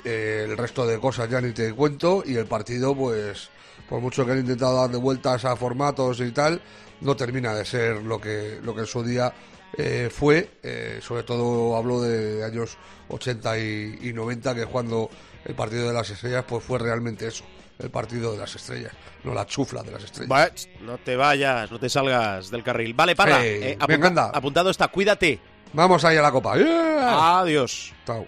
Eh, 0.04 0.46
el 0.48 0.56
resto 0.56 0.86
de 0.86 1.00
cosas 1.00 1.28
ya 1.28 1.40
ni 1.40 1.52
te 1.52 1.72
cuento 1.72 2.22
y 2.24 2.36
el 2.36 2.46
partido, 2.46 2.94
pues, 2.94 3.48
por 3.88 4.00
mucho 4.00 4.24
que 4.24 4.32
han 4.32 4.38
intentado 4.38 4.80
darle 4.80 4.98
vueltas 4.98 5.44
a 5.44 5.56
formatos 5.56 6.20
y 6.20 6.30
tal, 6.30 6.60
no 7.00 7.16
termina 7.16 7.54
de 7.54 7.64
ser 7.64 8.02
lo 8.02 8.20
que, 8.20 8.60
lo 8.62 8.74
que 8.74 8.82
en 8.82 8.86
su 8.86 9.02
día 9.02 9.32
eh, 9.76 10.08
fue. 10.12 10.58
Eh, 10.62 11.00
sobre 11.02 11.24
todo 11.24 11.76
hablo 11.76 12.00
de 12.00 12.44
años 12.44 12.76
80 13.08 13.58
y, 13.58 14.12
90, 14.14 14.54
que 14.54 14.66
cuando 14.66 15.10
el 15.44 15.54
partido 15.54 15.88
de 15.88 15.94
las 15.94 16.08
estrellas, 16.10 16.44
pues 16.46 16.62
fue 16.62 16.78
realmente 16.78 17.26
eso. 17.26 17.44
El 17.78 17.90
partido 17.90 18.32
de 18.32 18.38
las 18.38 18.54
estrellas, 18.54 18.92
no 19.22 19.34
la 19.34 19.44
chufla 19.44 19.82
de 19.82 19.90
las 19.90 20.04
estrellas. 20.04 20.68
no 20.80 20.96
te 20.96 21.14
vayas, 21.14 21.70
no 21.70 21.78
te 21.78 21.90
salgas 21.90 22.50
del 22.50 22.62
carril. 22.62 22.94
Vale, 22.94 23.14
para. 23.14 23.42
apuntado 24.32 24.70
está, 24.70 24.88
cuídate. 24.88 25.55
Vamos 25.76 26.06
ahí 26.06 26.16
a 26.16 26.22
la 26.22 26.32
copa. 26.32 26.54
Adiós. 26.54 27.92
Chao. 28.06 28.26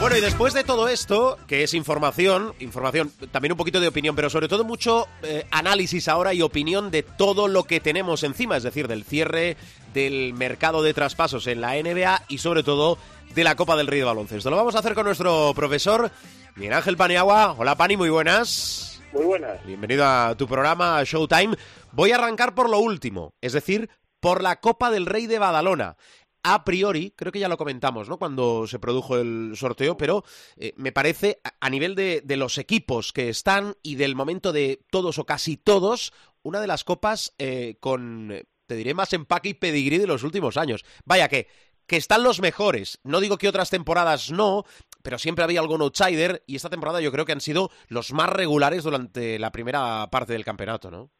Bueno, 0.00 0.18
y 0.18 0.20
después 0.20 0.54
de 0.54 0.62
todo 0.62 0.88
esto, 0.88 1.38
que 1.48 1.64
es 1.64 1.74
información, 1.74 2.54
información, 2.60 3.10
también 3.32 3.52
un 3.52 3.58
poquito 3.58 3.80
de 3.80 3.88
opinión, 3.88 4.14
pero 4.14 4.30
sobre 4.30 4.48
todo 4.48 4.62
mucho 4.62 5.08
eh, 5.22 5.44
análisis 5.50 6.06
ahora 6.06 6.34
y 6.34 6.42
opinión 6.42 6.92
de 6.92 7.02
todo 7.02 7.48
lo 7.48 7.64
que 7.64 7.80
tenemos 7.80 8.22
encima, 8.22 8.58
es 8.58 8.62
decir, 8.62 8.86
del 8.86 9.02
cierre 9.02 9.56
del 9.94 10.34
mercado 10.34 10.82
de 10.82 10.92
traspasos 10.92 11.46
en 11.46 11.62
la 11.62 11.74
NBA 11.74 12.24
y 12.28 12.38
sobre 12.38 12.62
todo 12.62 12.98
de 13.34 13.44
la 13.44 13.56
Copa 13.56 13.76
del 13.76 13.88
Rey 13.88 13.98
de 13.98 14.04
Baloncesto. 14.04 14.48
Lo 14.48 14.56
vamos 14.56 14.76
a 14.76 14.78
hacer 14.78 14.94
con 14.94 15.06
nuestro 15.06 15.52
profesor 15.54 16.10
Miguel 16.54 16.72
Ángel 16.72 16.96
Paniagua. 16.96 17.56
Hola 17.58 17.76
Pani, 17.76 17.96
muy 17.96 18.08
buenas. 18.08 19.02
Muy 19.12 19.24
buenas. 19.24 19.64
Bienvenido 19.66 20.04
a 20.04 20.36
tu 20.36 20.46
programa 20.46 21.02
Showtime. 21.04 21.56
Voy 21.92 22.12
a 22.12 22.16
arrancar 22.16 22.54
por 22.54 22.70
lo 22.70 22.78
último, 22.78 23.34
es 23.40 23.52
decir, 23.52 23.90
por 24.20 24.40
la 24.42 24.60
Copa 24.60 24.90
del 24.90 25.06
Rey 25.06 25.26
de 25.26 25.40
Badalona. 25.40 25.96
A 26.44 26.62
priori, 26.62 27.12
creo 27.16 27.32
que 27.32 27.40
ya 27.40 27.48
lo 27.48 27.56
comentamos, 27.56 28.08
¿no? 28.08 28.18
Cuando 28.18 28.66
se 28.68 28.78
produjo 28.78 29.16
el 29.16 29.54
sorteo, 29.56 29.96
pero 29.96 30.24
eh, 30.56 30.72
me 30.76 30.92
parece, 30.92 31.40
a 31.58 31.70
nivel 31.70 31.94
de, 31.94 32.22
los 32.36 32.58
equipos 32.58 33.12
que 33.12 33.30
están 33.30 33.74
y 33.82 33.96
del 33.96 34.14
momento 34.14 34.52
de 34.52 34.84
todos 34.90 35.18
o 35.18 35.24
casi 35.24 35.56
todos, 35.56 36.12
una 36.42 36.60
de 36.60 36.66
las 36.66 36.84
copas 36.84 37.34
eh, 37.38 37.78
con, 37.80 38.32
te 38.66 38.76
diré, 38.76 38.94
más 38.94 39.12
empaque 39.12 39.48
y 39.50 39.54
pedigrí 39.54 39.98
de 39.98 40.06
los 40.06 40.22
últimos 40.22 40.56
años. 40.56 40.84
Vaya 41.04 41.28
que 41.28 41.48
que 41.86 41.96
están 41.96 42.22
los 42.22 42.40
mejores. 42.40 42.98
No 43.04 43.20
digo 43.20 43.36
que 43.36 43.48
otras 43.48 43.70
temporadas 43.70 44.30
no, 44.30 44.64
pero 45.02 45.18
siempre 45.18 45.44
había 45.44 45.60
algún 45.60 45.82
outsider 45.82 46.42
y 46.46 46.56
esta 46.56 46.70
temporada 46.70 47.00
yo 47.00 47.12
creo 47.12 47.24
que 47.24 47.32
han 47.32 47.40
sido 47.40 47.68
los 47.88 48.12
más 48.12 48.32
regulares 48.32 48.84
durante 48.84 49.38
la 49.38 49.50
primera 49.50 50.06
parte 50.10 50.32
del 50.32 50.44
campeonato, 50.44 50.90
¿no? 50.90 51.10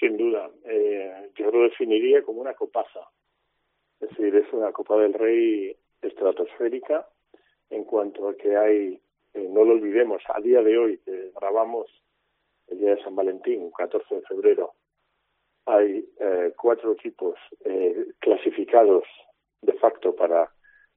Sin 0.00 0.16
duda. 0.16 0.50
Eh, 0.64 1.30
yo 1.36 1.50
lo 1.50 1.64
definiría 1.64 2.22
como 2.22 2.40
una 2.40 2.54
copaza. 2.54 3.00
Es 4.00 4.08
decir, 4.10 4.34
es 4.34 4.52
una 4.52 4.72
Copa 4.72 4.96
del 4.96 5.12
Rey 5.12 5.76
estratosférica 6.00 7.06
en 7.70 7.84
cuanto 7.84 8.28
a 8.28 8.36
que 8.36 8.56
hay, 8.56 9.00
eh, 9.34 9.48
no 9.50 9.64
lo 9.64 9.72
olvidemos, 9.72 10.22
a 10.34 10.40
día 10.40 10.62
de 10.62 10.76
hoy 10.76 10.98
que 11.04 11.30
grabamos 11.34 11.86
el 12.68 12.78
día 12.78 12.94
de 12.94 13.02
San 13.02 13.14
Valentín, 13.14 13.70
14 13.76 14.14
de 14.14 14.22
febrero, 14.22 14.72
hay 15.66 16.04
eh, 16.18 16.52
cuatro 16.56 16.92
equipos 16.92 17.38
clasificados 18.18 19.04
de 19.62 19.72
facto 19.74 20.14
para 20.14 20.50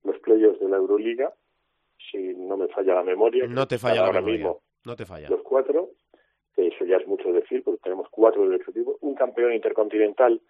los 0.03 0.19
playoffs 0.19 0.59
de 0.59 0.69
la 0.69 0.77
Euroliga, 0.77 1.33
si 2.11 2.17
no 2.35 2.57
me 2.57 2.67
falla 2.67 2.95
la 2.95 3.03
memoria. 3.03 3.47
No 3.47 3.67
te 3.67 3.77
falla 3.77 4.05
ahora 4.05 4.21
mismo. 4.21 4.61
No 4.83 4.95
te 4.95 5.05
falla. 5.05 5.29
Los 5.29 5.41
cuatro, 5.41 5.91
que 6.55 6.67
eso 6.67 6.85
ya 6.85 6.97
es 6.97 7.07
mucho 7.07 7.31
decir, 7.31 7.63
porque 7.63 7.81
tenemos 7.81 8.07
cuatro 8.09 8.43
del 8.43 8.55
ejecutivo, 8.55 8.97
un 9.01 9.15
campeón 9.15 9.53
intercontinental, 9.53 10.41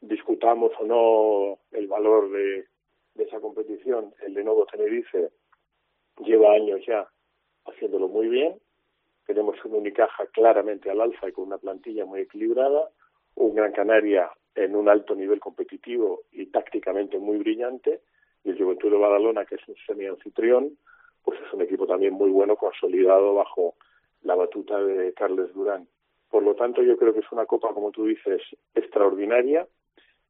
discutamos 0.00 0.72
o 0.80 0.84
no 0.84 1.58
el 1.76 1.86
valor 1.86 2.30
de, 2.30 2.66
de 3.14 3.24
esa 3.24 3.40
competición, 3.40 4.14
el 4.24 4.34
Lenovo 4.34 4.66
Tenerife, 4.66 5.30
lleva 6.24 6.52
años 6.52 6.80
ya 6.86 7.08
haciéndolo 7.66 8.08
muy 8.08 8.28
bien. 8.28 8.58
Tenemos 9.26 9.56
un 9.64 9.74
Unicaja 9.74 10.26
claramente 10.26 10.90
al 10.90 11.00
alfa 11.00 11.28
y 11.28 11.32
con 11.32 11.44
una 11.44 11.58
plantilla 11.58 12.04
muy 12.04 12.22
equilibrada, 12.22 12.90
un 13.36 13.54
Gran 13.54 13.72
Canaria 13.72 14.30
en 14.54 14.76
un 14.76 14.88
alto 14.88 15.14
nivel 15.14 15.40
competitivo 15.40 16.22
y 16.32 16.46
tácticamente 16.46 17.18
muy 17.18 17.38
brillante, 17.38 18.00
y 18.44 18.50
el 18.50 18.58
Juventud 18.58 18.90
de 18.90 18.98
Badalona, 18.98 19.44
que 19.44 19.54
es 19.54 19.68
un 19.68 19.76
semi-anfitrión, 19.86 20.76
pues 21.24 21.40
es 21.40 21.52
un 21.52 21.62
equipo 21.62 21.86
también 21.86 22.14
muy 22.14 22.30
bueno, 22.30 22.56
consolidado 22.56 23.34
bajo 23.34 23.74
la 24.22 24.34
batuta 24.34 24.82
de 24.82 25.12
Carles 25.14 25.52
Durán. 25.54 25.86
Por 26.30 26.42
lo 26.42 26.54
tanto, 26.54 26.82
yo 26.82 26.96
creo 26.96 27.12
que 27.12 27.20
es 27.20 27.32
una 27.32 27.46
copa, 27.46 27.72
como 27.72 27.90
tú 27.90 28.06
dices, 28.06 28.42
extraordinaria 28.74 29.66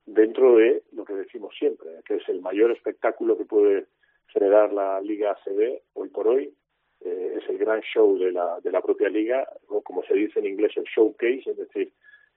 dentro 0.04 0.56
de 0.56 0.82
lo 0.92 1.04
que 1.04 1.14
decimos 1.14 1.54
siempre, 1.56 1.88
que 2.04 2.16
es 2.16 2.28
el 2.28 2.40
mayor 2.40 2.72
espectáculo 2.72 3.38
que 3.38 3.44
puede 3.44 3.86
generar 4.26 4.72
la 4.72 5.00
Liga 5.00 5.32
ACB 5.32 5.80
hoy 5.94 6.08
por 6.08 6.28
hoy. 6.28 6.52
Eh, 7.04 7.38
es 7.40 7.48
el 7.48 7.58
gran 7.58 7.80
show 7.80 8.18
de 8.18 8.32
la, 8.32 8.60
de 8.60 8.70
la 8.70 8.80
propia 8.80 9.08
liga, 9.08 9.46
o 9.68 9.82
como 9.82 10.02
se 10.04 10.14
dice 10.14 10.38
en 10.38 10.46
inglés, 10.46 10.72
el 10.76 10.84
showcase, 10.84 11.50
es 11.50 11.56
decir, 11.56 11.92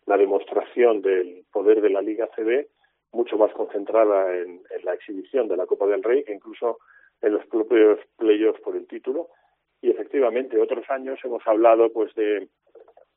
la 0.05 0.17
demostración 0.17 1.01
del 1.01 1.45
poder 1.51 1.81
de 1.81 1.89
la 1.89 2.01
Liga 2.01 2.25
ACB, 2.25 2.67
mucho 3.11 3.37
más 3.37 3.51
concentrada 3.53 4.35
en, 4.37 4.61
en 4.69 4.85
la 4.85 4.93
exhibición 4.93 5.47
de 5.47 5.57
la 5.57 5.65
Copa 5.65 5.87
del 5.87 6.03
Rey 6.03 6.23
que 6.23 6.33
incluso 6.33 6.79
en 7.21 7.33
los 7.33 7.45
propios 7.47 7.99
playoffs 8.17 8.61
por 8.61 8.75
el 8.75 8.87
título. 8.87 9.29
Y 9.81 9.89
efectivamente, 9.89 10.59
otros 10.59 10.89
años 10.89 11.19
hemos 11.23 11.45
hablado 11.47 11.91
pues 11.91 12.13
de, 12.15 12.47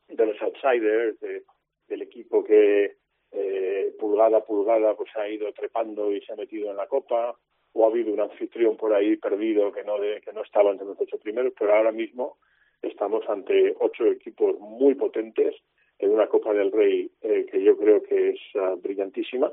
de 0.09 0.27
los 0.27 0.41
outsiders, 0.41 1.19
de, 1.21 1.43
del 1.89 2.03
equipo 2.03 2.45
que 2.45 2.97
eh, 3.33 3.95
pulgada 3.99 4.39
a 4.39 4.45
pulgada 4.45 4.95
pues 4.95 5.11
ha 5.17 5.29
ido 5.29 5.53
trepando 5.53 6.13
y 6.13 6.21
se 6.23 6.33
ha 6.33 6.37
metido 6.37 6.71
en 6.71 6.77
la 6.77 6.87
Copa, 6.87 7.37
o 7.73 7.85
ha 7.85 7.89
habido 7.89 8.13
un 8.13 8.21
anfitrión 8.21 8.77
por 8.77 8.95
ahí 8.95 9.17
perdido 9.17 9.73
que 9.73 9.85
no, 9.85 9.99
de, 9.99 10.21
que 10.21 10.33
no 10.33 10.43
estaba 10.43 10.71
entre 10.71 10.87
los 10.87 11.01
ocho 11.01 11.19
primeros, 11.19 11.53
pero 11.59 11.75
ahora 11.75 11.93
mismo 11.93 12.39
estamos 12.81 13.29
ante 13.29 13.75
ocho 13.81 14.07
equipos 14.07 14.59
muy 14.59 14.95
potentes 14.95 15.55
en 15.99 16.11
una 16.11 16.27
Copa 16.29 16.53
del 16.53 16.73
Rey 16.73 17.11
eh, 17.23 17.47
que 17.51 17.63
yo 17.63 17.77
creo 17.77 18.03
que 18.03 18.31
es 18.31 18.41
uh, 18.55 18.77
brillantísima. 18.81 19.53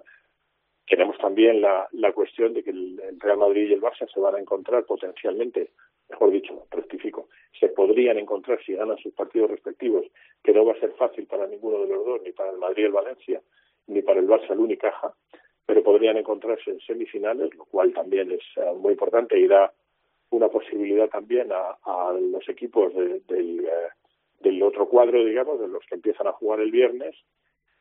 Tenemos 0.88 1.18
también 1.18 1.62
la, 1.62 1.88
cuestión 2.14 2.54
de 2.54 2.64
que 2.64 2.70
el, 2.70 3.00
Real 3.18 3.40
Madrid 3.40 3.70
y 3.70 3.74
el 3.74 3.82
Barça 3.82 4.08
se 4.12 4.20
van 4.20 4.36
a 4.36 4.40
encontrar 4.40 4.86
potencialmente, 4.86 5.72
mejor 6.10 6.30
dicho, 6.30 6.68
rectifico, 6.70 7.30
se 7.60 7.70
podrían 7.70 8.20
encontrar 8.20 8.64
si 8.64 8.74
ganan 8.74 8.98
sus 9.00 9.12
partidos 9.14 9.50
respectivos, 9.50 10.06
que 10.44 10.54
no 10.54 10.64
va 10.64 10.74
a 10.74 10.80
ser 10.80 10.92
fácil 10.92 11.26
para 11.26 11.48
ninguno 11.48 11.80
de 11.80 11.88
los 11.88 12.06
dos, 12.06 12.22
ni 12.22 12.32
para 12.34 12.52
el 12.52 12.58
Madrid 12.58 12.84
y 12.84 12.86
el 12.86 12.92
Valencia, 12.92 13.42
ni 13.88 14.04
para 14.04 14.20
el 14.20 14.28
Barça 14.28 14.52
el 14.52 14.60
Unicaja, 14.60 15.12
pero 15.66 15.82
podrían 15.82 16.18
encontrarse 16.18 16.70
en 16.70 16.80
semifinales, 16.82 17.56
lo 17.56 17.66
cual 17.66 17.92
también 17.92 18.32
es 18.32 18.44
uh, 18.58 18.76
muy 18.76 18.92
importante 18.92 19.40
y 19.40 19.48
da 19.48 19.74
una 20.30 20.50
posibilidad 20.50 21.10
también 21.10 21.52
a, 21.52 21.78
a 21.84 22.14
los 22.14 22.48
equipos 22.48 22.94
de, 22.94 23.22
del, 23.22 23.62
uh, 23.62 24.05
del 24.40 24.62
otro 24.64 24.88
cuadro, 24.88 25.24
digamos, 25.24 25.60
de 25.60 25.68
los 25.68 25.84
que 25.86 25.96
empiezan 25.96 26.28
a 26.28 26.34
jugar 26.34 26.60
el 26.60 26.72
viernes, 26.72 27.16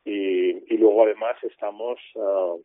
y, 0.05 0.77
luego 0.77 1.03
además 1.03 1.35
estamos 1.43 1.99
uh, 2.13 2.61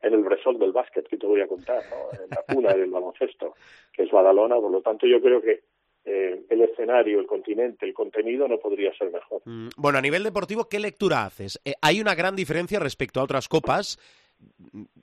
en 0.00 0.14
el 0.14 0.22
bresol 0.22 0.58
del 0.58 0.72
básquet 0.72 1.08
que 1.08 1.16
te 1.16 1.26
voy 1.26 1.40
a 1.40 1.48
contar, 1.48 1.82
¿no? 1.90 2.22
en 2.22 2.30
la 2.30 2.54
cuna 2.54 2.72
del 2.72 2.90
baloncesto, 2.90 3.54
que 3.92 4.04
es 4.04 4.10
Badalona. 4.10 4.56
Por 4.56 4.70
lo 4.70 4.80
tanto, 4.80 5.06
yo 5.06 5.20
creo 5.20 5.42
que 5.42 5.64
eh, 6.04 6.44
el 6.50 6.60
escenario, 6.60 7.18
el 7.18 7.26
continente, 7.26 7.86
el 7.86 7.94
contenido 7.94 8.46
no 8.46 8.58
podría 8.58 8.94
ser 8.94 9.10
mejor. 9.10 9.42
Mm, 9.44 9.68
bueno, 9.76 9.98
a 9.98 10.02
nivel 10.02 10.22
deportivo, 10.22 10.68
¿qué 10.68 10.78
lectura 10.78 11.24
haces? 11.24 11.60
Eh, 11.64 11.74
hay 11.80 12.00
una 12.00 12.14
gran 12.14 12.36
diferencia 12.36 12.78
respecto 12.78 13.20
a 13.20 13.24
otras 13.24 13.48
copas. 13.48 13.98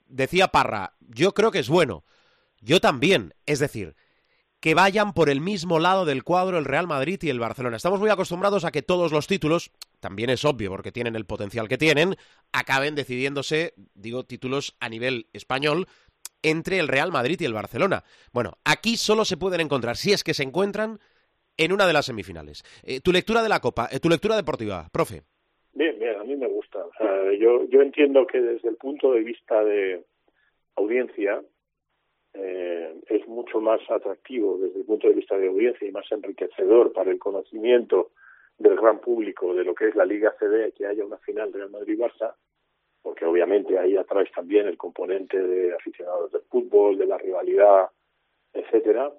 Decía 0.06 0.48
Parra, 0.48 0.92
yo 1.00 1.32
creo 1.32 1.50
que 1.50 1.58
es 1.58 1.68
bueno. 1.68 2.04
Yo 2.60 2.80
también. 2.80 3.34
Es 3.44 3.58
decir, 3.58 3.94
que 4.62 4.74
vayan 4.74 5.12
por 5.12 5.28
el 5.28 5.40
mismo 5.40 5.80
lado 5.80 6.04
del 6.04 6.22
cuadro 6.22 6.56
el 6.56 6.64
Real 6.64 6.86
Madrid 6.86 7.18
y 7.22 7.30
el 7.30 7.40
Barcelona. 7.40 7.76
Estamos 7.76 7.98
muy 7.98 8.10
acostumbrados 8.10 8.64
a 8.64 8.70
que 8.70 8.80
todos 8.80 9.10
los 9.10 9.26
títulos, 9.26 9.72
también 9.98 10.30
es 10.30 10.44
obvio 10.44 10.70
porque 10.70 10.92
tienen 10.92 11.16
el 11.16 11.26
potencial 11.26 11.66
que 11.66 11.76
tienen, 11.76 12.14
acaben 12.52 12.94
decidiéndose, 12.94 13.74
digo, 13.94 14.22
títulos 14.22 14.76
a 14.78 14.88
nivel 14.88 15.26
español 15.32 15.86
entre 16.44 16.78
el 16.78 16.86
Real 16.86 17.10
Madrid 17.10 17.40
y 17.40 17.44
el 17.44 17.52
Barcelona. 17.52 18.04
Bueno, 18.32 18.52
aquí 18.64 18.96
solo 18.96 19.24
se 19.24 19.36
pueden 19.36 19.60
encontrar, 19.60 19.96
si 19.96 20.12
es 20.12 20.22
que 20.22 20.32
se 20.32 20.44
encuentran, 20.44 21.00
en 21.56 21.72
una 21.72 21.88
de 21.88 21.92
las 21.92 22.06
semifinales. 22.06 22.62
Eh, 22.84 23.00
tu 23.00 23.10
lectura 23.10 23.42
de 23.42 23.48
la 23.48 23.58
Copa, 23.58 23.88
eh, 23.90 23.98
tu 23.98 24.08
lectura 24.08 24.36
deportiva, 24.36 24.88
profe. 24.92 25.22
Bien, 25.72 25.98
bien, 25.98 26.14
a 26.20 26.24
mí 26.24 26.36
me 26.36 26.46
gusta. 26.46 26.78
Yo, 27.36 27.68
yo 27.68 27.82
entiendo 27.82 28.28
que 28.28 28.40
desde 28.40 28.68
el 28.68 28.76
punto 28.76 29.12
de 29.12 29.22
vista 29.22 29.64
de 29.64 30.04
audiencia, 30.76 31.42
eh, 32.34 32.94
es 33.08 33.26
mucho 33.28 33.60
más 33.60 33.80
atractivo 33.90 34.58
desde 34.58 34.80
el 34.80 34.86
punto 34.86 35.08
de 35.08 35.14
vista 35.14 35.36
de 35.36 35.48
audiencia 35.48 35.86
y 35.86 35.92
más 35.92 36.10
enriquecedor 36.10 36.92
para 36.92 37.10
el 37.10 37.18
conocimiento 37.18 38.10
del 38.58 38.76
gran 38.76 39.00
público 39.00 39.54
de 39.54 39.64
lo 39.64 39.74
que 39.74 39.88
es 39.88 39.94
la 39.94 40.04
Liga 40.04 40.34
CD 40.38 40.72
que 40.72 40.86
haya 40.86 41.04
una 41.04 41.18
final 41.18 41.52
Real 41.52 41.70
Madrid-Barça, 41.70 42.34
porque 43.02 43.24
obviamente 43.24 43.78
ahí 43.78 43.96
atrás 43.96 44.28
también 44.34 44.66
el 44.66 44.76
componente 44.76 45.38
de 45.38 45.74
aficionados 45.74 46.32
del 46.32 46.42
fútbol, 46.42 46.96
de 46.96 47.06
la 47.06 47.18
rivalidad, 47.18 47.90
etcétera, 48.52 49.12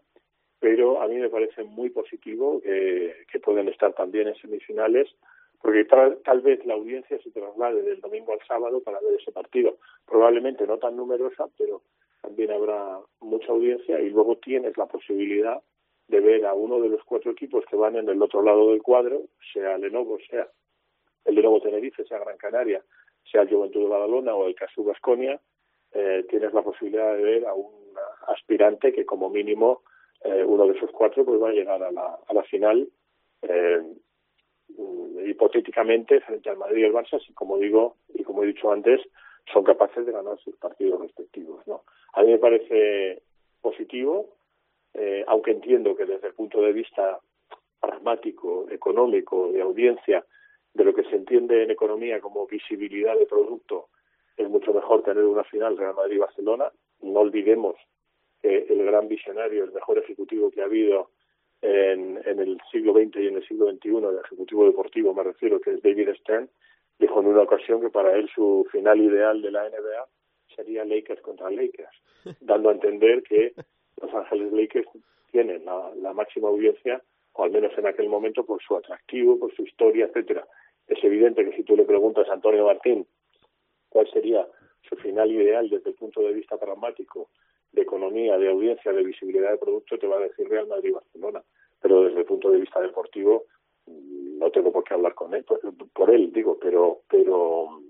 pero 0.59 1.01
a 1.01 1.07
mí 1.07 1.15
me 1.15 1.29
parece 1.29 1.63
muy 1.63 1.89
positivo 1.89 2.61
que, 2.61 3.25
que 3.31 3.39
pueden 3.39 3.67
estar 3.67 3.93
también 3.93 4.29
en 4.29 4.35
semifinales 4.35 5.09
porque 5.63 5.85
tal, 5.85 6.19
tal, 6.25 6.41
vez 6.41 6.65
la 6.65 6.73
audiencia 6.73 7.17
se 7.21 7.31
traslade 7.31 7.81
del 7.83 8.01
domingo 8.01 8.33
al 8.33 8.45
sábado 8.45 8.81
para 8.81 8.99
ver 8.99 9.13
ese 9.17 9.31
partido. 9.31 9.77
Probablemente 10.05 10.67
no 10.67 10.77
tan 10.77 10.97
numerosa, 10.97 11.47
pero 11.57 11.81
también 12.23 12.51
habrá 12.51 12.99
mucha 13.19 13.51
audiencia 13.51 13.99
y 13.99 14.09
luego 14.09 14.37
tienes 14.37 14.77
la 14.77 14.85
posibilidad 14.85 15.61
de 16.07 16.19
ver 16.21 16.45
a 16.45 16.53
uno 16.53 16.79
de 16.79 16.87
los 16.87 17.03
cuatro 17.03 17.31
equipos 17.31 17.65
que 17.69 17.75
van 17.75 17.97
en 17.97 18.07
el 18.07 18.21
otro 18.21 18.41
lado 18.41 18.71
del 18.71 18.81
cuadro, 18.81 19.23
sea 19.53 19.77
Lenovo, 19.77 20.17
sea 20.29 20.47
el 21.25 21.35
Lenovo 21.35 21.61
Tenerife, 21.61 22.05
sea 22.05 22.19
Gran 22.19 22.37
Canaria, 22.37 22.81
sea 23.29 23.41
el 23.41 23.49
Juventud 23.49 23.81
de 23.81 23.89
Badalona 23.89 24.33
o 24.35 24.47
el 24.47 24.55
Casu 24.55 24.85
Basconia, 24.85 25.39
eh, 25.91 26.25
tienes 26.29 26.53
la 26.53 26.61
posibilidad 26.61 27.13
de 27.13 27.23
ver 27.23 27.45
a 27.45 27.53
un 27.53 27.93
aspirante 28.27 28.93
que 28.93 29.05
como 29.05 29.29
mínimo 29.29 29.81
eh, 30.23 30.43
uno 30.45 30.65
de 30.65 30.77
esos 30.77 30.91
cuatro 30.91 31.25
pues 31.25 31.41
va 31.41 31.49
a 31.49 31.53
llegar 31.53 31.83
a 31.83 31.91
la, 31.91 32.19
a 32.25 32.33
la 32.33 32.43
final 32.43 32.87
eh, 33.41 33.81
hipotéticamente 35.25 36.21
frente 36.21 36.49
al 36.49 36.57
Madrid 36.57 36.83
y 36.83 36.85
el 36.85 36.93
Barça, 36.93 37.19
si 37.25 37.33
como 37.33 37.57
digo 37.57 37.97
y 38.13 38.23
como 38.23 38.43
he 38.43 38.47
dicho 38.47 38.71
antes, 38.71 39.01
son 39.51 39.63
capaces 39.65 40.05
de 40.05 40.11
ganar 40.13 40.37
sus 40.39 40.55
partidos 40.55 41.01
respectivos. 41.01 41.67
¿no? 41.67 41.83
A 42.13 42.23
mí 42.23 42.31
me 42.31 42.37
parece 42.37 43.21
positivo, 43.61 44.29
eh, 44.93 45.23
aunque 45.27 45.51
entiendo 45.51 45.95
que 45.95 46.05
desde 46.05 46.27
el 46.27 46.33
punto 46.33 46.61
de 46.61 46.71
vista 46.71 47.19
pragmático, 47.79 48.67
económico, 48.69 49.51
de 49.51 49.61
audiencia, 49.61 50.25
de 50.73 50.83
lo 50.83 50.93
que 50.93 51.03
se 51.03 51.15
entiende 51.15 51.63
en 51.63 51.71
economía 51.71 52.19
como 52.19 52.47
visibilidad 52.47 53.17
de 53.17 53.25
producto, 53.25 53.89
es 54.37 54.47
mucho 54.49 54.73
mejor 54.73 55.03
tener 55.03 55.23
una 55.23 55.43
final 55.43 55.77
Real 55.77 55.95
Madrid-Barcelona. 55.95 56.71
No 57.01 57.19
olvidemos 57.19 57.75
que 58.41 58.65
el 58.69 58.83
gran 58.85 59.07
visionario, 59.07 59.63
el 59.63 59.71
mejor 59.71 59.97
ejecutivo 59.97 60.51
que 60.51 60.61
ha 60.61 60.65
habido 60.65 61.09
en, 61.61 62.21
en 62.25 62.39
el 62.39 62.59
siglo 62.71 62.93
XX 62.93 63.15
y 63.17 63.27
en 63.27 63.35
el 63.37 63.47
siglo 63.47 63.71
XXI, 63.71 63.89
el 63.89 64.19
ejecutivo 64.23 64.65
deportivo 64.65 65.13
me 65.13 65.23
refiero, 65.23 65.59
que 65.61 65.71
es 65.71 65.81
David 65.81 66.09
Stern, 66.19 66.49
dijo 66.99 67.19
en 67.21 67.27
una 67.27 67.41
ocasión 67.41 67.81
que 67.81 67.89
para 67.89 68.15
él 68.15 68.29
su 68.33 68.67
final 68.71 69.01
ideal 69.01 69.41
de 69.41 69.51
la 69.51 69.69
NBA 69.69 70.07
sería 70.55 70.85
Lakers 70.85 71.21
contra 71.21 71.49
Lakers, 71.49 71.95
dando 72.41 72.69
a 72.69 72.73
entender 72.73 73.23
que 73.23 73.53
Los 74.01 74.13
Ángeles 74.13 74.51
Lakers 74.51 74.87
tienen 75.31 75.65
la, 75.65 76.13
máxima 76.13 76.49
audiencia, 76.49 77.01
o 77.33 77.43
al 77.43 77.51
menos 77.51 77.71
en 77.77 77.87
aquel 77.87 78.07
momento, 78.09 78.45
por 78.45 78.61
su 78.61 78.75
atractivo, 78.75 79.39
por 79.39 79.53
su 79.55 79.63
historia, 79.63 80.05
etcétera. 80.05 80.45
Es 80.87 81.03
evidente 81.03 81.43
que 81.43 81.55
si 81.55 81.63
tú 81.63 81.75
le 81.75 81.85
preguntas 81.85 82.27
a 82.29 82.33
Antonio 82.33 82.65
Martín 82.65 83.07
cuál 83.89 84.09
sería 84.11 84.47
su 84.87 84.95
final 84.97 85.31
ideal 85.31 85.69
desde 85.69 85.91
el 85.91 85.95
punto 85.95 86.21
de 86.21 86.33
vista 86.33 86.57
pragmático, 86.57 87.29
de 87.71 87.81
economía, 87.81 88.37
de 88.37 88.49
audiencia, 88.49 88.93
de 88.93 89.03
visibilidad 89.03 89.51
de 89.51 89.57
producto, 89.57 89.97
te 89.97 90.07
va 90.07 90.17
a 90.17 90.27
decir 90.27 90.47
Real 90.47 90.67
Madrid-Barcelona. 90.67 91.43
Pero 91.81 92.03
desde 92.03 92.19
el 92.19 92.25
punto 92.25 92.51
de 92.51 92.59
vista 92.59 92.79
deportivo, 92.79 93.45
no 93.87 94.51
tengo 94.51 94.71
por 94.71 94.83
qué 94.83 94.93
hablar 94.93 95.15
con 95.15 95.33
él, 95.33 95.43
por 95.93 96.11
él 96.11 96.31
digo, 96.31 96.57
pero, 96.61 97.01
pero 97.09 97.81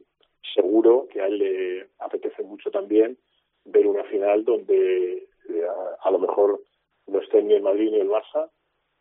seguro 0.54 1.08
que 1.12 1.22
a 1.22 1.28
él 1.28 1.38
le 1.38 1.90
apetece 2.00 2.44
mucho 2.44 2.72
también 2.72 3.18
ver 3.66 3.88
una 3.88 4.04
final 4.06 4.44
donde 4.44 5.28
eh, 5.50 5.66
a, 5.68 6.08
a, 6.08 6.12
lo 6.12 6.20
mejor 6.20 6.62
no 7.08 7.20
esté 7.20 7.42
ni 7.42 7.54
el 7.54 7.62
Madrid 7.62 7.92
ni 7.92 8.00
el 8.00 8.10
Barça 8.10 8.50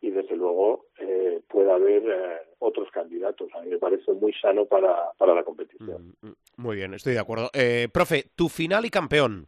y 0.03 0.11
desde 0.11 0.35
luego 0.35 0.87
eh, 0.99 1.39
pueda 1.47 1.75
haber 1.75 2.03
eh, 2.05 2.37
otros 2.59 2.91
candidatos. 2.91 3.49
A 3.55 3.61
mí 3.61 3.69
me 3.69 3.77
parece 3.77 4.11
muy 4.11 4.33
sano 4.33 4.65
para, 4.65 5.11
para 5.17 5.33
la 5.33 5.43
competición. 5.43 6.13
Mm, 6.21 6.31
muy 6.57 6.75
bien, 6.75 6.93
estoy 6.93 7.13
de 7.13 7.19
acuerdo. 7.19 7.49
Eh, 7.53 7.87
profe, 7.91 8.25
tu 8.35 8.49
final 8.49 8.85
y 8.85 8.89
campeón. 8.89 9.47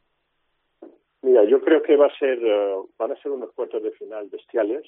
Mira, 1.21 1.43
yo 1.43 1.59
creo 1.59 1.83
que 1.83 1.97
va 1.97 2.05
a 2.05 2.17
ser, 2.17 2.39
uh, 2.39 2.89
van 2.97 3.11
a 3.11 3.21
ser 3.21 3.33
unos 3.33 3.51
cuartos 3.51 3.83
de 3.83 3.91
final 3.91 4.29
bestiales. 4.29 4.85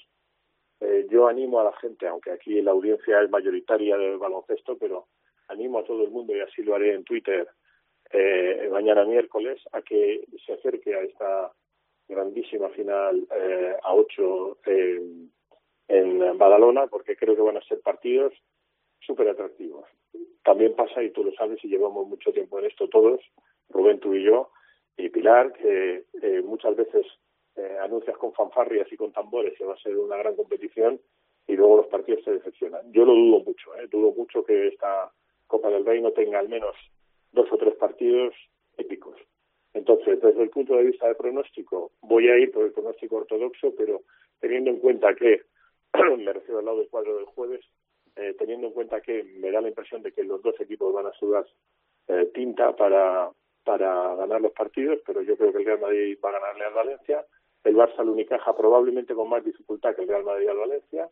Eh, 0.80 1.06
yo 1.10 1.28
animo 1.28 1.60
a 1.60 1.66
la 1.66 1.74
gente, 1.74 2.08
aunque 2.08 2.32
aquí 2.32 2.62
la 2.62 2.72
audiencia 2.72 3.22
es 3.22 3.30
mayoritaria 3.30 3.98
del 3.98 4.18
baloncesto, 4.20 4.78
pero 4.78 5.08
animo 5.48 5.80
a 5.80 5.84
todo 5.84 6.04
el 6.04 6.12
mundo, 6.12 6.36
y 6.36 6.42
así 6.42 6.64
lo 6.64 6.76
haré 6.76 6.94
en 6.94 7.04
Twitter, 7.04 7.48
eh, 8.12 8.70
mañana 8.72 9.06
miércoles 9.06 9.62
a 9.72 9.82
que 9.82 10.26
se 10.46 10.54
acerque 10.54 10.96
a 10.96 11.02
esta 11.02 11.52
grandísima 12.08 12.70
final 12.70 13.28
eh, 13.36 13.76
a 13.84 13.94
ocho 13.94 14.58
en 14.66 16.38
Badalona, 16.38 16.88
porque 16.88 17.16
creo 17.16 17.36
que 17.36 17.42
van 17.42 17.58
a 17.58 17.62
ser 17.64 17.82
partidos 17.82 18.34
súper 19.00 19.30
atractivos. 19.30 19.86
También 20.44 20.76
pasa, 20.76 21.04
y 21.04 21.12
tú 21.12 21.24
lo 21.24 21.32
sabes, 21.34 21.64
y 21.64 21.68
llevamos 21.68 22.08
mucho 22.08 22.32
tiempo 22.32 22.60
en 22.60 22.66
esto 22.66 22.88
todos, 22.88 23.22
Rubén, 23.70 24.00
tú 24.00 24.14
y 24.14 24.24
yo, 24.24 24.52
y 24.98 25.10
Pilar, 25.10 25.54
que 25.54 26.06
eh, 26.22 26.42
muchas 26.44 26.76
veces 26.76 27.06
eh, 27.56 27.78
anuncias 27.82 28.18
con 28.18 28.34
fanfarrias 28.34 28.92
y 28.92 28.98
con 28.98 29.12
tambores 29.12 29.58
que 29.58 29.66
va 29.66 29.74
a 29.74 29.80
ser 29.80 29.98
una 29.98 30.18
gran 30.18 30.36
competición 30.36 31.00
y 31.48 31.56
luego 31.56 31.78
los 31.78 31.88
partidos 31.88 32.24
se 32.24 32.32
decepcionan. 32.32 32.92
Yo 32.92 33.06
lo 33.06 33.14
dudo 33.14 33.44
mucho, 33.44 33.76
¿eh? 33.76 33.88
dudo 33.90 34.12
mucho 34.12 34.44
que 34.44 34.68
esta 34.68 35.12
Copa 35.48 35.70
del 35.70 35.86
Rey 35.86 36.02
no 36.02 36.12
tenga 36.12 36.40
al 36.40 36.50
menos 36.50 36.76
dos 37.32 37.52
o 37.52 37.58
tres 37.58 37.76
partidos 37.76 38.34
épicos. 38.78 39.16
Entonces, 39.74 40.20
desde 40.22 40.44
el 40.44 40.50
punto 40.50 40.76
de 40.76 40.84
vista 40.84 41.08
de 41.08 41.16
pronóstico, 41.16 41.92
voy 42.02 42.28
a 42.30 42.38
ir 42.38 42.52
por 42.52 42.66
el 42.66 42.72
pronóstico 42.72 43.18
ortodoxo, 43.18 43.74
pero 43.76 44.02
teniendo 44.40 44.72
en 44.72 44.80
cuenta 44.80 45.14
que, 45.16 45.44
me 46.18 46.34
refiero 46.34 46.60
al 46.60 46.66
lado 46.66 46.80
del 46.80 46.90
cuadro 46.90 47.16
del 47.16 47.26
jueves, 47.26 47.66
eh, 48.16 48.36
teniendo 48.38 48.68
en 48.68 48.74
cuenta 48.74 49.02
que 49.02 49.24
me 49.24 49.52
da 49.52 49.62
la 49.62 49.70
impresión 49.70 50.02
de 50.02 50.12
que 50.12 50.24
los 50.24 50.42
dos 50.42 50.60
equipos 50.60 50.92
van 50.94 51.06
a 51.06 51.12
sudar 51.14 51.46
eh, 52.08 52.32
tinta 52.34 52.76
para, 52.76 53.30
para 53.64 54.16
ganar 54.16 54.42
los 54.42 54.54
partidos, 54.54 55.00
pero 55.06 55.22
yo 55.22 55.38
creo 55.38 55.52
que 55.52 55.60
el 55.60 55.66
Real 55.66 55.80
Madrid 55.80 56.18
va 56.24 56.30
a 56.30 56.40
ganarle 56.40 56.66
al 56.66 56.74
Valencia, 56.74 57.26
el 57.64 57.76
Barça 57.76 58.00
al 58.00 58.10
Unicaja 58.10 58.56
probablemente 58.56 59.14
con 59.14 59.30
más 59.30 59.44
dificultad 59.44 59.96
que 59.96 60.02
el 60.02 60.08
Real 60.08 60.24
Madrid 60.24 60.48
al 60.48 60.58
Valencia, 60.58 61.10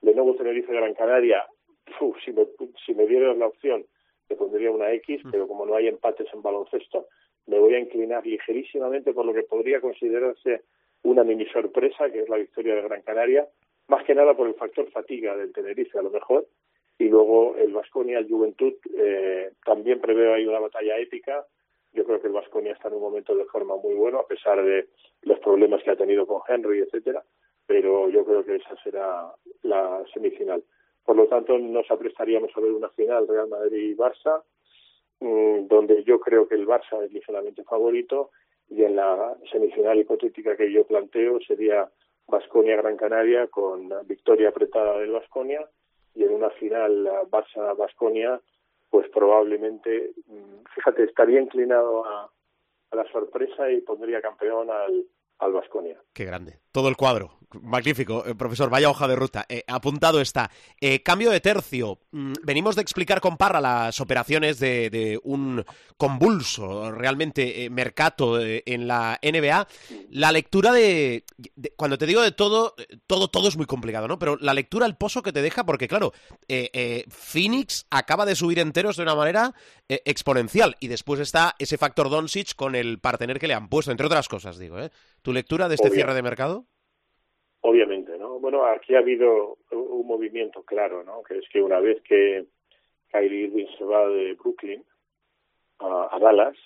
Lenovo 0.00 0.34
Tenerife 0.34 0.72
Gran 0.72 0.94
Canaria, 0.94 1.46
si, 2.24 2.32
me, 2.32 2.46
si 2.84 2.94
me 2.94 3.06
dieran 3.06 3.38
la 3.38 3.46
opción 3.46 3.84
le 4.28 4.36
pondría 4.36 4.70
una 4.70 4.92
X, 4.92 5.24
mm. 5.24 5.30
pero 5.30 5.48
como 5.48 5.66
no 5.66 5.74
hay 5.74 5.88
empates 5.88 6.28
en 6.32 6.42
baloncesto, 6.42 7.08
me 7.46 7.58
voy 7.58 7.74
a 7.74 7.80
inclinar 7.80 8.24
ligerísimamente 8.24 9.12
por 9.12 9.26
lo 9.26 9.34
que 9.34 9.42
podría 9.42 9.80
considerarse 9.80 10.62
una 11.02 11.24
mini 11.24 11.46
sorpresa, 11.46 12.10
que 12.10 12.20
es 12.20 12.28
la 12.28 12.36
victoria 12.36 12.74
de 12.74 12.82
Gran 12.82 13.02
Canaria, 13.02 13.48
más 13.88 14.04
que 14.04 14.14
nada 14.14 14.34
por 14.34 14.46
el 14.46 14.54
factor 14.54 14.88
fatiga 14.90 15.36
del 15.36 15.52
Tenerife 15.52 15.98
a 15.98 16.02
lo 16.02 16.10
mejor, 16.10 16.46
y 16.98 17.08
luego 17.08 17.56
el 17.56 17.72
Vasconia, 17.72 18.18
el 18.18 18.28
Juventud, 18.28 18.74
eh, 18.96 19.50
también 19.64 20.00
preveo 20.00 20.34
ahí 20.34 20.46
una 20.46 20.60
batalla 20.60 20.98
épica. 20.98 21.46
Yo 21.92 22.04
creo 22.04 22.20
que 22.20 22.26
el 22.26 22.34
Vasconia 22.34 22.72
está 22.72 22.88
en 22.88 22.94
un 22.94 23.00
momento 23.00 23.34
de 23.34 23.46
forma 23.46 23.74
muy 23.76 23.94
bueno, 23.94 24.18
a 24.18 24.26
pesar 24.26 24.62
de 24.62 24.88
los 25.22 25.38
problemas 25.40 25.82
que 25.82 25.90
ha 25.90 25.96
tenido 25.96 26.26
con 26.26 26.42
Henry, 26.46 26.80
etcétera, 26.80 27.24
pero 27.66 28.10
yo 28.10 28.24
creo 28.24 28.44
que 28.44 28.56
esa 28.56 28.76
será 28.84 29.32
la 29.62 30.04
semifinal. 30.12 30.62
Por 31.10 31.16
lo 31.16 31.26
tanto, 31.26 31.58
nos 31.58 31.90
aprestaríamos 31.90 32.52
a 32.56 32.60
ver 32.60 32.70
una 32.70 32.88
final 32.90 33.26
Real 33.26 33.48
Madrid-Barça, 33.48 34.44
mm, 35.18 35.66
donde 35.66 36.04
yo 36.04 36.20
creo 36.20 36.46
que 36.46 36.54
el 36.54 36.68
Barça 36.68 37.04
es 37.04 37.12
ligeramente 37.12 37.64
favorito, 37.64 38.30
y 38.68 38.84
en 38.84 38.94
la 38.94 39.36
semifinal 39.50 39.98
hipotética 39.98 40.56
que 40.56 40.70
yo 40.70 40.84
planteo 40.84 41.40
sería 41.40 41.90
Basconia 42.28 42.76
Gran 42.76 42.96
Canaria 42.96 43.48
con 43.48 43.92
victoria 44.06 44.50
apretada 44.50 44.98
del 44.98 45.10
Basconia 45.10 45.68
y 46.14 46.22
en 46.22 46.32
una 46.32 46.50
final 46.50 47.04
Barça 47.28 47.76
Basconia 47.76 48.40
pues 48.88 49.08
probablemente 49.10 50.12
mm, 50.28 50.62
fíjate 50.76 51.02
estaría 51.02 51.40
inclinado 51.40 52.04
a, 52.06 52.30
a 52.92 52.96
la 52.96 53.10
sorpresa 53.10 53.68
y 53.68 53.80
pondría 53.80 54.22
campeón 54.22 54.70
al 54.70 55.06
al 55.40 55.52
Vasconia. 55.52 56.00
Qué 56.12 56.24
grande. 56.24 56.60
Todo 56.70 56.88
el 56.88 56.96
cuadro. 56.96 57.39
Magnífico, 57.62 58.24
eh, 58.26 58.34
profesor. 58.34 58.70
Vaya 58.70 58.90
hoja 58.90 59.08
de 59.08 59.16
ruta. 59.16 59.44
Eh, 59.48 59.64
apuntado 59.66 60.20
está. 60.20 60.50
Eh, 60.80 61.02
cambio 61.02 61.30
de 61.30 61.40
tercio. 61.40 61.98
Mm, 62.12 62.34
venimos 62.44 62.76
de 62.76 62.82
explicar 62.82 63.20
con 63.20 63.36
Parra 63.36 63.60
las 63.60 64.00
operaciones 64.00 64.60
de, 64.60 65.18
un 65.24 65.64
convulso, 65.96 66.92
realmente, 66.92 67.68
mercado 67.70 68.40
en 68.40 68.86
la 68.86 69.18
NBA. 69.22 69.66
La 70.10 70.32
lectura 70.32 70.72
de, 70.72 71.24
Cuando 71.76 71.98
te 71.98 72.06
digo 72.06 72.22
de 72.22 72.32
todo, 72.32 72.74
todo, 73.06 73.28
todo 73.28 73.48
es 73.48 73.56
muy 73.56 73.66
complicado, 73.66 74.06
¿no? 74.06 74.18
Pero 74.18 74.36
la 74.40 74.54
lectura, 74.54 74.86
el 74.86 74.96
pozo 74.96 75.22
que 75.22 75.32
te 75.32 75.42
deja, 75.42 75.64
porque 75.64 75.88
claro, 75.88 76.12
Phoenix 77.08 77.86
acaba 77.90 78.26
de 78.26 78.36
subir 78.36 78.58
enteros 78.58 78.96
de 78.96 79.02
una 79.02 79.14
manera 79.14 79.54
exponencial. 79.88 80.76
Y 80.80 80.88
después 80.88 81.20
está 81.20 81.56
ese 81.58 81.78
factor 81.78 82.10
Doncic 82.10 82.54
con 82.54 82.74
el 82.74 83.00
partener 83.00 83.38
que 83.38 83.48
le 83.48 83.54
han 83.54 83.68
puesto, 83.68 83.90
entre 83.90 84.06
otras 84.06 84.28
cosas, 84.28 84.58
digo, 84.58 84.78
¿eh? 84.78 84.90
¿Tu 85.22 85.32
lectura 85.32 85.68
de 85.68 85.74
este 85.74 85.90
cierre 85.90 86.14
de 86.14 86.22
mercado? 86.22 86.66
Obviamente, 87.62 88.16
¿no? 88.18 88.38
Bueno, 88.38 88.64
aquí 88.64 88.94
ha 88.94 89.00
habido 89.00 89.58
un 89.70 90.06
movimiento 90.06 90.62
claro, 90.62 91.04
¿no? 91.04 91.22
Que 91.22 91.38
es 91.38 91.48
que 91.50 91.60
una 91.60 91.78
vez 91.78 92.00
que 92.02 92.46
Kyrie 93.08 93.44
Irving 93.44 93.66
se 93.76 93.84
va 93.84 94.08
de 94.08 94.32
Brooklyn 94.34 94.82
a, 95.80 96.18
Dallas 96.18 96.56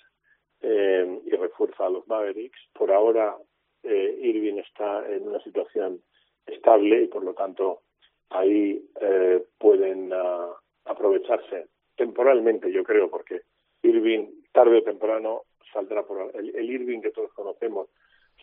eh, 0.61 1.19
y 1.25 1.31
refuerza 1.31 1.85
a 1.85 1.89
los 1.89 2.07
Mavericks, 2.07 2.59
por 2.73 2.91
ahora 2.91 3.35
eh, 3.83 4.19
Irving 4.21 4.57
está 4.59 5.05
en 5.09 5.27
una 5.27 5.41
situación 5.41 6.01
estable 6.45 7.03
y 7.03 7.07
por 7.07 7.23
lo 7.23 7.33
tanto 7.33 7.81
ahí 8.29 8.83
eh, 9.01 9.43
pueden 9.57 10.13
uh, 10.13 10.53
aprovecharse 10.85 11.67
temporalmente, 11.95 12.71
yo 12.71 12.83
creo, 12.83 13.09
porque 13.09 13.41
Irving 13.83 14.27
tarde 14.51 14.77
o 14.77 14.83
temprano 14.83 15.43
saldrá 15.73 16.03
por 16.03 16.31
el 16.35 16.69
Irving 16.69 17.01
que 17.01 17.11
todos 17.11 17.33
conocemos 17.33 17.89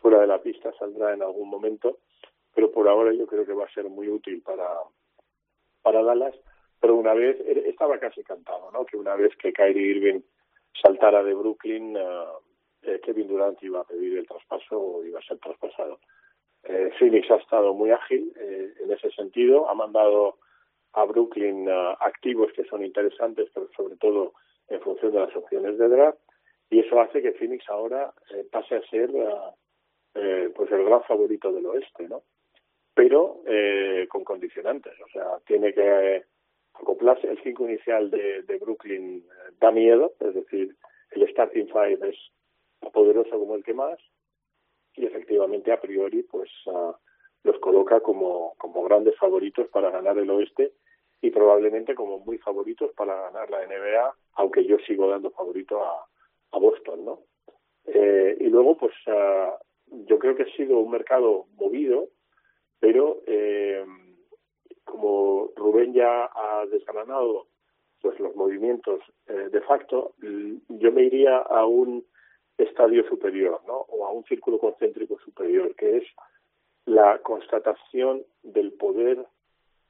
fuera 0.01 0.21
de 0.21 0.27
la 0.27 0.43
pista 0.43 0.73
saldrá 0.79 1.15
en 1.15 1.23
algún 1.23 1.49
momento, 1.49 1.99
pero 2.55 2.71
por 2.71 2.89
ahora 2.89 3.13
yo 3.13 3.27
creo 3.27 3.45
que 3.47 3.53
va 3.53 3.65
a 3.65 3.73
ser 3.73 3.85
muy 3.85 4.09
útil 4.09 4.43
para, 4.43 4.69
para 5.83 6.03
Dallas. 6.03 6.35
Pero 6.81 6.97
una 6.97 7.15
vez, 7.15 7.39
eh, 7.41 7.65
estaba 7.67 7.99
casi 7.99 8.23
cantado, 8.25 8.71
¿no? 8.73 8.85
Que 8.85 8.97
una 8.97 9.15
vez 9.15 9.35
que 9.37 9.53
Kyrie 9.53 9.97
Irving 9.97 10.21
saltara 10.81 11.23
de 11.23 11.35
Brooklyn, 11.35 11.97
uh, 11.97 13.01
Kevin 13.05 13.29
Durant 13.29 13.63
iba 13.63 13.81
a 13.81 13.85
pedir 13.85 14.19
el 14.19 14.27
traspaso 14.27 14.81
o 14.81 15.05
iba 15.05 15.19
a 15.21 15.23
ser 15.23 15.39
traspasado. 15.39 16.01
Eh, 16.65 16.91
Phoenix 16.99 17.31
ha 17.31 17.37
estado 17.37 17.75
muy 17.75 17.91
ágil 17.91 18.33
eh, 18.37 18.75
en 18.81 18.91
ese 18.91 19.11
sentido, 19.11 19.69
ha 19.69 19.75
mandado 19.75 20.39
a 20.95 21.05
Brooklyn 21.05 21.69
activos 22.01 22.53
que 22.53 22.65
son 22.65 22.85
interesantes, 22.85 23.49
pero 23.55 23.69
sobre 23.75 23.97
todo 23.97 24.35
en 24.69 24.81
función 24.83 25.13
de 25.13 25.21
las 25.21 25.35
opciones 25.35 25.79
de 25.79 25.89
draft, 25.89 26.19
y 26.69 26.81
eso 26.81 27.01
hace 27.01 27.23
que 27.23 27.33
Phoenix 27.33 27.67
ahora 27.69 28.13
pase 28.51 28.77
a 28.77 28.83
ser 28.89 29.11
eh, 30.15 30.53
pues 30.55 30.71
el 30.71 30.85
gran 30.85 31.03
favorito 31.05 31.51
del 31.53 31.67
oeste, 31.67 32.09
¿no? 32.09 32.23
Pero 32.95 33.43
eh, 33.47 34.07
con 34.09 34.25
condicionantes, 34.25 34.93
o 35.01 35.09
sea, 35.09 35.39
tiene 35.47 35.73
que 35.73 36.25
acoplarse. 36.75 37.29
El 37.29 37.43
cinco 37.43 37.69
inicial 37.69 38.11
de, 38.11 38.43
de 38.43 38.59
Brooklyn 38.59 39.19
eh, 39.19 39.53
da 39.61 39.71
miedo, 39.71 40.13
es 40.21 40.35
decir, 40.35 40.77
el 41.13 41.29
starting 41.31 41.69
five 41.69 41.99
es 42.09 42.17
poderoso 42.93 43.39
como 43.39 43.55
el 43.55 43.65
que 43.65 43.75
más 43.75 43.99
y 44.95 45.07
efectivamente 45.07 45.73
a 45.73 45.81
priori 45.81 46.23
pues 46.23 46.51
uh, 46.67 46.93
los 47.45 47.59
coloca 47.61 48.01
como, 48.01 48.55
como 48.59 48.83
grandes 48.83 49.17
favoritos 49.19 49.69
para 49.69 49.91
ganar 49.91 50.19
el 50.19 50.31
oeste 50.31 50.73
y 51.21 51.31
probablemente 51.31 51.95
como 51.95 52.19
muy 52.19 52.39
favoritos 52.39 52.93
para 52.95 53.15
ganar 53.23 53.51
la 53.51 53.65
NBA, 53.67 54.15
aunque 54.35 54.65
yo 54.65 54.77
sigo 54.87 55.09
dando 55.09 55.31
favorito 55.31 55.83
a, 55.83 56.07
a 56.51 56.59
Boston, 56.59 57.05
¿no? 57.05 57.21
Eh, 57.87 58.37
y 58.41 58.45
luego, 58.49 58.77
pues, 58.77 58.93
uh, 59.07 59.53
yo 60.07 60.19
creo 60.19 60.35
que 60.35 60.43
ha 60.43 60.57
sido 60.57 60.79
un 60.79 60.91
mercado 60.91 61.47
movido, 61.55 62.09
pero 62.83 63.23
eh, 63.29 63.87
como 64.85 65.53
Rubén 65.55 65.95
ya 65.95 66.25
ha 66.25 66.67
desgranado 66.67 67.47
pues 68.01 68.19
los 68.19 68.35
movimientos 68.35 68.99
eh, 69.29 69.49
de 69.53 69.61
facto, 69.61 70.15
yo 70.19 70.91
me 70.91 71.05
iría 71.05 71.39
a 71.39 71.65
un 71.65 72.05
estadio 72.59 73.07
superior, 73.09 73.61
¿no? 73.69 73.87
O 73.89 74.05
a 74.05 74.11
un 74.11 74.25
círculo 74.25 74.59
concéntrico 74.59 75.17
superior, 75.21 75.77
que 75.77 75.99
es 75.99 76.05
la 76.87 77.19
constatación 77.19 78.25
del 78.43 78.73
poder 78.73 79.25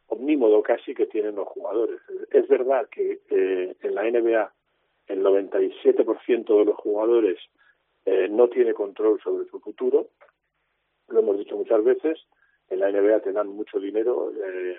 omnímodo 0.09 0.63
casi 0.63 0.95
que 0.95 1.07
tienen 1.07 1.37
los 1.37 1.49
jugadores. 1.49 1.99
Es 2.31 2.47
verdad 2.47 2.91
que 2.91 3.21
eh, 3.31 3.75
en 3.81 3.95
la 3.95 4.03
NBA 4.03 4.53
el 5.07 5.25
97% 5.25 6.59
de 6.59 6.65
los 6.67 6.77
jugadores 6.77 7.39
eh, 8.05 8.29
no 8.31 8.49
tiene 8.49 8.75
control 8.75 9.19
sobre 9.23 9.47
su 9.49 9.61
futuro. 9.61 10.09
Lo 11.09 11.21
hemos 11.21 11.39
dicho 11.39 11.57
muchas 11.57 11.83
veces, 11.83 12.19
en 12.73 12.81
la 12.81 12.91
NBA 12.91 13.21
te 13.21 13.33
dan 13.33 13.49
mucho 13.49 13.79
dinero 13.79 14.33
eh, 14.33 14.77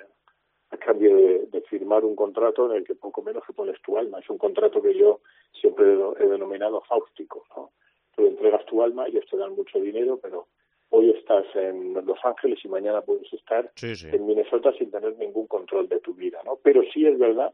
a 0.71 0.77
cambio 0.77 1.15
de, 1.15 1.61
firmar 1.69 2.03
un 2.03 2.15
contrato 2.15 2.69
en 2.69 2.77
el 2.77 2.83
que 2.83 2.95
poco 2.95 3.21
menos 3.21 3.43
que 3.45 3.53
pones 3.53 3.79
tu 3.81 3.97
alma. 3.97 4.19
Es 4.19 4.29
un 4.29 4.37
contrato 4.37 4.81
que 4.81 4.95
yo 4.97 5.21
siempre 5.51 5.85
he 6.19 6.27
denominado 6.27 6.81
fáustico. 6.81 7.45
¿no? 7.55 7.71
Tú 8.15 8.27
entregas 8.27 8.65
tu 8.65 8.81
alma, 8.81 9.07
y 9.07 9.11
ellos 9.11 9.25
te 9.29 9.37
dan 9.37 9.55
mucho 9.55 9.79
dinero, 9.79 10.19
pero 10.21 10.47
hoy 10.89 11.11
estás 11.11 11.45
en 11.55 11.93
Los 12.05 12.19
Ángeles 12.23 12.59
y 12.63 12.67
mañana 12.67 13.01
puedes 13.01 13.31
estar 13.33 13.71
en 13.81 14.25
Minnesota 14.25 14.73
sin 14.73 14.91
tener 14.91 15.17
ningún 15.17 15.47
control 15.47 15.87
de 15.87 15.99
tu 15.99 16.13
vida. 16.13 16.41
¿no? 16.45 16.57
Pero 16.63 16.81
sí 16.93 17.05
es 17.05 17.17
verdad 17.17 17.53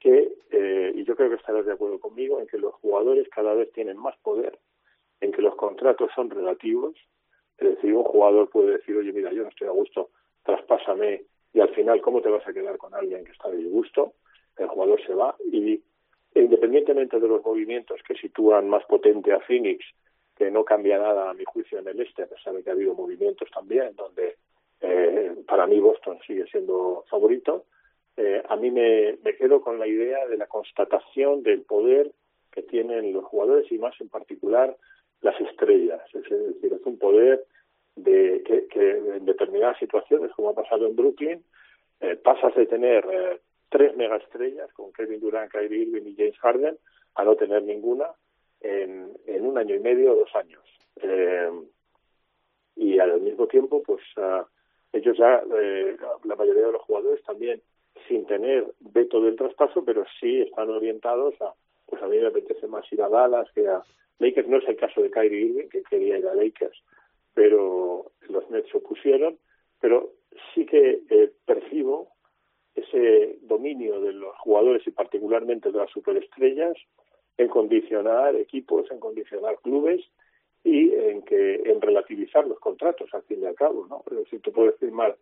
que, 0.00 0.32
eh, 0.50 0.92
y 0.94 1.04
yo 1.04 1.16
creo 1.16 1.30
que 1.30 1.36
estarás 1.36 1.66
de 1.66 1.72
acuerdo 1.72 1.98
conmigo, 1.98 2.40
en 2.40 2.46
que 2.46 2.58
los 2.58 2.74
jugadores 2.74 3.28
cada 3.30 3.54
vez 3.54 3.72
tienen 3.72 3.96
más 3.96 4.16
poder 4.18 4.58
en 5.20 5.32
que 5.32 5.42
los 5.42 5.56
contratos 5.56 6.10
son 6.14 6.28
relativos, 6.28 6.94
es 7.58 7.68
decir, 7.76 7.94
un 7.94 8.04
jugador 8.04 8.50
puede 8.50 8.72
decir, 8.78 8.96
oye, 8.96 9.12
mira, 9.12 9.32
yo 9.32 9.42
no 9.42 9.48
estoy 9.48 9.68
a 9.68 9.72
gusto, 9.72 10.10
traspásame, 10.44 11.24
y 11.52 11.60
al 11.60 11.70
final, 11.70 12.00
¿cómo 12.02 12.20
te 12.20 12.28
vas 12.28 12.46
a 12.46 12.52
quedar 12.52 12.76
con 12.76 12.94
alguien 12.94 13.24
que 13.24 13.32
está 13.32 13.48
de 13.48 13.56
disgusto? 13.56 14.12
El 14.58 14.68
jugador 14.68 15.00
se 15.06 15.14
va 15.14 15.34
y 15.50 15.82
independientemente 16.34 17.18
de 17.18 17.28
los 17.28 17.42
movimientos 17.42 18.00
que 18.06 18.14
sitúan 18.14 18.68
más 18.68 18.84
potente 18.84 19.32
a 19.32 19.40
Phoenix, 19.40 19.84
que 20.36 20.50
no 20.50 20.64
cambia 20.64 20.98
nada 20.98 21.30
a 21.30 21.34
mi 21.34 21.44
juicio 21.44 21.78
en 21.78 21.88
el 21.88 22.00
este, 22.00 22.24
a 22.24 22.26
pesar 22.26 22.52
de 22.52 22.62
que 22.62 22.68
ha 22.68 22.74
habido 22.74 22.94
movimientos 22.94 23.48
también 23.50 23.96
donde 23.96 24.36
eh, 24.82 25.34
para 25.46 25.66
mí 25.66 25.80
Boston 25.80 26.18
sigue 26.26 26.46
siendo 26.46 27.04
favorito, 27.08 27.64
eh, 28.18 28.42
a 28.46 28.56
mí 28.56 28.70
me 28.70 29.36
quedo 29.38 29.62
con 29.62 29.78
la 29.78 29.86
idea 29.86 30.26
de 30.26 30.36
la 30.36 30.46
constatación 30.46 31.42
del 31.42 31.62
poder 31.62 32.12
que 32.52 32.62
tienen 32.62 33.12
los 33.12 33.24
jugadores 33.24 33.70
y 33.72 33.78
más 33.78 33.98
en 34.00 34.10
particular 34.10 34.76
las 35.22 35.40
estrellas. 35.40 36.02
Es 36.12 36.22
decir, 36.22 36.72
es 36.72 36.86
un 36.86 36.98
poder 36.98 37.44
de 37.96 38.42
que, 38.44 38.66
que 38.66 38.90
en 38.90 39.24
determinadas 39.24 39.78
situaciones, 39.78 40.30
como 40.32 40.50
ha 40.50 40.54
pasado 40.54 40.86
en 40.86 40.96
Brooklyn, 40.96 41.44
eh, 42.00 42.16
pasas 42.16 42.54
de 42.54 42.66
tener 42.66 43.06
eh, 43.10 43.40
tres 43.70 43.96
megaestrellas 43.96 44.72
con 44.72 44.92
Kevin 44.92 45.20
Durant, 45.20 45.50
Kyrie 45.50 45.82
Irving 45.82 46.06
y 46.06 46.16
James 46.16 46.38
Harden 46.38 46.78
a 47.14 47.24
no 47.24 47.36
tener 47.36 47.62
ninguna 47.62 48.06
en, 48.60 49.12
en 49.26 49.46
un 49.46 49.58
año 49.58 49.74
y 49.74 49.80
medio 49.80 50.12
o 50.12 50.16
dos 50.16 50.34
años. 50.34 50.62
Eh, 51.02 51.50
y 52.76 52.98
al 52.98 53.20
mismo 53.20 53.46
tiempo, 53.46 53.82
pues 53.82 54.02
uh, 54.18 54.44
ellos 54.92 55.16
ya, 55.16 55.42
eh, 55.58 55.96
la 56.24 56.36
mayoría 56.36 56.66
de 56.66 56.72
los 56.72 56.82
jugadores 56.82 57.22
también, 57.24 57.60
sin 58.06 58.26
tener 58.26 58.66
veto 58.80 59.20
del 59.20 59.36
traspaso, 59.36 59.84
pero 59.84 60.04
sí 60.20 60.42
están 60.42 60.68
orientados 60.70 61.34
a, 61.40 61.54
pues 61.86 62.02
a 62.02 62.06
mí 62.06 62.18
me 62.18 62.26
apetece 62.26 62.66
más 62.66 62.90
ir 62.92 63.02
a 63.02 63.08
Dallas 63.08 63.50
que 63.54 63.66
a 63.68 63.82
Lakers. 64.18 64.48
No 64.48 64.58
es 64.58 64.68
el 64.68 64.76
caso 64.76 65.02
de 65.02 65.10
Kyrie 65.10 65.46
Irving, 65.46 65.68
que 65.68 65.82
quería 65.82 66.18
ir 66.18 66.26
a 66.26 66.34
Lakers, 66.34 66.82
pero 67.34 68.12
los 68.28 68.50
Nets 68.50 68.70
se 68.70 68.78
opusieron. 68.78 69.38
Pero 69.80 70.12
sí 70.54 70.64
que 70.66 71.02
eh, 71.08 71.32
percibo 71.44 72.08
ese 72.74 73.38
dominio 73.42 74.00
de 74.00 74.12
los 74.12 74.36
jugadores 74.38 74.86
y 74.86 74.90
particularmente 74.90 75.70
de 75.70 75.78
las 75.78 75.90
superestrellas 75.90 76.76
en 77.38 77.48
condicionar 77.48 78.36
equipos, 78.36 78.90
en 78.90 78.98
condicionar 78.98 79.58
clubes 79.62 80.02
y 80.64 80.92
en 80.92 81.22
que 81.22 81.62
en 81.64 81.80
relativizar 81.80 82.46
los 82.46 82.58
contratos 82.58 83.12
al 83.12 83.22
fin 83.22 83.42
y 83.42 83.46
al 83.46 83.54
cabo, 83.54 83.86
¿no? 83.86 84.02
Pero 84.08 84.24
si 84.26 84.38
tú 84.38 84.52
puedes 84.52 84.76
firmar 84.78 85.16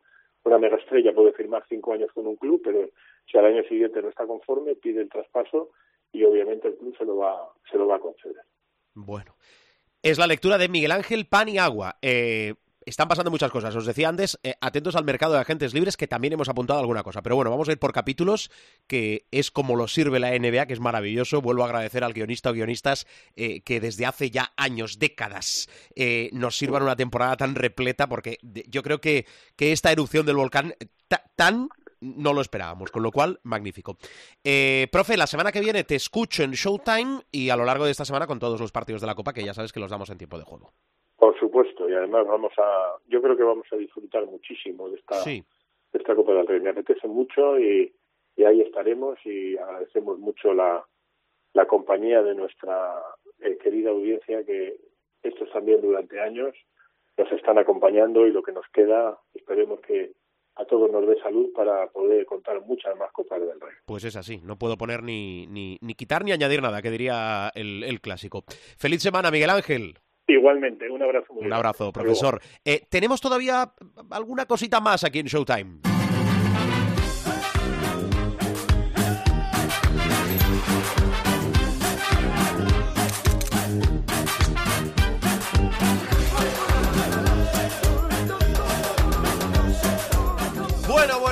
una 0.44 0.58
mega 0.58 0.76
estrella 0.76 1.14
puede 1.14 1.32
firmar 1.32 1.64
cinco 1.68 1.92
años 1.92 2.12
con 2.12 2.26
un 2.26 2.36
club, 2.36 2.60
pero 2.62 2.90
si 3.30 3.38
al 3.38 3.46
año 3.46 3.62
siguiente 3.64 4.02
no 4.02 4.08
está 4.08 4.26
conforme 4.26 4.74
pide 4.74 5.00
el 5.00 5.08
traspaso 5.08 5.70
y 6.14 6.24
obviamente 6.24 6.68
el 6.68 6.76
club 6.76 6.96
se 6.96 7.04
lo 7.04 7.16
va 7.16 7.52
se 7.70 7.76
lo 7.76 7.86
va 7.86 7.96
a 7.96 8.00
conceder. 8.00 8.44
Bueno, 8.94 9.36
es 10.00 10.16
la 10.16 10.26
lectura 10.26 10.56
de 10.56 10.68
Miguel 10.68 10.92
Ángel 10.92 11.26
Paniagua. 11.26 11.98
Eh, 12.00 12.54
están 12.86 13.08
pasando 13.08 13.30
muchas 13.30 13.50
cosas. 13.50 13.74
Os 13.74 13.86
decía 13.86 14.08
antes, 14.08 14.38
eh, 14.44 14.54
atentos 14.60 14.94
al 14.94 15.04
mercado 15.04 15.32
de 15.32 15.40
agentes 15.40 15.74
libres, 15.74 15.96
que 15.96 16.06
también 16.06 16.34
hemos 16.34 16.48
apuntado 16.48 16.78
alguna 16.78 17.02
cosa. 17.02 17.22
Pero 17.22 17.34
bueno, 17.34 17.50
vamos 17.50 17.68
a 17.68 17.72
ir 17.72 17.78
por 17.78 17.92
capítulos, 17.92 18.50
que 18.86 19.26
es 19.32 19.50
como 19.50 19.74
lo 19.74 19.88
sirve 19.88 20.20
la 20.20 20.38
NBA, 20.38 20.66
que 20.66 20.74
es 20.74 20.80
maravilloso. 20.80 21.40
Vuelvo 21.40 21.62
a 21.62 21.66
agradecer 21.66 22.04
al 22.04 22.12
guionista 22.12 22.50
o 22.50 22.52
guionistas 22.52 23.06
eh, 23.34 23.62
que 23.62 23.80
desde 23.80 24.06
hace 24.06 24.30
ya 24.30 24.52
años, 24.56 24.98
décadas, 24.98 25.68
nos 26.32 26.56
sirvan 26.56 26.82
una 26.82 26.94
temporada 26.94 27.36
tan 27.36 27.54
repleta, 27.56 28.06
porque 28.06 28.38
yo 28.42 28.82
creo 28.82 29.00
que, 29.00 29.26
que 29.56 29.72
esta 29.72 29.90
erupción 29.90 30.26
del 30.26 30.36
volcán 30.36 30.74
tan 31.34 31.70
no 32.04 32.32
lo 32.32 32.40
esperábamos, 32.40 32.90
con 32.90 33.02
lo 33.02 33.10
cual, 33.10 33.40
magnífico. 33.42 33.96
Eh, 34.42 34.86
profe, 34.92 35.16
la 35.16 35.26
semana 35.26 35.50
que 35.50 35.60
viene 35.60 35.84
te 35.84 35.94
escucho 35.94 36.42
en 36.42 36.52
Showtime 36.52 37.22
y 37.32 37.50
a 37.50 37.56
lo 37.56 37.64
largo 37.64 37.84
de 37.84 37.90
esta 37.90 38.04
semana 38.04 38.26
con 38.26 38.38
todos 38.38 38.60
los 38.60 38.72
partidos 38.72 39.00
de 39.00 39.06
la 39.06 39.14
Copa, 39.14 39.32
que 39.32 39.44
ya 39.44 39.54
sabes 39.54 39.72
que 39.72 39.80
los 39.80 39.90
damos 39.90 40.10
en 40.10 40.18
tiempo 40.18 40.38
de 40.38 40.44
juego. 40.44 40.72
Por 41.16 41.38
supuesto, 41.38 41.88
y 41.88 41.94
además 41.94 42.26
vamos 42.26 42.52
a, 42.58 42.96
yo 43.08 43.22
creo 43.22 43.36
que 43.36 43.42
vamos 43.42 43.66
a 43.72 43.76
disfrutar 43.76 44.26
muchísimo 44.26 44.88
de 44.90 44.96
esta, 44.96 45.16
sí. 45.22 45.42
de 45.92 45.98
esta 45.98 46.14
Copa 46.14 46.32
del 46.34 46.46
Rey. 46.46 46.60
Me 46.60 46.70
apetece 46.70 47.08
mucho 47.08 47.58
y, 47.58 47.94
y 48.36 48.44
ahí 48.44 48.60
estaremos 48.60 49.18
y 49.24 49.56
agradecemos 49.56 50.18
mucho 50.18 50.52
la, 50.52 50.84
la 51.54 51.66
compañía 51.66 52.22
de 52.22 52.34
nuestra 52.34 53.00
eh, 53.40 53.56
querida 53.62 53.90
audiencia 53.90 54.44
que 54.44 54.76
estos 55.22 55.50
también 55.52 55.80
durante 55.80 56.20
años 56.20 56.54
nos 57.16 57.30
están 57.32 57.58
acompañando 57.58 58.26
y 58.26 58.32
lo 58.32 58.42
que 58.42 58.52
nos 58.52 58.66
queda, 58.72 59.18
esperemos 59.34 59.80
que 59.80 60.12
a 60.56 60.64
todos 60.64 60.90
nos 60.90 61.06
dé 61.06 61.16
salud 61.22 61.50
para 61.54 61.88
poder 61.88 62.24
contar 62.26 62.60
muchas 62.64 62.96
más 62.96 63.10
Copas 63.12 63.40
del 63.40 63.60
Rey. 63.60 63.74
Pues 63.86 64.04
es 64.04 64.16
así, 64.16 64.40
no 64.42 64.56
puedo 64.58 64.76
poner 64.76 65.02
ni, 65.02 65.46
ni, 65.46 65.78
ni 65.80 65.94
quitar 65.94 66.24
ni 66.24 66.32
añadir 66.32 66.62
nada, 66.62 66.80
que 66.82 66.90
diría 66.90 67.50
el, 67.54 67.82
el 67.84 68.00
clásico. 68.00 68.44
Feliz 68.78 69.02
semana, 69.02 69.30
Miguel 69.30 69.50
Ángel. 69.50 69.98
Igualmente, 70.26 70.88
un 70.90 71.02
abrazo. 71.02 71.34
Muy 71.34 71.44
un 71.46 71.52
abrazo, 71.52 71.92
profesor. 71.92 72.40
Eh, 72.64 72.86
Tenemos 72.88 73.20
todavía 73.20 73.72
alguna 74.10 74.46
cosita 74.46 74.80
más 74.80 75.04
aquí 75.04 75.18
en 75.18 75.26
Showtime. 75.26 75.93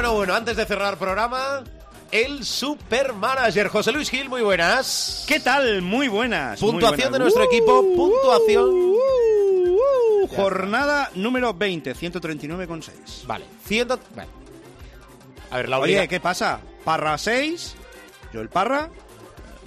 Bueno, 0.02 0.16
bueno, 0.16 0.34
antes 0.34 0.56
de 0.56 0.66
cerrar 0.66 0.98
programa, 0.98 1.62
el 2.10 2.44
supermanager. 2.44 3.68
José 3.68 3.92
Luis 3.92 4.10
Gil, 4.10 4.28
muy 4.28 4.42
buenas. 4.42 5.24
¿Qué 5.28 5.38
tal? 5.38 5.80
Muy 5.80 6.08
buenas. 6.08 6.58
Puntuación 6.58 6.90
muy 6.90 6.96
buenas. 6.96 7.12
de 7.12 7.18
nuestro 7.20 7.44
equipo, 7.44 7.84
puntuación. 7.94 8.64
Uh, 8.64 8.96
uh, 8.96 10.24
uh, 10.24 10.26
jornada 10.26 11.08
número 11.14 11.54
20, 11.54 11.94
139,6. 11.94 13.26
Vale, 13.28 13.44
100. 13.64 13.88
Vale. 14.16 14.28
A 15.52 15.56
ver, 15.58 15.68
la 15.68 15.78
Oye, 15.78 15.92
obliga... 15.92 16.08
¿qué 16.08 16.18
pasa? 16.18 16.58
Parra 16.84 17.16
6, 17.16 17.76
Joel 18.32 18.48
Parra, 18.48 18.90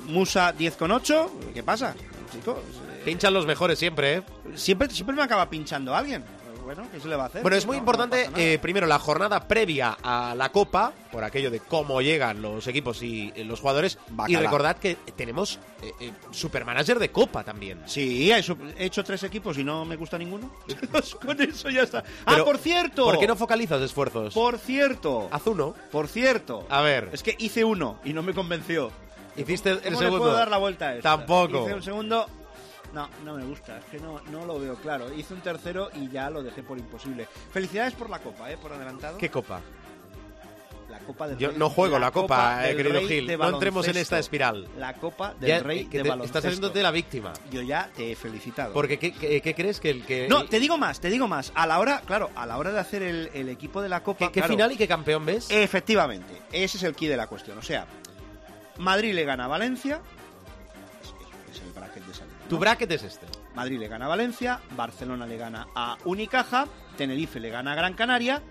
Musa 0.05 0.53
10,8. 0.53 1.53
¿Qué 1.53 1.63
pasa? 1.63 1.95
Chicos, 2.33 2.57
eh, 2.57 3.03
Pinchan 3.05 3.33
los 3.33 3.45
mejores 3.45 3.79
siempre, 3.79 4.15
¿eh? 4.15 4.23
siempre, 4.55 4.89
siempre 4.89 5.15
me 5.15 5.23
acaba 5.23 5.49
pinchando 5.49 5.95
alguien. 5.95 6.25
Bueno, 6.66 6.84
¿qué 6.91 6.99
se 6.99 7.07
le 7.07 7.16
va 7.16 7.24
a 7.24 7.26
hacer? 7.28 7.43
Bueno, 7.43 7.55
es 7.55 7.66
muy 7.66 7.76
No, 7.78 7.84
no 7.84 7.84
importante, 7.84 8.30
eh, 8.36 8.57
primero, 8.59 8.88
la 8.88 8.97
jornada 8.99 9.47
previa 9.47 9.97
a 10.01 10.34
la 10.36 10.51
Copa, 10.51 10.91
por 11.11 11.24
aquello 11.24 11.51
de 11.51 11.59
cómo 11.59 12.01
llegan 12.01 12.41
los 12.41 12.66
equipos 12.68 13.03
y 13.03 13.32
eh, 13.36 13.43
los 13.45 13.59
jugadores. 13.59 13.99
Y 14.09 14.13
Bacala. 14.16 14.39
recordad 14.39 14.78
que 14.78 14.95
tenemos 15.16 15.59
eh, 15.84 15.91
eh, 15.99 16.11
supermanager 16.32 16.97
de 16.97 17.11
Copa 17.11 17.43
también. 17.43 17.84
Sí, 17.86 18.32
he 18.32 18.38
hecho, 18.39 18.57
he 18.78 18.86
hecho 18.86 19.03
tres 19.03 19.22
equipos 19.24 19.57
y 19.59 19.63
no 19.63 19.86
me 19.86 19.95
gusta 19.95 20.18
ninguno. 20.18 20.51
Con 21.26 21.39
eso 21.39 21.70
ya 21.70 21.84
está. 21.84 22.03
ah, 22.26 22.38
por 22.43 22.57
cierto. 22.57 23.05
¿Por 23.05 23.20
qué 23.20 23.28
no 23.28 23.36
focalizas 23.36 23.80
esfuerzos? 23.82 24.34
Por 24.34 24.57
cierto. 24.57 25.28
Haz 25.32 25.45
uno. 25.45 25.76
Por 25.91 26.07
cierto. 26.07 26.66
A 26.70 26.82
ver. 26.82 27.09
Es 27.13 27.22
que 27.22 27.36
hice 27.38 27.63
uno 27.63 27.99
y 28.03 28.11
no 28.13 28.24
me 28.24 28.34
convenció. 28.34 28.91
Hiciste 29.38 29.70
el 29.72 29.82
¿Cómo 29.82 29.97
segundo. 29.99 30.18
puedo 30.24 30.34
dar 30.34 30.49
la 30.49 30.57
vuelta 30.57 30.88
a 30.88 30.91
esto? 30.95 31.03
Tampoco. 31.03 31.63
Hice 31.66 31.74
un 31.76 31.84
segundo. 31.84 32.26
No, 32.96 33.10
no 33.26 33.34
me 33.36 33.43
gusta, 33.43 33.78
es 33.78 33.86
que 33.86 34.00
no, 34.00 34.22
no 34.32 34.46
lo 34.46 34.58
veo 34.60 34.76
claro. 34.76 35.14
Hice 35.14 35.34
un 35.34 35.41
tercero 35.41 35.89
y 35.96 36.10
ya 36.10 36.30
lo 36.30 36.41
dejé 36.41 36.64
por 36.64 36.78
imposible. 36.78 37.28
Felicidades 37.52 37.93
por 37.93 38.10
la 38.10 38.20
copa, 38.20 38.50
¿eh? 38.50 38.58
Por 38.58 38.72
adelantado. 38.72 39.18
¿Qué 39.18 39.30
Copa? 39.30 39.60
La 40.89 41.00
Copa 41.00 41.28
del 41.28 41.38
Yo 41.38 41.50
Rey. 41.50 41.58
no 41.58 41.70
juego 41.70 42.00
la 42.00 42.12
Copa, 42.12 42.70
eh, 42.70 42.76
querido 42.76 43.02
Gil. 43.02 43.38
No 43.38 43.50
entremos 43.50 43.86
en 43.89 43.98
esta 43.98 44.18
espiral. 44.18 44.68
La 44.78 44.93
Copa 44.93 45.34
del 45.34 45.50
Ya, 45.50 45.60
Rey 45.60 45.80
eh, 45.80 45.88
que 45.89 45.98
de 45.98 46.04
te- 46.04 46.10
baloncesto. 46.10 46.38
estás 46.38 46.50
haciéndote 46.50 46.82
la 46.82 46.91
víctima. 46.91 47.34
Yo 47.52 47.62
ya 47.64 47.89
te 47.93 48.12
he 48.12 48.16
felicitado. 48.16 48.72
Porque, 48.72 48.98
¿qué, 48.98 49.12
qué, 49.12 49.41
qué 49.41 49.54
crees 49.56 49.82
que 49.82 49.89
el 49.89 50.06
que. 50.06 50.28
No, 50.30 50.46
te 50.46 50.58
digo 50.60 50.78
más, 50.78 51.02
te 51.02 51.10
digo 51.10 51.28
más. 51.28 51.52
A 51.56 51.68
la 51.68 51.80
hora, 51.80 52.02
claro, 52.06 52.30
a 52.36 52.46
la 52.46 52.58
hora 52.58 52.72
de 52.72 52.80
hacer 52.80 53.04
el, 53.04 53.30
el 53.34 53.50
equipo 53.50 53.82
de 53.82 53.89
la 53.89 54.04
Copa. 54.04 54.20
¿Qué, 54.20 54.32
qué 54.32 54.39
claro, 54.39 54.54
final 54.54 54.72
y 54.72 54.78
qué 54.78 54.88
campeón 54.88 55.26
ves? 55.26 55.48
Efectivamente, 55.52 56.41
ese 56.54 56.78
es 56.78 56.84
el 56.84 56.96
key 56.96 57.10
de 57.10 57.18
la 57.18 57.28
cuestión. 57.28 57.58
O 57.58 57.62
sea, 57.64 57.88
Madrid 58.78 59.14
le 59.14 59.26
gana 59.26 59.46
a 59.46 59.48
Valencia. 59.50 60.00
Es, 61.04 61.56
es 61.58 61.62
el 61.64 61.72
bracket 61.74 62.06
de 62.06 62.14
salida. 62.14 62.34
Tu 62.50 62.58
bracket 62.60 62.91
es 62.91 63.04
este. 63.04 63.26
Madrid 63.56 63.80
le 63.80 63.88
gana 63.88 64.06
a 64.06 64.10
Valencia, 64.10 64.60
Barcelona 64.76 65.26
le 65.26 65.38
gana 65.38 65.68
a 65.76 65.98
Unicaja, 66.06 66.68
Tenerife 66.98 67.39
le 67.39 67.50
gana 67.50 67.72
a 67.72 67.76
Gran 67.76 67.93
Canaria 67.93 68.41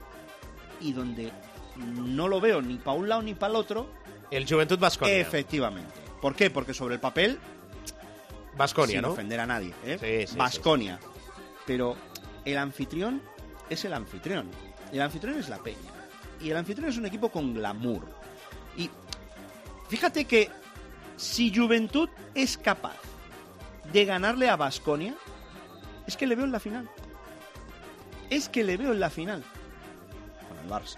y 0.81 0.93
donde 0.93 1.31
no 1.77 2.27
lo 2.29 2.41
veo 2.41 2.61
ni 2.61 2.77
para 2.77 2.97
un 2.97 3.09
lado 3.09 3.23
ni 3.23 3.35
para 3.35 3.51
el 3.53 3.57
otro, 3.57 3.89
El 4.31 4.49
Juventud 4.49 4.79
Vasconia. 4.79 5.17
efectivamente. 5.17 5.93
¿Por 6.21 6.35
qué? 6.35 6.51
Porque 6.51 6.75
sobre 6.75 6.95
el 6.97 7.01
papel, 7.01 7.39
Vasconia, 8.57 8.95
sin 8.95 9.03
¿no? 9.03 9.13
ofender 9.13 9.41
a 9.41 9.47
nadie, 9.47 9.75
¿eh? 9.85 9.99
Sí, 10.27 10.33
sí, 10.33 10.39
Baskonia. 10.39 10.99
Pero 11.67 11.97
el 12.45 12.59
anfitrión 12.59 13.23
es 13.71 13.85
el 13.85 13.93
anfitrión. 13.93 14.51
El 14.93 15.03
anfitrión 15.03 15.39
es 15.39 15.49
la 15.49 15.59
Peña. 15.59 15.91
Y 16.41 16.51
el 16.51 16.57
anfitrión 16.57 16.91
es 16.91 16.97
un 16.97 17.07
equipo 17.07 17.31
con 17.31 17.55
glamour. 17.55 18.03
Y 18.77 18.91
fíjate 19.89 20.25
que 20.25 20.51
si 21.17 21.55
Juventud 21.55 22.09
es 22.35 22.59
capaz 22.59 22.97
de 23.95 24.05
ganarle 24.05 24.51
a 24.51 24.57
Basconia, 24.57 25.15
es 26.07 26.17
que 26.19 26.27
le 26.27 26.35
veo 26.35 26.45
en 26.45 26.53
la 26.53 26.61
final. 26.61 26.91
Es 28.29 28.49
que 28.51 28.65
le 28.65 28.77
veo 28.77 28.93
en 28.93 29.01
la 29.01 29.09
final. 29.09 29.43
Con 30.49 30.59
el 30.59 30.69
Barça. 30.71 30.97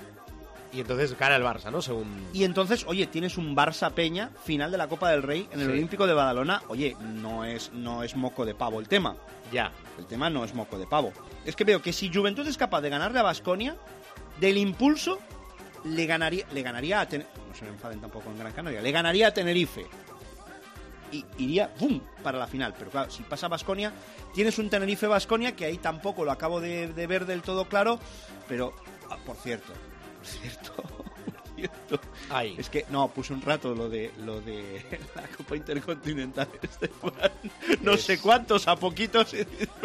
Y 0.72 0.80
entonces 0.80 1.16
gana 1.18 1.36
el 1.36 1.42
Barça, 1.42 1.70
¿no? 1.70 1.80
Según. 1.80 2.06
Y 2.32 2.44
entonces, 2.44 2.84
oye, 2.88 3.06
tienes 3.06 3.36
un 3.38 3.54
Barça 3.54 3.92
Peña, 3.92 4.30
final 4.44 4.70
de 4.70 4.78
la 4.78 4.88
Copa 4.88 5.10
del 5.10 5.22
Rey 5.22 5.48
en 5.52 5.60
el 5.60 5.66
Sí. 5.66 5.72
Olímpico 5.72 6.06
de 6.06 6.14
Badalona. 6.14 6.62
Oye, 6.68 6.96
no 7.00 7.44
es, 7.44 7.70
no 7.72 8.02
es 8.02 8.16
moco 8.16 8.44
de 8.44 8.54
pavo 8.54 8.80
el 8.80 8.88
tema. 8.88 9.14
Ya. 9.52 9.70
El 9.98 10.06
tema 10.06 10.28
no 10.30 10.44
es 10.44 10.54
moco 10.54 10.78
de 10.78 10.86
pavo. 10.86 11.12
Es 11.44 11.54
que 11.54 11.64
veo 11.64 11.80
que 11.80 11.92
si 11.92 12.12
Juventud 12.12 12.46
es 12.48 12.56
capaz 12.56 12.80
de 12.80 12.88
ganarle 12.90 13.18
a 13.20 13.22
Basconia, 13.22 13.76
del 14.40 14.56
impulso 14.58 15.18
le 15.84 16.04
ganaría, 16.06 16.46
le 16.52 16.62
ganaría 16.62 17.00
a 17.00 17.08
Ten- 17.08 17.26
no 17.48 17.54
se 17.54 17.64
me 17.64 17.70
enfaden 17.70 18.00
tampoco 18.00 18.28
en 18.30 18.38
Gran 18.38 18.52
Canaria, 18.52 18.82
le 18.82 18.90
ganaría 18.90 19.28
a 19.28 19.30
Tenerife. 19.34 19.86
Y 21.12 21.24
iría 21.38 21.72
¡bum! 21.78 22.00
para 22.22 22.38
la 22.38 22.46
final. 22.46 22.74
Pero 22.78 22.90
claro, 22.90 23.10
si 23.10 23.22
pasa 23.22 23.48
Basconia, 23.48 23.92
tienes 24.34 24.58
un 24.58 24.70
Tenerife 24.70 25.06
Basconia 25.06 25.54
que 25.54 25.64
ahí 25.64 25.78
tampoco 25.78 26.24
lo 26.24 26.32
acabo 26.32 26.60
de, 26.60 26.86
ver 27.06 27.26
del 27.26 27.42
todo 27.42 27.66
claro, 27.66 27.98
pero 28.48 28.72
ah, 29.10 29.18
por 29.24 29.36
cierto, 29.36 29.72
por 30.18 30.26
cierto, 30.26 30.72
cierto, 31.56 32.00
es 32.58 32.68
que 32.68 32.84
no, 32.90 33.08
puse 33.08 33.32
un 33.32 33.42
rato 33.42 33.74
lo 33.74 33.88
de 33.88 34.10
lo 34.24 34.40
de 34.40 34.84
la 35.16 35.22
Copa 35.36 35.56
Intercontinental 35.56 36.48
Esteban. 36.62 37.30
No 37.82 37.92
Es- 37.94 38.02
sé 38.02 38.18
cuántos 38.18 38.68
a 38.68 38.76
poquitos. 38.76 39.34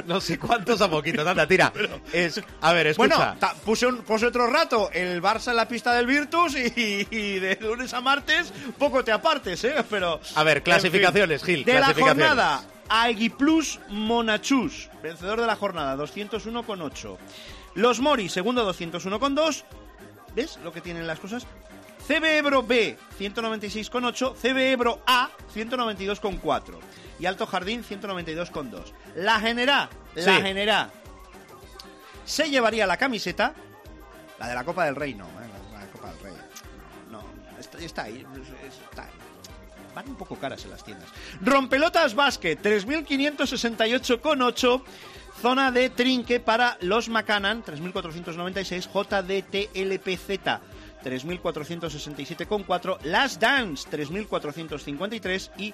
No 0.06 0.20
sé 0.22 0.38
cuántos 0.38 0.82
a 0.82 0.90
poquitos. 0.90 1.26
Anda, 1.26 1.48
tira. 1.48 1.72
Es, 2.14 2.42
a 2.62 2.74
ver, 2.74 2.88
escucha. 2.88 3.36
Bueno, 3.40 3.54
puse, 3.66 3.86
un- 3.88 3.98
puse 4.04 4.26
otro 4.28 4.48
rato 4.48 4.90
el 4.94 5.22
Barça 5.22 5.52
en 5.52 5.56
la 5.58 5.68
pista 5.68 5.94
del 5.94 6.06
Virtus 6.06 6.56
y, 6.56 7.08
y 7.10 7.40
de 7.40 7.58
lunes 7.62 7.94
a 7.94 8.02
martes 8.02 8.52
poco 8.78 9.04
te 9.04 9.12
apartes, 9.12 9.64
¿eh? 9.64 9.76
Pero. 9.90 10.20
A 10.36 10.44
ver, 10.44 10.58
en 10.58 10.64
clasificaciones, 10.64 11.44
Gil, 11.44 11.64
De 11.66 11.80
la 11.80 11.94
jornada, 11.94 12.64
Aguiplus 12.90 13.80
Monachus, 13.90 14.90
vencedor 15.02 15.40
de 15.40 15.48
la 15.48 15.56
jornada, 15.56 15.96
201,8. 15.96 17.18
Los 17.76 18.00
Mori, 18.02 18.28
segundo, 18.28 18.70
201,2. 18.70 19.64
¿Ves 20.36 20.60
lo 20.64 20.72
que 20.72 20.82
tienen 20.82 21.08
las 21.08 21.20
cosas? 21.20 21.46
CB 22.08 22.24
Ebro 22.38 22.64
B, 22.64 22.98
196,8. 23.20 24.36
CB 24.36 24.58
Ebro 24.72 25.02
A, 25.06 25.30
192,4. 25.54 26.80
Y 27.20 27.26
Alto 27.26 27.46
Jardín, 27.46 27.84
192,2. 27.84 28.94
La 29.16 29.40
Generá, 29.40 29.90
la 30.16 30.24
Sí. 30.24 30.32
Generá, 30.42 30.90
se 32.26 32.50
llevaría 32.50 32.88
la 32.88 32.98
camiseta, 32.98 33.54
la 34.40 34.48
de 34.48 34.56
la 34.56 34.64
Copa 34.64 34.86
del 34.86 34.96
Rey 34.96 35.14
no, 35.14 35.26
¿eh? 35.26 35.50
la 35.72 35.80
de 35.80 35.86
la 35.86 35.92
Copa 35.92 36.08
del 36.14 36.20
Rey. 36.24 36.34
No, 37.12 37.22
no, 37.22 37.60
está, 37.60 37.78
está 37.80 38.04
ahí, 38.04 38.26
es- 38.42 38.80
está 38.90 39.04
ahí. 39.04 39.10
Van 39.94 40.08
un 40.08 40.16
poco 40.16 40.38
caras 40.38 40.64
en 40.64 40.72
las 40.72 40.86
tiendas. 40.86 41.10
Rompelotas 41.42 42.16
Basket, 42.16 42.56
3.568,8. 42.58 44.82
Zona 45.42 45.72
de 45.72 45.90
trinque 45.90 46.40
para 46.40 46.78
los 46.82 47.10
Macanan, 47.10 47.64
3.496. 47.64 48.88
JDTLPZ, 48.94 50.30
3.467,4. 51.04 53.00
Las 53.04 53.40
Dance, 53.40 53.90
3.453. 53.90 55.50
Y 55.58 55.74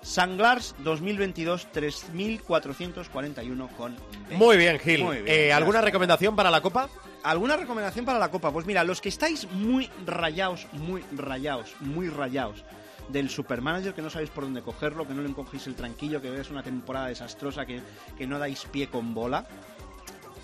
Sanglars 0.00 0.74
2022, 0.78 1.68
3.441,20. 1.74 3.92
Muy 4.30 4.56
bien, 4.56 4.78
Gil. 4.78 5.04
Muy 5.04 5.16
bien, 5.22 5.28
Eh, 5.28 5.52
¿Alguna 5.52 5.82
recomendación 5.82 6.34
para 6.34 6.50
la 6.50 6.62
Copa? 6.62 6.88
¿Alguna 7.22 7.58
recomendación 7.58 8.06
para 8.06 8.18
la 8.18 8.30
Copa? 8.30 8.50
Pues 8.52 8.64
mira, 8.64 8.84
los 8.84 9.02
que 9.02 9.10
estáis 9.10 9.46
muy 9.52 9.90
rayados, 10.06 10.66
muy 10.72 11.04
rayados, 11.12 11.74
muy 11.80 12.08
rayados 12.08 12.64
del 13.08 13.28
Supermanager, 13.28 13.94
que 13.94 14.02
no 14.02 14.10
sabéis 14.10 14.30
por 14.30 14.44
dónde 14.44 14.62
cogerlo, 14.62 15.06
que 15.06 15.14
no 15.14 15.22
le 15.22 15.28
encogéis 15.28 15.66
el 15.66 15.74
tranquillo, 15.74 16.20
que 16.20 16.40
es 16.40 16.50
una 16.50 16.62
temporada 16.62 17.08
desastrosa, 17.08 17.66
que, 17.66 17.80
que 18.16 18.26
no 18.26 18.38
dais 18.38 18.64
pie 18.70 18.88
con 18.88 19.14
bola, 19.14 19.46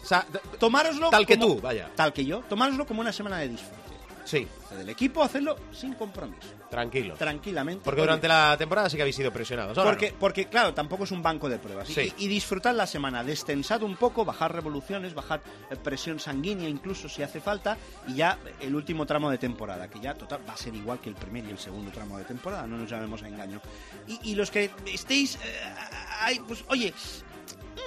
O 0.02 0.06
sea, 0.06 0.26
tomároslo 0.58 1.10
Tal 1.10 1.26
que 1.26 1.36
tú, 1.36 1.60
vaya. 1.60 1.90
Tal 1.94 2.12
que 2.12 2.24
yo, 2.24 2.40
tomároslo 2.48 2.86
como 2.86 3.00
una 3.00 3.12
semana 3.12 3.38
de 3.38 3.48
disfrute. 3.48 3.89
Sí, 4.24 4.46
Del 4.76 4.88
equipo, 4.88 5.22
hacerlo 5.22 5.56
sin 5.72 5.94
compromiso, 5.94 6.48
tranquilo. 6.70 7.14
tranquilamente. 7.14 7.82
Porque 7.84 8.00
durante 8.02 8.28
la 8.28 8.56
temporada 8.56 8.88
sí 8.88 8.96
que 8.96 9.02
habéis 9.02 9.16
sido 9.16 9.32
presionados. 9.32 9.76
Ahora 9.76 9.90
Porque, 9.90 10.12
no. 10.12 10.18
porque, 10.18 10.46
claro, 10.46 10.72
tampoco 10.74 11.04
es 11.04 11.10
un 11.10 11.22
banco 11.22 11.48
de 11.48 11.58
pruebas. 11.58 11.90
Y- 11.90 11.94
Sí. 11.94 12.12
Y, 12.18 12.28
disfrutad 12.28 12.74
la 12.74 12.86
semana, 12.86 13.24
destensad 13.24 13.82
un 13.82 13.96
poco, 13.96 14.24
bajad 14.24 14.50
revoluciones, 14.50 15.12
bajad 15.14 15.40
eh, 15.70 15.76
presión 15.76 16.20
sanguínea 16.20 16.68
incluso 16.68 17.08
si 17.08 17.22
hace 17.22 17.40
falta, 17.40 17.76
y 18.06 18.14
ya 18.14 18.38
el 18.60 18.74
último 18.74 19.06
tramo 19.06 19.28
de 19.30 19.38
temporada, 19.38 19.88
que 19.88 19.98
ya 19.98 20.14
total 20.14 20.40
va 20.48 20.52
a 20.52 20.56
ser 20.56 20.74
igual 20.74 21.00
que 21.00 21.08
el 21.08 21.16
primer 21.16 21.44
y 21.46 21.50
el 21.50 21.58
segundo 21.58 21.90
tramo 21.90 22.16
de 22.18 22.24
temporada, 22.24 22.66
no 22.66 22.76
nos 22.76 22.88
llamemos 22.90 23.22
a 23.22 23.28
engaño. 23.28 23.60
Y, 24.06 24.20
y 24.30 24.34
los 24.36 24.50
que 24.50 24.70
estéis 24.86 25.36
eh, 25.36 26.40
pues 26.46 26.62
oye, 26.68 26.92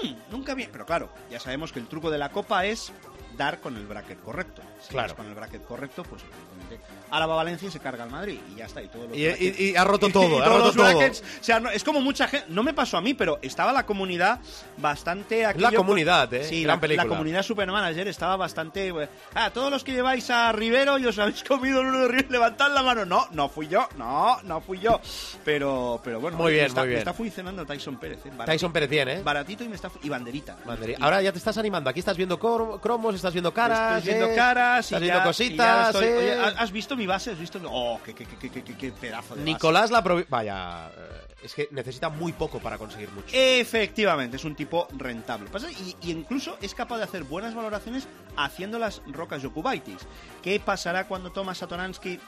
mm, 0.04 0.32
nunca 0.32 0.54
bien, 0.56 0.70
pero 0.72 0.86
claro, 0.86 1.10
ya 1.30 1.40
sabemos 1.40 1.72
que 1.72 1.80
el 1.80 1.88
truco 1.88 2.10
de 2.12 2.18
la 2.18 2.30
copa 2.30 2.66
es 2.66 2.92
dar 3.38 3.60
con 3.62 3.78
el 3.78 3.86
bracket 3.88 4.22
correcto. 4.22 4.62
Si 4.84 4.90
Claro. 4.90 5.16
con 5.16 5.26
el 5.28 5.34
bracket 5.34 5.66
correcto, 5.66 6.04
pues 6.04 6.22
evidentemente 6.24 6.80
ahora 7.10 7.26
va 7.26 7.36
Valencia 7.38 7.68
y 7.68 7.72
se 7.72 7.80
carga 7.80 8.04
el 8.04 8.10
Madrid 8.12 8.38
y 8.52 8.56
ya 8.58 8.66
está. 8.66 8.82
Y, 8.82 8.88
todos 8.90 9.08
los 9.10 9.18
Y, 9.18 9.22
brackets- 9.22 9.60
y- 9.60 9.70
y 9.72 9.76
ha 9.78 9.84
roto 9.86 10.10
todo, 10.14 10.44
ha 10.44 10.46
roto 10.46 10.72
todo. 10.74 10.84
brackets, 10.84 11.24
o 11.40 11.44
sea, 11.44 11.60
no- 11.62 11.70
es 11.70 11.84
como 11.84 12.02
mucha 12.02 12.28
gente. 12.28 12.48
No 12.50 12.64
me 12.64 12.74
pasó 12.74 12.98
a 12.98 13.02
mí, 13.02 13.14
pero 13.14 13.40
estaba 13.42 13.72
la 13.72 13.86
comunidad 13.86 14.40
bastante. 14.78 15.46
aquello 15.46 15.70
La 15.70 15.76
comunidad, 15.78 16.34
¿eh? 16.34 16.44
Sí, 16.44 16.64
Gran 16.64 16.78
la, 16.78 16.82
película. 16.82 17.04
la 17.06 17.10
comunidad 17.10 17.44
Supermanager 17.44 18.08
estaba 18.08 18.36
bastante. 18.36 18.90
eh, 18.90 19.10
Ah, 19.36 19.50
todos 19.52 19.72
los 19.72 19.84
que 19.84 19.94
lleváis 19.94 20.30
a 20.30 20.52
Rivero 20.52 20.98
y 20.98 21.06
os 21.06 21.18
habéis 21.18 21.44
comido 21.44 21.82
el 21.82 21.88
uno 21.88 22.00
de 22.00 22.08
Rivero, 22.10 22.30
levantad 22.32 22.72
la 22.74 22.84
mano. 22.84 23.06
No, 23.06 23.28
no 23.32 23.48
fui 23.50 23.68
yo, 23.68 23.88
no, 23.98 24.42
no 24.44 24.60
fui 24.62 24.80
yo. 24.80 25.00
Pero, 25.46 26.02
pero 26.04 26.20
bueno, 26.20 26.38
Muy 26.38 26.48
me 26.48 26.52
bien, 26.54 26.66
está, 26.68 26.82
muy 26.82 26.90
bien. 26.90 26.98
Me 26.98 27.00
está 27.00 27.14
funcionando 27.14 27.66
Tyson 27.66 27.98
Pérez, 27.98 28.26
¿eh? 28.26 28.32
Baratito- 28.36 28.46
Tyson 28.52 28.74
Pérez 28.74 28.90
bien, 28.90 29.10
¿eh? 29.10 29.22
Baratito 29.24 29.64
y 29.64 29.70
me 29.70 29.76
está. 29.76 29.90
Y 30.02 30.10
banderita. 30.10 30.58
Bandería. 30.66 30.98
Ahora 31.02 31.22
ya 31.22 31.32
te 31.32 31.38
estás 31.38 31.58
animando. 31.58 31.90
Aquí 31.90 32.00
estás 32.00 32.18
viendo 32.18 32.38
cromos, 32.40 33.16
estás 33.16 33.34
viendo 33.34 33.54
caras. 33.54 34.00
Estoy 34.00 34.14
viendo 34.14 34.32
¿eh? 34.32 34.36
Caras 34.74 34.86
Estás 34.86 35.00
y 35.00 35.02
viendo 35.04 35.20
ya- 35.20 35.24
cositas. 35.24 35.56
y 35.58 35.58
ya 35.58 35.88
estoy- 35.90 36.06
¿eh? 36.06 36.18
Oye, 36.18 36.34
¿has- 36.46 36.56
¿has 36.58 36.72
visto 36.72 36.96
mi 36.96 37.08
base? 37.08 37.32
¿Has 37.32 37.40
visto? 37.40 37.60
Oh, 37.66 38.00
qué, 38.04 38.14
qué, 38.14 38.26
qué, 38.26 38.50
qué, 38.50 38.64
qué- 38.64 38.78
qué 38.78 38.92
pedazo 38.92 39.36
de 39.36 39.42
base. 39.42 39.52
Nicolás 39.54 39.92
la 39.92 40.04
provi- 40.04 40.26
Vaya, 40.30 40.90
eh, 40.90 41.36
es 41.44 41.54
que 41.54 41.68
necesita 41.72 42.10
muy 42.10 42.32
poco 42.34 42.60
para 42.60 42.78
conseguir 42.78 43.10
mucho. 43.12 43.28
Efectivamente, 43.34 44.38
es 44.38 44.44
un 44.46 44.56
tipo 44.56 44.88
rentable. 44.98 45.50
Pasa- 45.50 45.72
Y, 45.72 45.96
y 46.02 46.12
incluso 46.12 46.58
es 46.62 46.74
capaz 46.74 46.98
de 46.98 47.04
hacer 47.04 47.24
buenas 47.24 47.54
valoraciones 47.56 48.08
haciendo 48.38 48.80
las 48.80 49.02
rocas 49.08 49.42
Yokubaitis. 49.42 50.00
¿Qué 50.42 50.60
pasará 50.60 51.08
cuando 51.08 51.32
Tomas 51.32 51.58
Satoransky 51.58 52.20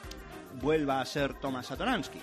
vuelva 0.62 1.02
a 1.02 1.06
ser 1.06 1.34
Tomas 1.36 1.68
Satoransky? 1.68 2.20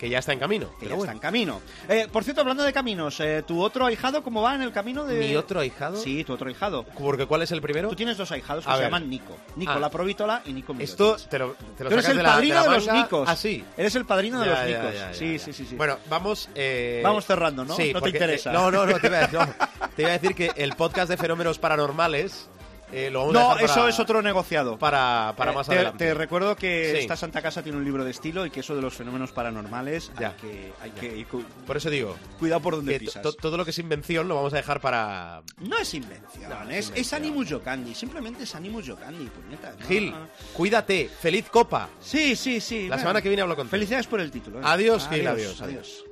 Que 0.00 0.08
ya 0.08 0.18
está 0.20 0.32
en 0.32 0.38
camino. 0.38 0.68
Que 0.70 0.76
pero 0.86 0.90
ya 0.92 0.96
bueno. 0.96 1.02
está 1.02 1.12
en 1.12 1.18
camino. 1.18 1.60
Eh, 1.86 2.08
por 2.10 2.24
cierto, 2.24 2.40
hablando 2.40 2.62
de 2.64 2.72
caminos, 2.72 3.20
eh, 3.20 3.44
¿tu 3.46 3.60
otro 3.62 3.84
ahijado 3.84 4.22
cómo 4.22 4.40
va 4.40 4.54
en 4.54 4.62
el 4.62 4.72
camino 4.72 5.04
de...? 5.04 5.18
¿Mi 5.20 5.36
otro 5.36 5.60
ahijado? 5.60 5.96
Sí, 5.98 6.24
tu 6.24 6.32
otro 6.32 6.48
ahijado. 6.48 6.84
Porque 6.98 7.26
¿cuál 7.26 7.42
es 7.42 7.52
el 7.52 7.60
primero? 7.60 7.90
Tú 7.90 7.96
tienes 7.96 8.16
dos 8.16 8.32
ahijados 8.32 8.64
que 8.64 8.70
A 8.70 8.76
se 8.76 8.80
ver. 8.80 8.86
llaman 8.88 9.10
Nico. 9.10 9.36
Nico 9.56 9.72
Ah. 9.72 9.78
la 9.78 9.90
Provítola 9.90 10.40
y 10.46 10.54
Nico 10.54 10.72
Mirotic. 10.72 10.90
Esto 10.90 11.16
te 11.28 11.38
lo, 11.38 11.52
te 11.76 11.84
lo 11.84 11.90
Tú 11.90 11.94
eres 11.96 12.08
el 12.08 12.16
de 12.16 12.22
la, 12.22 12.32
padrino 12.32 12.62
de, 12.62 12.70
los 12.70 12.90
Nicos. 12.90 13.28
así. 13.28 13.62
Eres 13.76 13.94
el 13.94 14.06
padrino 14.06 14.40
de 14.40 14.46
Ya, 14.46 14.52
los 14.52 14.60
ya, 14.60 14.66
Nicos. 14.78 14.94
ya, 14.94 15.12
sí, 15.12 15.38
sí, 15.38 15.52
sí, 15.52 15.66
sí. 15.66 15.76
Bueno, 15.76 15.98
vamos. 16.08 16.48
eh, 16.54 17.02
Vamos 17.04 17.26
cerrando, 17.26 17.66
¿no? 17.66 17.76
Sí, 17.76 17.92
No 17.92 18.00
te 18.00 18.08
interesa. 18.08 18.52
no, 18.52 18.70
no, 18.70 18.86
no 18.86 18.98
te, 18.98 19.06
iba 19.06 19.18
a, 19.24 19.28
no, 19.28 19.46
te 19.94 20.00
iba 20.02 20.10
a 20.12 20.18
decir 20.18 20.34
que 20.34 20.50
el 20.56 20.72
podcast 20.76 21.10
de 21.10 21.18
fenómenos 21.18 21.58
paranormales 21.58 22.48
eh, 22.92 23.10
lo 23.10 23.20
vamos 23.20 23.36
a 23.36 23.38
No, 23.40 23.48
para- 23.50 23.64
eso 23.64 23.88
es 23.88 23.98
otro 24.00 24.22
negociado. 24.22 24.78
Para, 24.78 25.34
para 25.36 25.52
Eh, 25.52 25.54
más 25.54 25.66
te, 25.68 25.74
adelante. 25.74 26.04
te 26.06 26.14
recuerdo 26.14 26.56
que 26.56 26.92
Sí. 26.94 26.98
esta 27.02 27.16
Santa 27.16 27.40
Casa 27.42 27.62
tiene 27.62 27.78
un 27.78 27.84
libro 27.84 28.04
de 28.04 28.10
estilo 28.10 28.46
y 28.46 28.50
que 28.50 28.60
eso 28.60 28.74
de 28.76 28.82
los 28.82 28.94
fenómenos 28.94 29.32
paranormales 29.32 30.10
Ya. 30.18 30.28
hay 30.28 30.34
que, 30.40 30.72
hay 30.82 30.90
que 30.92 31.16
ir 31.18 31.26
Por 31.66 31.76
eso 31.76 31.90
digo. 31.90 32.16
cuidado 32.38 32.60
por 32.60 32.76
donde 32.76 32.98
pisas. 32.98 33.22
to- 33.22 33.32
todo 33.32 33.56
lo 33.56 33.64
que 33.64 33.70
es 33.70 33.78
invención 33.78 34.28
lo 34.28 34.34
vamos 34.36 34.52
a 34.52 34.56
dejar 34.56 34.80
para. 34.80 35.42
No 35.58 35.78
es 35.78 35.92
invención, 35.94 36.50
No, 36.50 36.70
es 36.70 36.90
es, 36.90 36.92
es. 36.96 37.12
Animus 37.12 37.48
simplemente 37.94 38.44
es 38.44 38.54
Animus 38.54 38.86
Yokandi, 38.86 39.26
puñetas. 39.26 39.78
¿no? 39.78 39.86
Gil, 39.86 40.14
cuídate. 40.54 41.08
Feliz 41.20 41.48
copa. 41.50 41.88
Sí, 42.00 42.34
sí, 42.36 42.60
sí. 42.60 42.82
La 42.82 42.88
bueno. 42.96 43.00
semana 43.00 43.22
que 43.22 43.28
viene 43.28 43.42
hablo 43.42 43.56
contigo. 43.56 43.70
Felicidades 43.70 44.06
por 44.06 44.20
el 44.20 44.30
título. 44.30 44.58
¿eh? 44.58 44.62
Adiós, 44.64 45.08
Gil, 45.08 45.26
adiós, 45.26 45.60
adiós. 45.60 46.04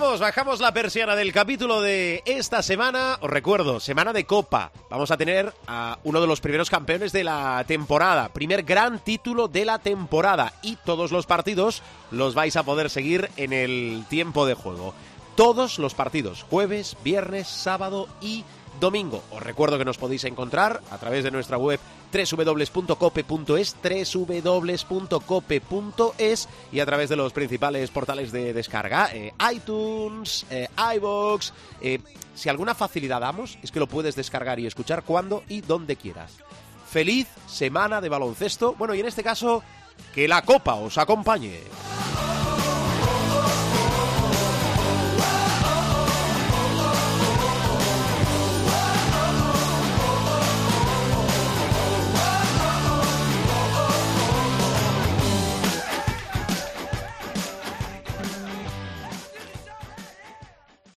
Vamos, 0.00 0.20
bajamos 0.20 0.60
la 0.60 0.74
persiana 0.74 1.16
del 1.16 1.32
capítulo 1.32 1.80
de 1.80 2.22
esta 2.26 2.62
semana. 2.62 3.16
Os 3.22 3.30
recuerdo, 3.30 3.80
semana 3.80 4.12
de 4.12 4.26
Copa. 4.26 4.70
Vamos 4.90 5.10
a 5.10 5.16
tener 5.16 5.54
a 5.66 5.98
uno 6.04 6.20
de 6.20 6.26
los 6.26 6.42
primeros 6.42 6.68
campeones 6.68 7.12
de 7.12 7.24
la 7.24 7.64
temporada. 7.66 8.28
Primer 8.28 8.62
gran 8.62 8.98
título 8.98 9.48
de 9.48 9.64
la 9.64 9.78
temporada. 9.78 10.52
Y 10.60 10.76
todos 10.76 11.12
los 11.12 11.24
partidos 11.24 11.82
los 12.10 12.34
vais 12.34 12.56
a 12.56 12.62
poder 12.62 12.90
seguir 12.90 13.30
en 13.38 13.54
el 13.54 14.04
tiempo 14.10 14.44
de 14.44 14.52
juego. 14.52 14.92
Todos 15.34 15.78
los 15.78 15.94
partidos, 15.94 16.42
jueves, 16.42 16.94
viernes, 17.02 17.48
sábado 17.48 18.06
y 18.20 18.44
domingo. 18.80 19.22
Os 19.30 19.42
recuerdo 19.42 19.78
que 19.78 19.84
nos 19.84 19.98
podéis 19.98 20.24
encontrar 20.24 20.82
a 20.90 20.98
través 20.98 21.24
de 21.24 21.30
nuestra 21.30 21.58
web 21.58 21.78
www.cope.es, 22.12 23.76
www.cope.es 24.88 26.48
y 26.72 26.80
a 26.80 26.86
través 26.86 27.08
de 27.08 27.16
los 27.16 27.32
principales 27.32 27.90
portales 27.90 28.32
de 28.32 28.52
descarga, 28.52 29.10
eh, 29.12 29.32
iTunes, 29.52 30.46
eh, 30.50 30.68
iVoox. 30.96 31.52
eh, 31.80 32.00
si 32.34 32.48
alguna 32.48 32.74
facilidad 32.74 33.20
damos, 33.20 33.58
es 33.62 33.72
que 33.72 33.80
lo 33.80 33.86
puedes 33.86 34.14
descargar 34.14 34.60
y 34.60 34.66
escuchar 34.66 35.02
cuando 35.04 35.42
y 35.48 35.62
donde 35.62 35.96
quieras. 35.96 36.36
Feliz 36.88 37.28
semana 37.46 38.00
de 38.00 38.08
baloncesto. 38.08 38.74
Bueno, 38.74 38.94
y 38.94 39.00
en 39.00 39.06
este 39.06 39.22
caso, 39.22 39.62
que 40.14 40.28
la 40.28 40.42
copa 40.42 40.74
os 40.74 40.98
acompañe. 40.98 41.60